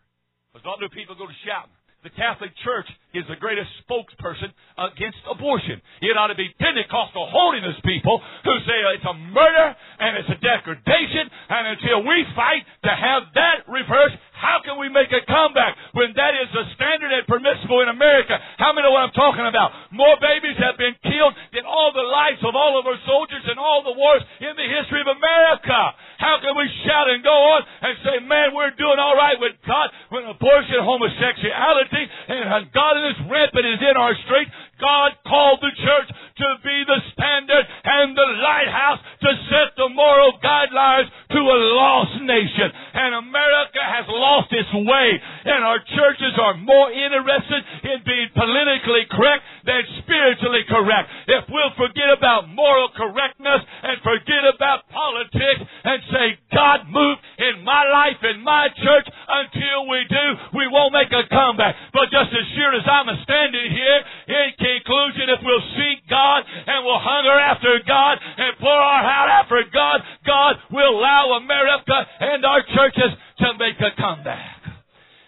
Because 0.51 0.67
a 0.67 0.69
lot 0.75 0.83
of 0.83 0.91
people 0.91 1.15
go 1.15 1.23
to 1.23 1.39
shouting 1.47 1.78
the 2.03 2.09
Catholic 2.15 2.55
Church 2.63 2.87
is 3.11 3.27
the 3.27 3.35
greatest 3.35 3.67
spokesperson 3.83 4.55
against 4.79 5.19
abortion. 5.27 5.81
It 5.99 6.15
ought 6.15 6.31
to 6.31 6.39
be 6.39 6.47
Pentecostal 6.55 7.27
holiness 7.27 7.75
people 7.83 8.23
who 8.47 8.55
say 8.63 8.77
it's 8.95 9.03
a 9.03 9.17
murder 9.35 9.75
and 9.99 10.15
it's 10.15 10.31
a 10.31 10.39
degradation, 10.39 11.27
and 11.27 11.75
until 11.75 12.07
we 12.07 12.23
fight 12.35 12.63
to 12.87 12.91
have 12.95 13.27
that 13.35 13.67
reversed, 13.67 14.15
how 14.39 14.63
can 14.63 14.79
we 14.79 14.87
make 14.87 15.11
a 15.11 15.19
comeback 15.27 15.75
when 15.91 16.15
that 16.15 16.33
is 16.39 16.47
the 16.55 16.63
standard 16.79 17.11
and 17.11 17.27
permissible 17.27 17.83
in 17.83 17.91
America? 17.91 18.39
How 18.55 18.71
many 18.71 18.87
know 18.87 18.95
what 18.95 19.03
I'm 19.03 19.13
talking 19.13 19.43
about? 19.43 19.91
More 19.91 20.15
babies 20.23 20.55
have 20.63 20.79
been 20.79 20.95
killed 21.03 21.35
than 21.51 21.67
all 21.67 21.91
the 21.91 22.07
lives 22.07 22.39
of 22.47 22.55
all 22.55 22.79
of 22.79 22.87
our 22.87 22.97
soldiers 23.03 23.43
in 23.51 23.59
all 23.59 23.83
the 23.83 23.91
wars 23.91 24.23
in 24.39 24.55
the 24.55 24.63
history 24.63 25.03
of 25.03 25.11
America. 25.11 25.79
How 26.23 26.39
can 26.39 26.55
we 26.55 26.65
shout 26.87 27.11
and 27.11 27.19
go 27.19 27.35
on 27.35 27.61
and 27.83 27.93
say, 28.03 28.15
man, 28.23 28.55
we're 28.55 28.71
doing 28.79 28.95
all 28.95 29.19
right 29.19 29.35
with 29.37 29.59
God 29.67 29.91
when 30.09 30.23
abortion, 30.23 30.79
homosexuality, 30.81 32.03
and 32.31 32.71
godliness 32.71 33.19
rampant 33.27 33.67
is 33.67 33.79
in 33.83 33.95
our 33.99 34.15
streets? 34.23 34.51
God 34.79 35.11
called 35.27 35.59
the 35.59 35.75
church 35.75 36.09
to 36.39 36.47
be 36.63 36.77
the 36.87 36.99
standard 37.11 37.65
and 37.67 38.15
the 38.15 38.29
lighthouse 38.39 39.03
to 39.21 39.31
set 39.51 39.75
the 39.75 39.91
moral 39.91 40.39
guidelines 40.39 41.11
to 41.35 41.39
a 41.43 41.59
lost 41.75 42.15
nation. 42.23 42.71
And 42.95 43.19
America 43.19 43.83
has 43.83 44.07
lost 44.07 44.49
its 44.55 44.71
way. 44.71 45.07
And 45.19 45.67
our 45.67 45.83
churches 45.83 46.33
are 46.39 46.55
more 46.63 46.89
interested 46.95 47.61
in 47.91 47.99
being 48.07 48.31
politically 48.31 49.03
correct 49.11 49.43
than 49.67 49.83
spiritually 50.01 50.63
correct. 50.71 51.11
If 51.27 51.43
we'll 51.51 51.75
forget 51.75 52.09
about 52.15 52.47
moral 52.47 52.87
correctness 52.95 53.61
and 53.83 53.99
forget 53.99 54.47
about 54.47 54.87
politics 54.87 55.61
and 55.83 55.99
say, 56.07 56.25
God 56.55 56.87
move 56.87 57.19
in 57.37 57.67
my 57.67 57.83
life, 57.83 58.19
in 58.23 58.39
my 58.41 58.71
church, 58.71 59.07
until 59.27 59.91
we 59.91 60.07
do, 60.07 60.25
we 60.55 60.65
won't 60.71 60.95
make 60.95 61.11
a 61.11 61.27
comeback. 61.27 61.75
But 61.91 62.07
just 62.15 62.31
as 62.31 62.45
sure 62.55 62.71
as 62.79 62.87
I'm 62.87 63.11
standing 63.27 63.69
here, 63.75 63.99
in 64.29 64.47
conclusion, 64.77 65.33
if 65.33 65.41
we'll 65.41 65.67
seek 65.73 66.05
God 66.09 66.45
and 66.45 66.85
we'll 66.85 67.01
hunger 67.01 67.33
after 67.33 67.79
God 67.87 68.17
and 68.21 68.53
pour 68.59 68.69
our 68.69 69.03
heart 69.03 69.29
after 69.29 69.63
God, 69.73 70.01
God 70.25 70.53
will 70.71 70.99
allow 70.99 71.41
America 71.41 71.97
and 72.19 72.45
our 72.45 72.61
churches 72.75 73.11
to 73.39 73.47
make 73.57 73.79
a 73.81 73.91
comeback. 73.99 74.61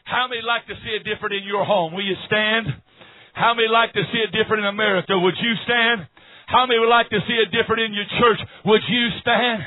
How 0.04 0.28
many 0.28 0.42
like 0.42 0.68
to 0.68 0.76
see 0.84 0.92
it 0.92 1.04
different 1.04 1.36
in 1.36 1.44
your 1.44 1.66
home? 1.66 1.94
Will 1.94 2.06
you 2.06 2.16
stand? 2.28 2.68
How 3.34 3.54
many 3.54 3.68
like 3.68 3.94
to 3.94 4.04
see 4.12 4.20
it 4.20 4.32
different 4.36 4.64
in 4.64 4.70
America? 4.70 5.18
Would 5.18 5.36
you 5.42 5.54
stand? 5.64 6.08
How 6.48 6.66
many 6.68 6.80
would 6.80 6.90
like 6.90 7.10
to 7.10 7.20
see 7.28 7.36
it 7.40 7.50
different 7.52 7.82
in 7.82 7.94
your 7.94 8.06
church? 8.20 8.40
Would 8.66 8.82
you 8.90 9.10
stand? 9.22 9.64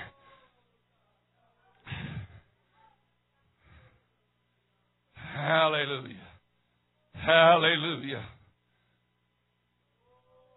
Hallelujah. 5.17 6.29
Hallelujah. 7.15 8.23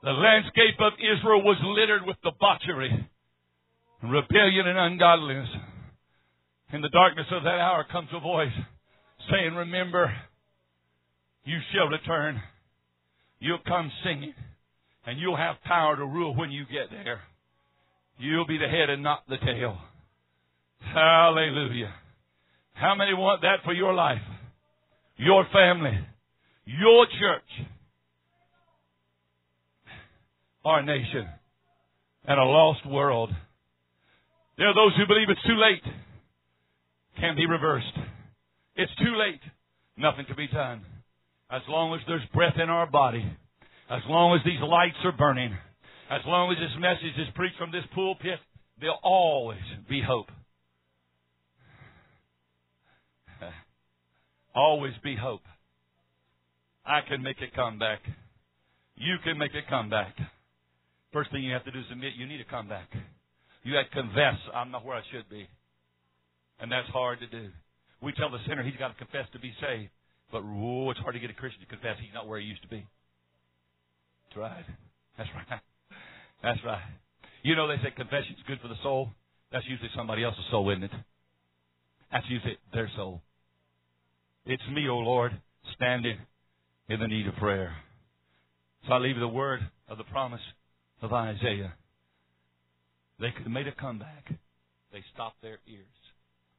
The 0.08 0.14
landscape 0.14 0.80
of 0.80 0.94
Israel 1.04 1.44
was 1.44 1.58
littered 1.62 2.08
with 2.08 2.16
debauchery, 2.24 3.10
rebellion, 4.02 4.66
and 4.66 4.80
ungodliness. 4.80 5.50
In 6.72 6.80
the 6.80 6.88
darkness 6.88 7.26
of 7.30 7.44
that 7.44 7.60
hour 7.60 7.86
comes 7.92 8.08
a 8.14 8.22
voice 8.22 8.56
saying, 9.30 9.54
Remember, 9.54 10.16
you 11.44 11.58
shall 11.74 11.88
return. 11.88 12.42
You'll 13.42 13.60
come 13.68 13.92
singing, 14.06 14.34
and 15.06 15.20
you'll 15.20 15.36
have 15.36 15.58
power 15.66 15.98
to 15.98 16.06
rule 16.06 16.34
when 16.38 16.52
you 16.52 16.64
get 16.64 16.90
there. 16.90 17.20
You'll 18.18 18.48
be 18.48 18.58
the 18.58 18.70
head 18.70 18.90
and 18.90 19.04
not 19.04 19.28
the 19.28 19.36
tail. 19.36 19.78
Hallelujah. 20.80 21.94
How 22.76 22.96
many 22.96 23.14
want 23.14 23.42
that 23.42 23.58
for 23.66 23.74
your 23.74 23.94
life? 23.94 24.24
Your 25.18 25.46
family? 25.52 26.00
Your 26.64 27.08
church? 27.08 27.68
Our 30.68 30.84
nation? 30.84 31.26
And 32.26 32.38
a 32.38 32.44
lost 32.44 32.86
world? 32.86 33.30
There 34.58 34.68
are 34.68 34.76
those 34.76 34.92
who 34.98 35.08
believe 35.08 35.30
it's 35.30 35.48
too 35.48 35.56
late. 35.56 35.94
Can 37.22 37.38
be 37.38 37.46
reversed. 37.46 37.98
It's 38.76 38.92
too 38.98 39.16
late. 39.16 39.40
Nothing 39.96 40.26
to 40.28 40.36
be 40.36 40.50
done. 40.50 40.82
As 41.50 41.62
long 41.70 41.94
as 41.96 42.02
there's 42.06 42.28
breath 42.34 42.56
in 42.62 42.70
our 42.70 42.86
body, 42.86 43.26
as 43.90 44.02
long 44.10 44.36
as 44.36 44.44
these 44.44 44.60
lights 44.60 44.98
are 45.06 45.14
burning, 45.14 45.56
as 46.12 46.20
long 46.26 46.52
as 46.52 46.58
this 46.58 46.78
message 46.82 47.18
is 47.18 47.34
preached 47.34 47.58
from 47.58 47.72
this 47.72 47.86
pulpit, 47.96 48.40
there'll 48.82 49.00
always 49.02 49.64
be 49.90 50.02
hope. 50.06 50.28
always 54.54 54.94
be 55.02 55.16
hope. 55.16 55.44
I 56.86 57.00
can 57.08 57.24
make 57.24 57.38
a 57.38 57.56
comeback. 57.56 58.00
You 58.96 59.16
can 59.24 59.38
make 59.38 59.52
a 59.54 59.70
comeback. 59.70 60.14
First 61.18 61.32
thing 61.32 61.42
you 61.42 61.54
have 61.54 61.66
to 61.66 61.72
do 61.72 61.80
is 61.80 61.86
admit 61.92 62.14
you 62.16 62.28
need 62.28 62.38
to 62.38 62.46
come 62.46 62.70
back. 62.70 62.94
You 63.64 63.74
have 63.74 63.90
to 63.90 63.96
confess, 64.06 64.38
I'm 64.54 64.70
not 64.70 64.86
where 64.86 64.96
I 64.96 65.02
should 65.12 65.28
be. 65.28 65.50
And 66.62 66.72
that's 66.72 66.88
hard 66.90 67.20
to 67.22 67.26
do. 67.26 67.50
We 68.04 68.14
tell 68.14 68.30
the 68.30 68.38
sinner 68.48 68.62
he's 68.62 68.78
got 68.78 68.90
to 68.90 69.04
confess 69.04 69.26
to 69.34 69.40
be 69.40 69.52
saved. 69.60 69.90
But 70.32 70.46
whoa, 70.46 70.92
it's 70.92 71.00
hard 71.00 71.16
to 71.16 71.20
get 71.20 71.32
a 71.32 71.34
Christian 71.34 71.62
to 71.62 71.66
confess 71.66 71.98
he's 72.00 72.14
not 72.14 72.28
where 72.28 72.40
he 72.40 72.46
used 72.46 72.62
to 72.62 72.68
be. 72.68 72.86
That's 74.30 74.38
right. 74.38 74.66
That's 75.18 75.30
right. 75.34 75.60
That's 76.44 76.60
right. 76.64 76.86
You 77.42 77.56
know 77.56 77.68
they 77.68 77.82
say 77.82 77.90
confession's 77.98 78.38
good 78.46 78.60
for 78.62 78.68
the 78.68 78.78
soul. 78.84 79.10
That's 79.52 79.66
usually 79.68 79.90
somebody 79.96 80.24
else's 80.24 80.46
soul, 80.52 80.70
isn't 80.70 80.84
it? 80.84 80.92
That's 82.12 82.30
usually 82.30 82.60
their 82.76 82.92
soul. 82.96 83.24
It's 84.46 84.62
me, 84.72 84.88
O 84.88 84.92
oh 84.92 84.98
Lord, 85.00 85.32
standing 85.74 86.20
in 86.90 87.00
the 87.00 87.08
need 87.08 87.26
of 87.26 87.34
prayer. 87.38 87.76
So 88.86 88.94
I 88.94 89.00
leave 89.00 89.18
the 89.18 89.28
word 89.28 89.62
of 89.90 89.98
the 89.98 90.04
promise 90.04 90.42
of 91.02 91.14
Isaiah. 91.14 91.74
They 93.20 93.32
could 93.32 93.44
have 93.44 93.52
made 93.52 93.68
a 93.68 93.72
comeback. 93.74 94.32
They 94.92 95.04
stopped 95.14 95.42
their 95.42 95.60
ears. 95.68 95.86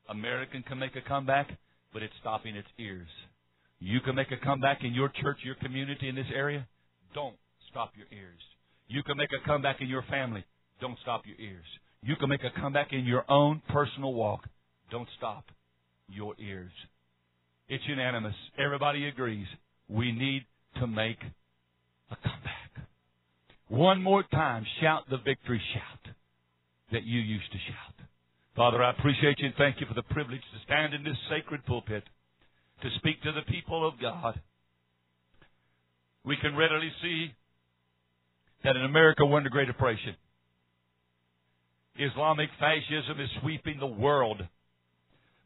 American 0.09 0.63
can 0.63 0.79
make 0.79 0.97
a 0.97 1.07
comeback, 1.07 1.49
but 1.93 2.03
it's 2.03 2.15
stopping 2.21 2.57
its 2.57 2.69
ears. 2.79 3.09
You 3.81 4.01
can 4.01 4.15
make 4.15 4.33
a 4.33 4.45
comeback 4.45 4.83
in 4.83 4.93
your 4.93 5.09
church, 5.09 5.39
your 5.45 5.55
community, 5.57 6.09
in 6.09 6.15
this 6.15 6.27
area. 6.35 6.67
Don't 7.15 7.37
stop 7.71 7.93
your 7.97 8.07
ears. 8.11 8.41
You 8.89 9.03
can 9.03 9.17
make 9.17 9.31
a 9.33 9.47
comeback 9.47 9.81
in 9.81 9.89
your 9.89 10.03
family. 10.11 10.45
Don't 10.81 10.99
stop 11.03 11.23
your 11.27 11.37
ears. 11.39 11.65
You 12.03 12.17
can 12.17 12.29
make 12.29 12.43
a 12.43 12.61
comeback 12.61 12.93
in 12.93 13.05
your 13.05 13.25
own 13.31 13.63
personal 13.69 14.15
walk. 14.15 14.45
Don't 14.91 15.09
stop 15.17 15.45
your 16.09 16.35
ears. 16.39 16.73
It's 17.69 17.85
unanimous. 17.87 18.35
Everybody 18.59 19.07
agrees. 19.09 19.47
We 19.89 20.13
need 20.13 20.45
to 20.81 20.87
make 20.87 21.19
a 22.11 22.17
comeback. 22.17 22.58
One 23.69 24.03
more 24.03 24.25
time, 24.33 24.65
shout 24.81 25.05
the 25.11 25.19
victory 25.19 25.61
shout 25.75 26.15
that 26.91 27.05
you 27.05 27.21
used 27.21 27.53
to 27.53 27.59
shout. 27.59 28.07
Father, 28.57 28.83
I 28.83 28.91
appreciate 28.91 29.39
you 29.39 29.47
and 29.47 29.55
thank 29.57 29.81
you 29.81 29.87
for 29.87 29.95
the 29.95 30.03
privilege 30.03 30.41
to 30.41 30.65
stand 30.65 30.95
in 30.95 31.05
this 31.05 31.17
sacred 31.31 31.65
pulpit 31.67 32.03
to 32.83 32.89
speak 32.97 33.23
to 33.23 33.33
the 33.33 33.43
people 33.53 33.87
of 33.87 34.01
God. 34.01 34.41
We 36.25 36.37
can 36.37 36.57
readily 36.57 36.91
see 37.03 37.31
that 38.65 38.75
in 38.75 38.85
America 38.85 39.25
we're 39.25 39.37
under 39.37 39.51
great 39.51 39.69
oppression. 39.69 40.17
Islamic 41.99 42.49
fascism 42.59 43.21
is 43.21 43.29
sweeping 43.43 43.79
the 43.79 43.87
world, 43.87 44.41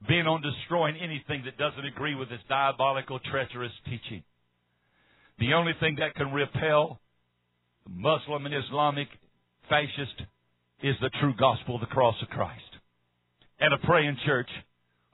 bent 0.07 0.29
on 0.29 0.43
destroying 0.43 0.97
anything 0.97 1.43
that 1.45 1.59
doesn't 1.59 1.85
agree 1.85 2.15
with 2.15 2.31
its 2.31 2.43
diabolical, 2.49 3.19
treacherous 3.31 3.73
teaching. 3.85 4.23
The 5.39 5.55
only 5.55 5.73
thing 5.81 5.97
that 5.99 6.15
can 6.15 6.33
repel 6.33 7.01
Muslim 7.89 8.47
and 8.47 8.55
Islamic 8.55 9.09
fascist 9.69 10.23
is 10.83 10.97
the 11.01 11.11
true 11.21 11.35
gospel 11.39 11.77
of 11.77 11.81
the 11.81 11.87
cross 11.87 12.17
of 12.23 12.29
Christ. 12.29 12.61
And 13.61 13.73
a 13.73 13.79
praying 13.87 14.17
church 14.27 14.49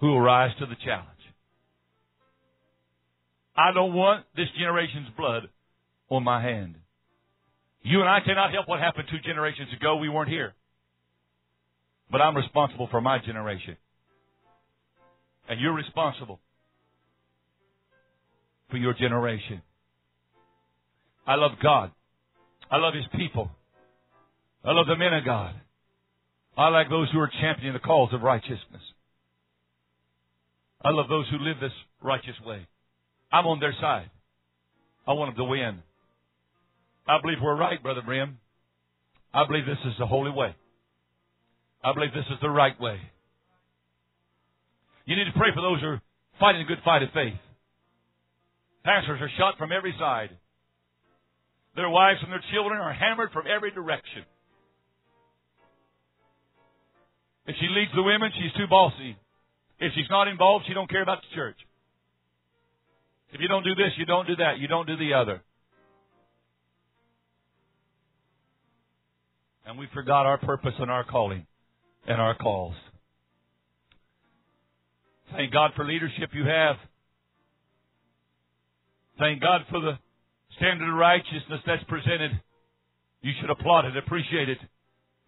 who 0.00 0.08
will 0.08 0.20
rise 0.20 0.52
to 0.58 0.66
the 0.66 0.76
challenge. 0.84 1.08
I 3.56 3.72
don't 3.72 3.92
want 3.92 4.24
this 4.36 4.46
generation's 4.58 5.08
blood 5.16 5.48
on 6.10 6.22
my 6.22 6.40
hand. 6.42 6.76
You 7.82 8.00
and 8.00 8.08
I 8.08 8.20
cannot 8.24 8.52
help 8.52 8.68
what 8.68 8.80
happened 8.80 9.08
two 9.10 9.18
generations 9.26 9.68
ago. 9.76 9.96
We 9.96 10.08
weren't 10.08 10.30
here. 10.30 10.54
But 12.10 12.20
I'm 12.20 12.36
responsible 12.36 12.88
for 12.90 13.00
my 13.00 13.18
generation. 13.18 13.76
And 15.48 15.60
you're 15.60 15.74
responsible 15.74 16.40
for 18.70 18.76
your 18.76 18.94
generation. 18.94 19.62
I 21.26 21.34
love 21.34 21.52
God. 21.62 21.90
I 22.70 22.76
love 22.76 22.94
His 22.94 23.04
people. 23.16 23.50
I 24.64 24.72
love 24.72 24.86
the 24.86 24.96
men 24.96 25.14
of 25.14 25.24
God. 25.24 25.54
I 26.56 26.68
like 26.68 26.90
those 26.90 27.08
who 27.12 27.20
are 27.20 27.30
championing 27.40 27.72
the 27.72 27.78
cause 27.78 28.12
of 28.12 28.22
righteousness. 28.22 28.82
I 30.82 30.90
love 30.90 31.08
those 31.08 31.26
who 31.30 31.38
live 31.38 31.60
this 31.60 31.72
righteous 32.02 32.34
way. 32.44 32.66
I'm 33.32 33.46
on 33.46 33.60
their 33.60 33.74
side. 33.80 34.10
I 35.06 35.12
want 35.12 35.34
them 35.34 35.44
to 35.44 35.50
win. 35.50 35.82
I 37.06 37.20
believe 37.22 37.38
we're 37.42 37.56
right, 37.56 37.82
Brother 37.82 38.02
Brim. 38.04 38.38
I 39.32 39.46
believe 39.46 39.66
this 39.66 39.78
is 39.86 39.94
the 39.98 40.06
holy 40.06 40.30
way. 40.30 40.54
I 41.82 41.92
believe 41.94 42.12
this 42.12 42.26
is 42.30 42.38
the 42.42 42.50
right 42.50 42.78
way. 42.80 42.98
You 45.06 45.16
need 45.16 45.24
to 45.24 45.38
pray 45.38 45.48
for 45.54 45.62
those 45.62 45.80
who 45.80 45.86
are 45.86 46.02
fighting 46.38 46.62
a 46.62 46.64
good 46.64 46.82
fight 46.84 47.02
of 47.02 47.10
faith. 47.14 47.38
Pastors 48.84 49.20
are 49.20 49.30
shot 49.38 49.56
from 49.58 49.72
every 49.72 49.94
side. 49.98 50.30
Their 51.78 51.88
wives 51.88 52.18
and 52.24 52.32
their 52.32 52.42
children 52.52 52.80
are 52.80 52.92
hammered 52.92 53.30
from 53.30 53.44
every 53.46 53.70
direction. 53.70 54.24
If 57.46 57.54
she 57.60 57.68
leads 57.70 57.92
the 57.94 58.02
women, 58.02 58.32
she's 58.34 58.52
too 58.58 58.66
bossy. 58.68 59.16
If 59.78 59.92
she's 59.94 60.10
not 60.10 60.26
involved, 60.26 60.64
she 60.66 60.74
don't 60.74 60.90
care 60.90 61.02
about 61.02 61.18
the 61.22 61.36
church. 61.36 61.54
If 63.30 63.40
you 63.40 63.46
don't 63.46 63.62
do 63.62 63.76
this, 63.76 63.92
you 63.96 64.06
don't 64.06 64.26
do 64.26 64.34
that, 64.36 64.58
you 64.58 64.66
don't 64.66 64.88
do 64.88 64.96
the 64.96 65.14
other. 65.14 65.40
And 69.64 69.78
we 69.78 69.86
forgot 69.94 70.26
our 70.26 70.38
purpose 70.38 70.74
and 70.80 70.90
our 70.90 71.04
calling 71.04 71.46
and 72.08 72.20
our 72.20 72.34
calls. 72.34 72.74
Thank 75.30 75.52
God 75.52 75.70
for 75.76 75.84
leadership 75.84 76.30
you 76.32 76.44
have. 76.44 76.74
Thank 79.20 79.40
God 79.40 79.60
for 79.70 79.78
the 79.78 79.92
standard 80.58 80.88
of 80.88 80.94
righteousness 80.94 81.60
that's 81.66 81.82
presented. 81.84 82.32
You 83.22 83.32
should 83.40 83.50
applaud 83.50 83.86
it, 83.86 83.96
appreciate 83.96 84.48
it, 84.48 84.58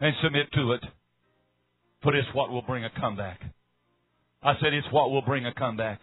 and 0.00 0.14
submit 0.22 0.52
to 0.54 0.72
it. 0.72 0.84
For 2.02 2.14
it's 2.14 2.28
what 2.32 2.50
will 2.50 2.62
bring 2.62 2.84
a 2.84 2.90
comeback. 3.00 3.40
I 4.42 4.54
said 4.60 4.72
it's 4.72 4.86
what 4.90 5.10
will 5.10 5.22
bring 5.22 5.44
a 5.46 5.52
comeback. 5.52 6.00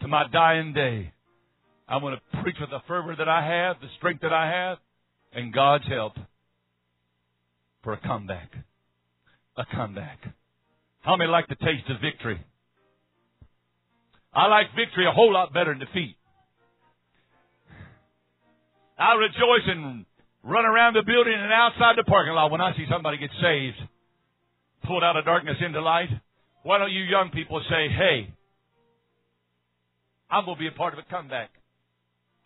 To 0.00 0.08
my 0.08 0.24
dying 0.32 0.72
day, 0.74 1.12
I'm 1.88 2.00
going 2.00 2.16
to 2.16 2.42
preach 2.42 2.56
with 2.60 2.70
the 2.70 2.80
fervor 2.86 3.14
that 3.16 3.28
I 3.28 3.46
have, 3.46 3.80
the 3.80 3.88
strength 3.98 4.22
that 4.22 4.32
I 4.32 4.50
have, 4.50 4.78
and 5.32 5.52
God's 5.52 5.86
help 5.88 6.14
for 7.82 7.92
a 7.92 8.00
comeback. 8.00 8.50
A 9.56 9.64
comeback. 9.74 10.18
How 11.00 11.16
many 11.16 11.30
like 11.30 11.48
the 11.48 11.54
taste 11.54 11.88
of 11.88 12.00
victory? 12.00 12.44
I 14.32 14.46
like 14.48 14.66
victory 14.74 15.06
a 15.06 15.12
whole 15.12 15.32
lot 15.32 15.54
better 15.54 15.72
than 15.72 15.86
defeat. 15.86 16.16
I 18.98 19.14
rejoice 19.14 19.66
and 19.66 20.04
run 20.44 20.64
around 20.64 20.94
the 20.94 21.02
building 21.02 21.34
and 21.34 21.52
outside 21.52 21.96
the 21.96 22.04
parking 22.04 22.34
lot 22.34 22.50
when 22.50 22.60
I 22.60 22.76
see 22.76 22.86
somebody 22.90 23.18
get 23.18 23.30
saved, 23.40 23.76
pulled 24.84 25.02
out 25.02 25.16
of 25.16 25.24
darkness 25.24 25.56
into 25.60 25.80
light. 25.80 26.10
Why 26.62 26.78
don't 26.78 26.92
you 26.92 27.02
young 27.02 27.30
people 27.30 27.60
say, 27.68 27.88
hey, 27.88 28.32
I'm 30.30 30.44
going 30.44 30.56
to 30.56 30.60
be 30.60 30.68
a 30.68 30.72
part 30.72 30.94
of 30.94 30.98
a 30.98 31.06
comeback. 31.10 31.50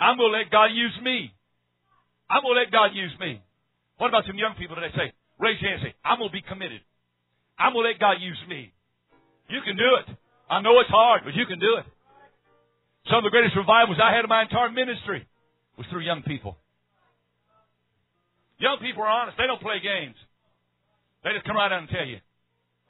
I'm 0.00 0.16
going 0.16 0.32
to 0.32 0.38
let 0.38 0.50
God 0.50 0.70
use 0.72 0.94
me. 1.02 1.32
I'm 2.30 2.42
going 2.42 2.54
to 2.54 2.60
let 2.60 2.72
God 2.72 2.94
use 2.94 3.12
me. 3.20 3.40
What 3.98 4.08
about 4.08 4.24
some 4.26 4.38
young 4.38 4.54
people 4.58 4.76
today 4.76 4.94
say, 4.94 5.12
raise 5.38 5.60
your 5.60 5.70
hand 5.70 5.82
and 5.82 5.90
say, 5.90 5.94
I'm 6.04 6.18
going 6.18 6.30
to 6.30 6.36
be 6.36 6.42
committed. 6.42 6.80
I'm 7.58 7.72
going 7.72 7.84
to 7.84 7.90
let 7.90 7.98
God 8.00 8.22
use 8.22 8.38
me. 8.48 8.72
You 9.48 9.60
can 9.64 9.76
do 9.76 9.90
it. 10.00 10.06
I 10.48 10.60
know 10.62 10.78
it's 10.80 10.90
hard, 10.90 11.22
but 11.24 11.34
you 11.34 11.44
can 11.46 11.58
do 11.58 11.76
it. 11.82 11.86
Some 13.10 13.24
of 13.24 13.24
the 13.24 13.34
greatest 13.34 13.56
revivals 13.56 13.98
I 14.00 14.14
had 14.14 14.24
in 14.24 14.30
my 14.30 14.42
entire 14.42 14.70
ministry 14.70 15.26
was 15.78 15.86
through 15.90 16.02
young 16.02 16.22
people. 16.22 16.58
Young 18.58 18.78
people 18.82 19.02
are 19.04 19.08
honest. 19.08 19.38
They 19.38 19.46
don't 19.46 19.62
play 19.62 19.78
games. 19.78 20.16
They 21.22 21.30
just 21.32 21.46
come 21.46 21.56
right 21.56 21.70
out 21.70 21.78
and 21.78 21.88
tell 21.88 22.04
you. 22.04 22.18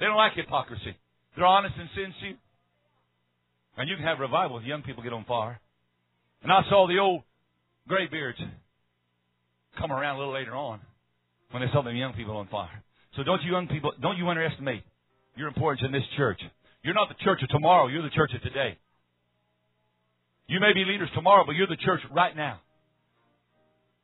They 0.00 0.06
don't 0.06 0.16
like 0.16 0.32
hypocrisy. 0.34 0.96
They're 1.36 1.46
honest 1.46 1.74
and 1.78 1.88
sincere. 1.94 2.38
And 3.76 3.88
you 3.88 3.96
can 3.96 4.04
have 4.04 4.18
revival 4.18 4.58
if 4.58 4.64
young 4.64 4.82
people 4.82 5.02
get 5.02 5.12
on 5.12 5.24
fire. 5.24 5.60
And 6.42 6.50
I 6.50 6.62
saw 6.68 6.88
the 6.88 6.98
old 6.98 7.22
graybeards 7.86 8.38
come 9.78 9.92
around 9.92 10.16
a 10.16 10.18
little 10.18 10.34
later 10.34 10.56
on 10.56 10.80
when 11.50 11.62
they 11.62 11.68
saw 11.72 11.82
them 11.82 11.94
young 11.94 12.14
people 12.14 12.36
on 12.36 12.48
fire. 12.48 12.82
So 13.16 13.22
don't 13.22 13.42
you 13.42 13.52
young 13.52 13.68
people, 13.68 13.92
don't 14.00 14.16
you 14.16 14.26
underestimate 14.28 14.82
your 15.36 15.48
importance 15.48 15.82
in 15.84 15.92
this 15.92 16.02
church. 16.16 16.40
You're 16.82 16.94
not 16.94 17.08
the 17.08 17.22
church 17.22 17.42
of 17.42 17.48
tomorrow, 17.50 17.88
you're 17.88 18.02
the 18.02 18.10
church 18.10 18.32
of 18.34 18.42
today. 18.42 18.78
You 20.46 20.60
may 20.60 20.72
be 20.72 20.84
leaders 20.84 21.10
tomorrow, 21.14 21.44
but 21.46 21.54
you're 21.54 21.66
the 21.66 21.76
church 21.76 22.00
right 22.10 22.34
now. 22.34 22.60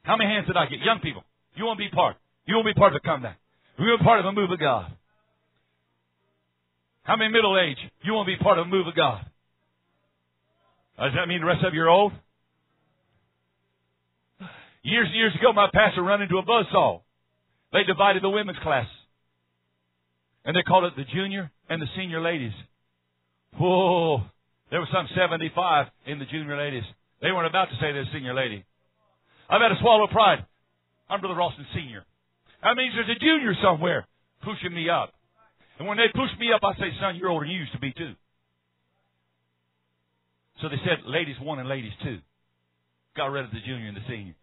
How 0.04 0.16
many 0.16 0.30
hands 0.30 0.46
did 0.46 0.56
I 0.56 0.66
get? 0.66 0.80
Young 0.80 1.00
people. 1.00 1.24
You 1.56 1.64
want 1.64 1.78
to 1.78 1.84
be 1.84 1.90
part. 1.90 2.16
You 2.46 2.56
want 2.56 2.68
to 2.68 2.74
be 2.74 2.78
part 2.78 2.94
of 2.94 3.02
the 3.02 3.08
comeback. 3.08 3.38
You 3.78 3.86
want 3.86 3.98
to 3.98 4.04
be 4.04 4.06
part 4.06 4.20
of 4.20 4.24
the 4.26 4.32
move 4.32 4.50
of 4.50 4.60
God. 4.60 4.92
How 7.02 7.16
many 7.16 7.32
middle 7.32 7.58
age? 7.58 7.78
You 8.02 8.12
want 8.12 8.28
to 8.28 8.36
be 8.36 8.42
part 8.42 8.58
of 8.58 8.66
the 8.66 8.70
move 8.70 8.86
of 8.86 8.94
God. 8.94 9.24
Does 10.98 11.12
that 11.16 11.26
mean 11.26 11.40
the 11.40 11.46
rest 11.46 11.64
of 11.64 11.74
you 11.74 11.82
are 11.82 11.88
old? 11.88 12.12
Years 14.82 15.06
and 15.06 15.16
years 15.16 15.34
ago, 15.34 15.52
my 15.52 15.68
pastor 15.72 16.02
ran 16.02 16.20
into 16.20 16.36
a 16.36 16.42
buzzsaw. 16.44 17.00
They 17.72 17.84
divided 17.84 18.22
the 18.22 18.28
women's 18.28 18.58
class. 18.58 18.86
And 20.44 20.54
they 20.54 20.62
called 20.62 20.84
it 20.84 20.96
the 20.96 21.04
junior 21.04 21.50
and 21.70 21.80
the 21.80 21.86
senior 21.96 22.20
ladies. 22.20 22.52
Whoa. 23.58 24.22
There 24.70 24.80
was 24.80 24.88
some 24.92 25.08
75 25.16 25.86
in 26.06 26.18
the 26.18 26.26
junior 26.26 26.56
ladies. 26.58 26.84
They 27.22 27.32
weren't 27.32 27.46
about 27.46 27.70
to 27.70 27.74
say 27.76 27.92
they're 27.92 28.04
senior 28.12 28.34
lady. 28.34 28.64
I've 29.48 29.60
had 29.60 29.68
to 29.68 29.80
swallow 29.80 30.06
pride. 30.08 30.44
I'm 31.08 31.20
Brother 31.20 31.36
Ralston 31.36 31.66
Senior. 31.74 32.04
That 32.62 32.76
means 32.76 32.94
there's 32.94 33.16
a 33.16 33.20
junior 33.20 33.54
somewhere 33.62 34.06
pushing 34.42 34.74
me 34.74 34.88
up. 34.88 35.12
And 35.78 35.88
when 35.88 35.98
they 35.98 36.08
push 36.14 36.30
me 36.38 36.50
up, 36.54 36.62
I 36.64 36.74
say, 36.78 36.90
son, 37.00 37.16
you're 37.16 37.30
older 37.30 37.44
than 37.44 37.52
you 37.52 37.60
used 37.60 37.72
to 37.72 37.80
be 37.80 37.92
too. 37.92 38.14
So 40.62 40.68
they 40.68 40.80
said 40.84 41.04
ladies 41.06 41.36
one 41.42 41.58
and 41.58 41.68
ladies 41.68 41.92
two. 42.02 42.18
Got 43.16 43.26
rid 43.26 43.44
of 43.44 43.50
the 43.50 43.60
junior 43.60 43.88
and 43.88 43.96
the 43.96 44.06
senior. 44.08 44.34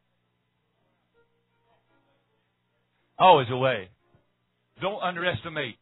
Always 3.18 3.47
a 3.49 3.58
way. 3.58 3.89
Don't 4.82 5.02
underestimate 5.02 5.76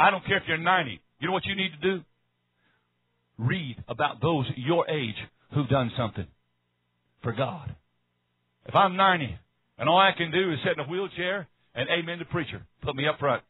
I 0.00 0.10
don't 0.10 0.24
care 0.24 0.38
if 0.38 0.44
you're 0.48 0.56
90. 0.56 0.98
You 1.20 1.26
know 1.26 1.34
what 1.34 1.44
you 1.44 1.54
need 1.54 1.72
to 1.78 1.98
do? 1.98 2.04
Read 3.38 3.76
about 3.86 4.22
those 4.22 4.46
your 4.56 4.88
age 4.88 5.14
who've 5.52 5.68
done 5.68 5.92
something 5.96 6.26
for 7.22 7.32
God. 7.32 7.74
If 8.70 8.76
I'm 8.76 8.94
90 8.94 9.36
and 9.78 9.88
all 9.88 9.98
I 9.98 10.12
can 10.16 10.30
do 10.30 10.52
is 10.52 10.60
sit 10.62 10.78
in 10.78 10.86
a 10.86 10.86
wheelchair 10.86 11.48
and 11.74 11.88
amen 11.90 12.20
the 12.20 12.24
preacher, 12.24 12.62
put 12.84 12.94
me 12.94 13.08
up 13.08 13.18
front. 13.18 13.42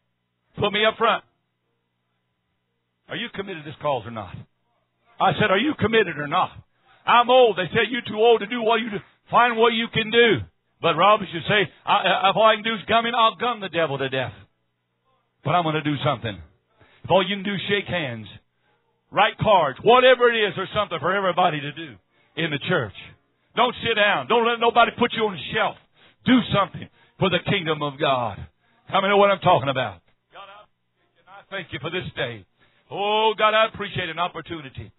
Put 0.57 0.73
me 0.73 0.81
up 0.89 0.97
front. 0.97 1.23
Are 3.11 3.17
you 3.17 3.29
committed 3.35 3.65
to 3.65 3.71
this 3.71 3.77
cause 3.83 4.05
or 4.07 4.13
not? 4.13 4.33
I 5.21 5.33
said, 5.35 5.51
are 5.51 5.59
you 5.59 5.75
committed 5.79 6.17
or 6.17 6.27
not? 6.27 6.49
I'm 7.05 7.29
old. 7.29 7.59
They 7.59 7.69
say 7.69 7.85
you're 7.91 8.09
too 8.09 8.17
old 8.17 8.41
to 8.41 8.47
do 8.47 8.63
what 8.63 8.81
you 8.81 8.89
do. 8.89 8.97
Find 9.31 9.59
what 9.59 9.75
you 9.75 9.89
can 9.93 10.11
do. 10.11 10.41
But 10.81 10.97
Robert 10.97 11.29
should 11.31 11.45
say, 11.47 11.69
I, 11.85 12.31
if 12.31 12.37
all 12.37 12.47
I 12.47 12.55
can 12.55 12.65
do 12.65 12.73
is 12.73 12.81
gum 12.89 13.05
I'll 13.15 13.37
gum 13.37 13.61
the 13.61 13.69
devil 13.69 13.99
to 13.99 14.09
death. 14.09 14.33
But 15.45 15.51
I'm 15.51 15.65
going 15.65 15.75
to 15.75 15.83
do 15.83 15.97
something. 16.03 16.41
If 17.05 17.11
all 17.11 17.23
you 17.23 17.37
can 17.37 17.45
do 17.45 17.53
is 17.53 17.61
shake 17.69 17.93
hands, 17.93 18.27
write 19.11 19.37
cards, 19.37 19.79
whatever 19.83 20.33
it 20.33 20.49
is, 20.49 20.55
or 20.57 20.67
something 20.75 20.99
for 20.99 21.13
everybody 21.13 21.61
to 21.61 21.73
do 21.73 21.97
in 22.37 22.51
the 22.51 22.61
church. 22.71 22.95
Don't 23.57 23.75
sit 23.83 23.95
down. 23.95 24.29
Don't 24.29 24.47
let 24.47 24.61
nobody 24.61 24.93
put 24.99 25.13
you 25.13 25.25
on 25.25 25.35
the 25.35 25.47
shelf. 25.55 25.77
Do 26.25 26.39
something 26.55 26.89
for 27.19 27.31
the 27.31 27.41
kingdom 27.51 27.83
of 27.83 27.99
God. 27.99 28.39
How 28.87 29.01
many 29.01 29.11
know 29.11 29.19
what 29.19 29.31
I'm 29.31 29.41
talking 29.41 29.69
about? 29.69 30.01
God, 30.33 30.49
I 31.27 31.43
thank 31.51 31.73
you 31.73 31.79
for 31.81 31.91
this 31.91 32.07
day. 32.17 32.47
Oh, 32.91 33.35
God, 33.37 33.55
I 33.55 33.67
appreciate 33.67 34.09
an 34.09 34.19
opportunity 34.19 34.91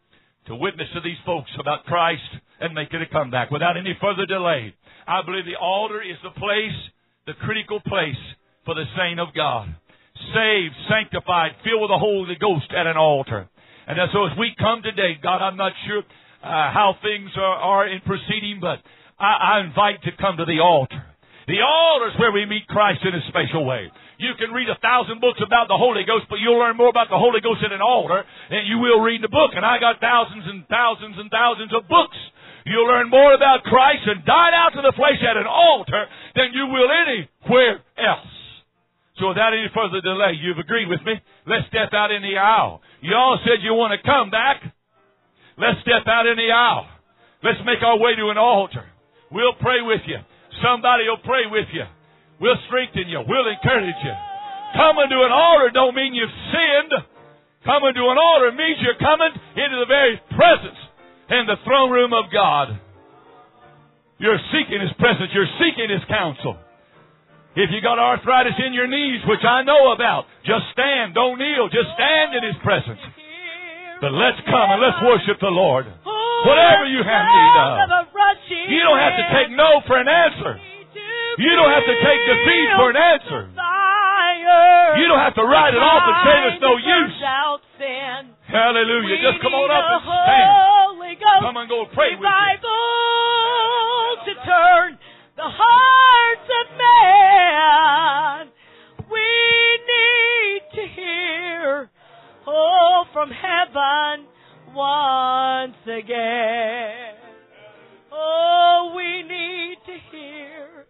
to 0.48 0.56
witness 0.56 0.88
to 0.94 1.02
these 1.02 1.20
folks 1.26 1.52
about 1.60 1.86
Christ 1.86 2.24
and 2.60 2.74
make 2.74 2.94
it 2.94 3.02
a 3.02 3.06
comeback 3.08 3.52
without 3.52 3.78
any 3.78 3.98
further 4.00 4.26
delay. 4.26 4.74
I 5.08 5.22
believe 5.26 5.46
the 5.46 5.60
altar 5.60 6.02
is 6.02 6.18
the 6.24 6.32
place, 6.32 6.78
the 7.28 7.34
critical 7.46 7.80
place 7.82 8.20
for 8.66 8.76
the 8.76 8.86
saint 8.98 9.20
of 9.20 9.34
God. 9.36 9.76
Saved, 10.34 10.76
sanctified, 10.90 11.52
filled 11.64 11.82
with 11.82 11.90
the 11.90 11.98
Holy 11.98 12.36
Ghost 12.40 12.72
at 12.78 12.88
an 12.88 12.98
altar. 12.98 13.50
And 13.88 13.98
so 14.14 14.26
as 14.28 14.38
we 14.38 14.54
come 14.58 14.82
today, 14.84 15.18
God, 15.22 15.42
I'm 15.42 15.58
not 15.58 15.74
sure 15.88 16.04
Uh, 16.42 16.74
how 16.74 16.98
things 17.06 17.30
are, 17.38 17.58
are 17.62 17.86
in 17.86 18.02
proceeding, 18.02 18.58
but 18.58 18.82
I, 19.22 19.62
I 19.62 19.66
invite 19.66 20.02
to 20.10 20.12
come 20.18 20.42
to 20.42 20.46
the 20.50 20.58
altar. 20.58 21.06
The 21.46 21.62
altar 21.62 22.10
is 22.10 22.18
where 22.18 22.34
we 22.34 22.50
meet 22.50 22.66
Christ 22.66 23.06
in 23.06 23.14
a 23.14 23.22
special 23.30 23.62
way. 23.62 23.94
You 24.18 24.34
can 24.38 24.50
read 24.50 24.70
a 24.70 24.78
thousand 24.82 25.22
books 25.22 25.42
about 25.42 25.70
the 25.70 25.78
Holy 25.78 26.02
Ghost, 26.02 26.26
but 26.30 26.42
you'll 26.42 26.58
learn 26.58 26.78
more 26.78 26.90
about 26.90 27.10
the 27.14 27.18
Holy 27.18 27.42
Ghost 27.42 27.62
at 27.62 27.74
an 27.74 27.82
altar 27.82 28.26
than 28.50 28.66
you 28.66 28.78
will 28.82 29.02
read 29.02 29.22
the 29.22 29.30
book. 29.30 29.54
And 29.54 29.66
I 29.66 29.78
got 29.78 30.02
thousands 30.02 30.46
and 30.50 30.66
thousands 30.66 31.18
and 31.18 31.30
thousands 31.30 31.74
of 31.74 31.90
books. 31.90 32.18
You'll 32.66 32.90
learn 32.90 33.10
more 33.10 33.34
about 33.34 33.66
Christ 33.66 34.06
and 34.06 34.26
dine 34.26 34.54
out 34.54 34.74
to 34.78 34.82
the 34.82 34.94
flesh 34.94 35.22
at 35.22 35.38
an 35.38 35.50
altar 35.50 36.06
than 36.34 36.54
you 36.54 36.70
will 36.70 36.90
anywhere 36.90 37.82
else. 37.98 38.34
So 39.18 39.30
without 39.30 39.54
any 39.54 39.70
further 39.74 40.02
delay, 40.02 40.38
you've 40.38 40.62
agreed 40.62 40.90
with 40.90 41.02
me. 41.06 41.18
Let's 41.46 41.70
step 41.70 41.94
out 41.94 42.10
in 42.10 42.22
the 42.22 42.38
aisle. 42.38 42.82
You 43.02 43.14
all 43.14 43.38
said 43.46 43.62
you 43.62 43.74
want 43.74 43.94
to 43.98 44.02
come 44.06 44.30
back. 44.30 44.62
Let's 45.62 45.78
step 45.86 46.10
out 46.10 46.26
in 46.26 46.42
the 46.42 46.50
aisle. 46.50 46.90
Let's 47.46 47.62
make 47.70 47.86
our 47.86 48.02
way 48.02 48.18
to 48.18 48.34
an 48.34 48.42
altar. 48.42 48.82
We'll 49.30 49.54
pray 49.62 49.86
with 49.86 50.02
you. 50.10 50.18
Somebody 50.66 51.06
will 51.06 51.22
pray 51.22 51.46
with 51.46 51.70
you. 51.70 51.86
We'll 52.42 52.58
strengthen 52.66 53.06
you. 53.06 53.22
We'll 53.22 53.46
encourage 53.46 54.02
you. 54.02 54.16
Coming 54.74 55.14
to 55.14 55.20
an 55.22 55.30
altar 55.30 55.70
don't 55.70 55.94
mean 55.94 56.18
you've 56.18 56.34
sinned. 56.50 57.06
Coming 57.62 57.94
to 57.94 58.04
an 58.10 58.18
altar 58.18 58.50
means 58.58 58.82
you're 58.82 58.98
coming 58.98 59.30
into 59.54 59.78
the 59.78 59.86
very 59.86 60.18
presence 60.34 60.82
and 61.30 61.46
the 61.46 61.62
throne 61.62 61.94
room 61.94 62.10
of 62.10 62.34
God. 62.34 62.82
You're 64.18 64.42
seeking 64.50 64.82
His 64.82 64.94
presence. 64.98 65.30
You're 65.30 65.54
seeking 65.62 65.94
His 65.94 66.02
counsel. 66.10 66.58
If 67.54 67.70
you 67.70 67.86
got 67.86 68.02
arthritis 68.02 68.58
in 68.58 68.74
your 68.74 68.90
knees, 68.90 69.22
which 69.30 69.46
I 69.46 69.62
know 69.62 69.94
about, 69.94 70.26
just 70.42 70.74
stand. 70.74 71.14
Don't 71.14 71.38
kneel. 71.38 71.70
Just 71.70 71.94
stand 71.94 72.34
in 72.34 72.42
His 72.50 72.58
presence. 72.66 73.02
But 74.02 74.12
let's 74.18 74.42
come 74.50 74.68
and 74.74 74.82
let's 74.82 74.98
worship 75.06 75.38
the 75.40 75.54
Lord. 75.54 75.86
Oh, 75.86 76.44
Whatever 76.50 76.90
you 76.90 77.06
have 77.06 77.26
need 77.30 77.54
of. 77.54 78.10
You 78.74 78.82
don't 78.82 78.98
have 78.98 79.14
to 79.14 79.26
take 79.30 79.50
no 79.54 79.70
for 79.86 80.02
an 80.02 80.10
answer. 80.10 80.58
You 81.38 81.52
don't 81.56 81.70
have 81.70 81.86
to 81.86 81.96
take 82.02 82.20
defeat 82.26 82.68
for 82.82 82.90
an 82.90 82.98
answer. 82.98 83.42
You 84.98 85.06
don't 85.08 85.22
have 85.22 85.38
to 85.38 85.46
write 85.46 85.74
it 85.78 85.84
off 85.86 86.02
and 86.02 86.18
say 86.26 86.36
there's 86.50 86.62
no 86.66 86.76
use. 86.82 87.14
Hallelujah. 88.50 89.16
Just 89.22 89.40
come 89.42 89.54
on 89.54 89.70
up 89.70 89.86
and 89.86 90.02
stand. 90.02 90.50
Come 91.46 91.58
and 91.62 91.70
go 91.70 91.86
pray 91.94 92.12
with 92.18 92.26
me. 92.26 92.26
to 94.26 94.34
turn 94.44 94.98
the 95.38 95.46
hearts 95.46 96.48
of 96.60 96.66
man. 96.78 98.50
We 99.10 99.30
need 99.88 100.62
to 100.76 100.84
hear, 100.98 101.90
oh, 102.48 102.91
from 103.14 103.30
heaven 103.30 104.26
once 104.74 105.76
again. 105.84 107.16
Oh, 108.12 108.94
we 108.96 109.24
need 109.24 109.78
to 109.86 109.98
hear 110.12 110.86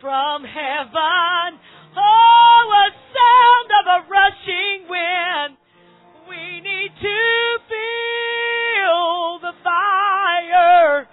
from 0.00 0.44
heaven. 0.44 1.58
Oh, 1.96 2.72
a 2.72 2.90
sound 3.12 3.70
of 3.80 3.86
a 3.86 4.00
rushing 4.08 4.88
wind. 4.88 5.56
We 6.28 6.60
need 6.60 6.92
to 7.00 7.58
feel 7.68 9.38
the 9.40 9.52
fire, 9.62 11.06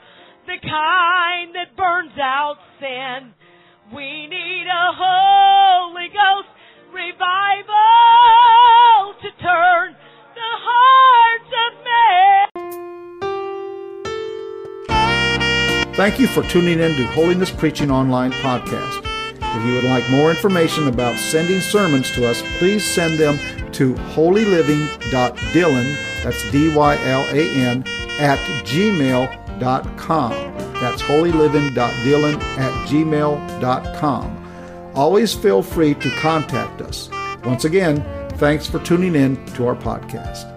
the 0.48 0.60
kind 0.62 1.56
that 1.56 1.76
burns 1.76 2.18
out 2.18 2.58
sin. 2.80 3.34
We 3.94 4.28
need 4.28 4.68
a 4.68 4.92
Holy 4.96 6.08
Ghost 6.08 6.50
revival 6.94 7.76
to 9.22 9.30
turn 9.44 9.96
Thank 16.02 16.18
you 16.20 16.26
for 16.26 16.42
tuning 16.42 16.80
in 16.80 16.96
to 16.96 17.06
Holiness 17.06 17.52
Preaching 17.52 17.92
Online 17.92 18.32
podcast. 18.32 19.06
If 19.40 19.66
you 19.68 19.76
would 19.76 19.84
like 19.84 20.10
more 20.10 20.32
information 20.32 20.88
about 20.88 21.20
sending 21.20 21.62
sermons 21.62 22.10
to 22.14 22.28
us, 22.28 22.42
please 22.58 22.84
send 22.84 23.20
them 23.20 23.38
to 23.74 23.94
holyliving.dylan, 23.94 26.24
that's 26.24 26.52
D-Y-L-A-N, 26.52 27.84
at 28.20 28.40
gmail.com. 28.66 30.32
That's 30.74 31.04
holyliving.dylan 31.04 32.42
at 32.58 32.90
gmail.com. 32.90 34.92
Always 34.96 35.36
feel 35.36 35.62
free 35.62 35.94
to 35.94 36.10
contact 36.16 36.82
us. 36.82 37.12
Once 37.46 37.66
again, 37.66 38.04
thanks 38.38 38.66
for 38.66 38.80
tuning 38.80 39.14
in 39.14 39.46
to 39.54 39.68
our 39.68 39.76
podcast. 39.76 40.51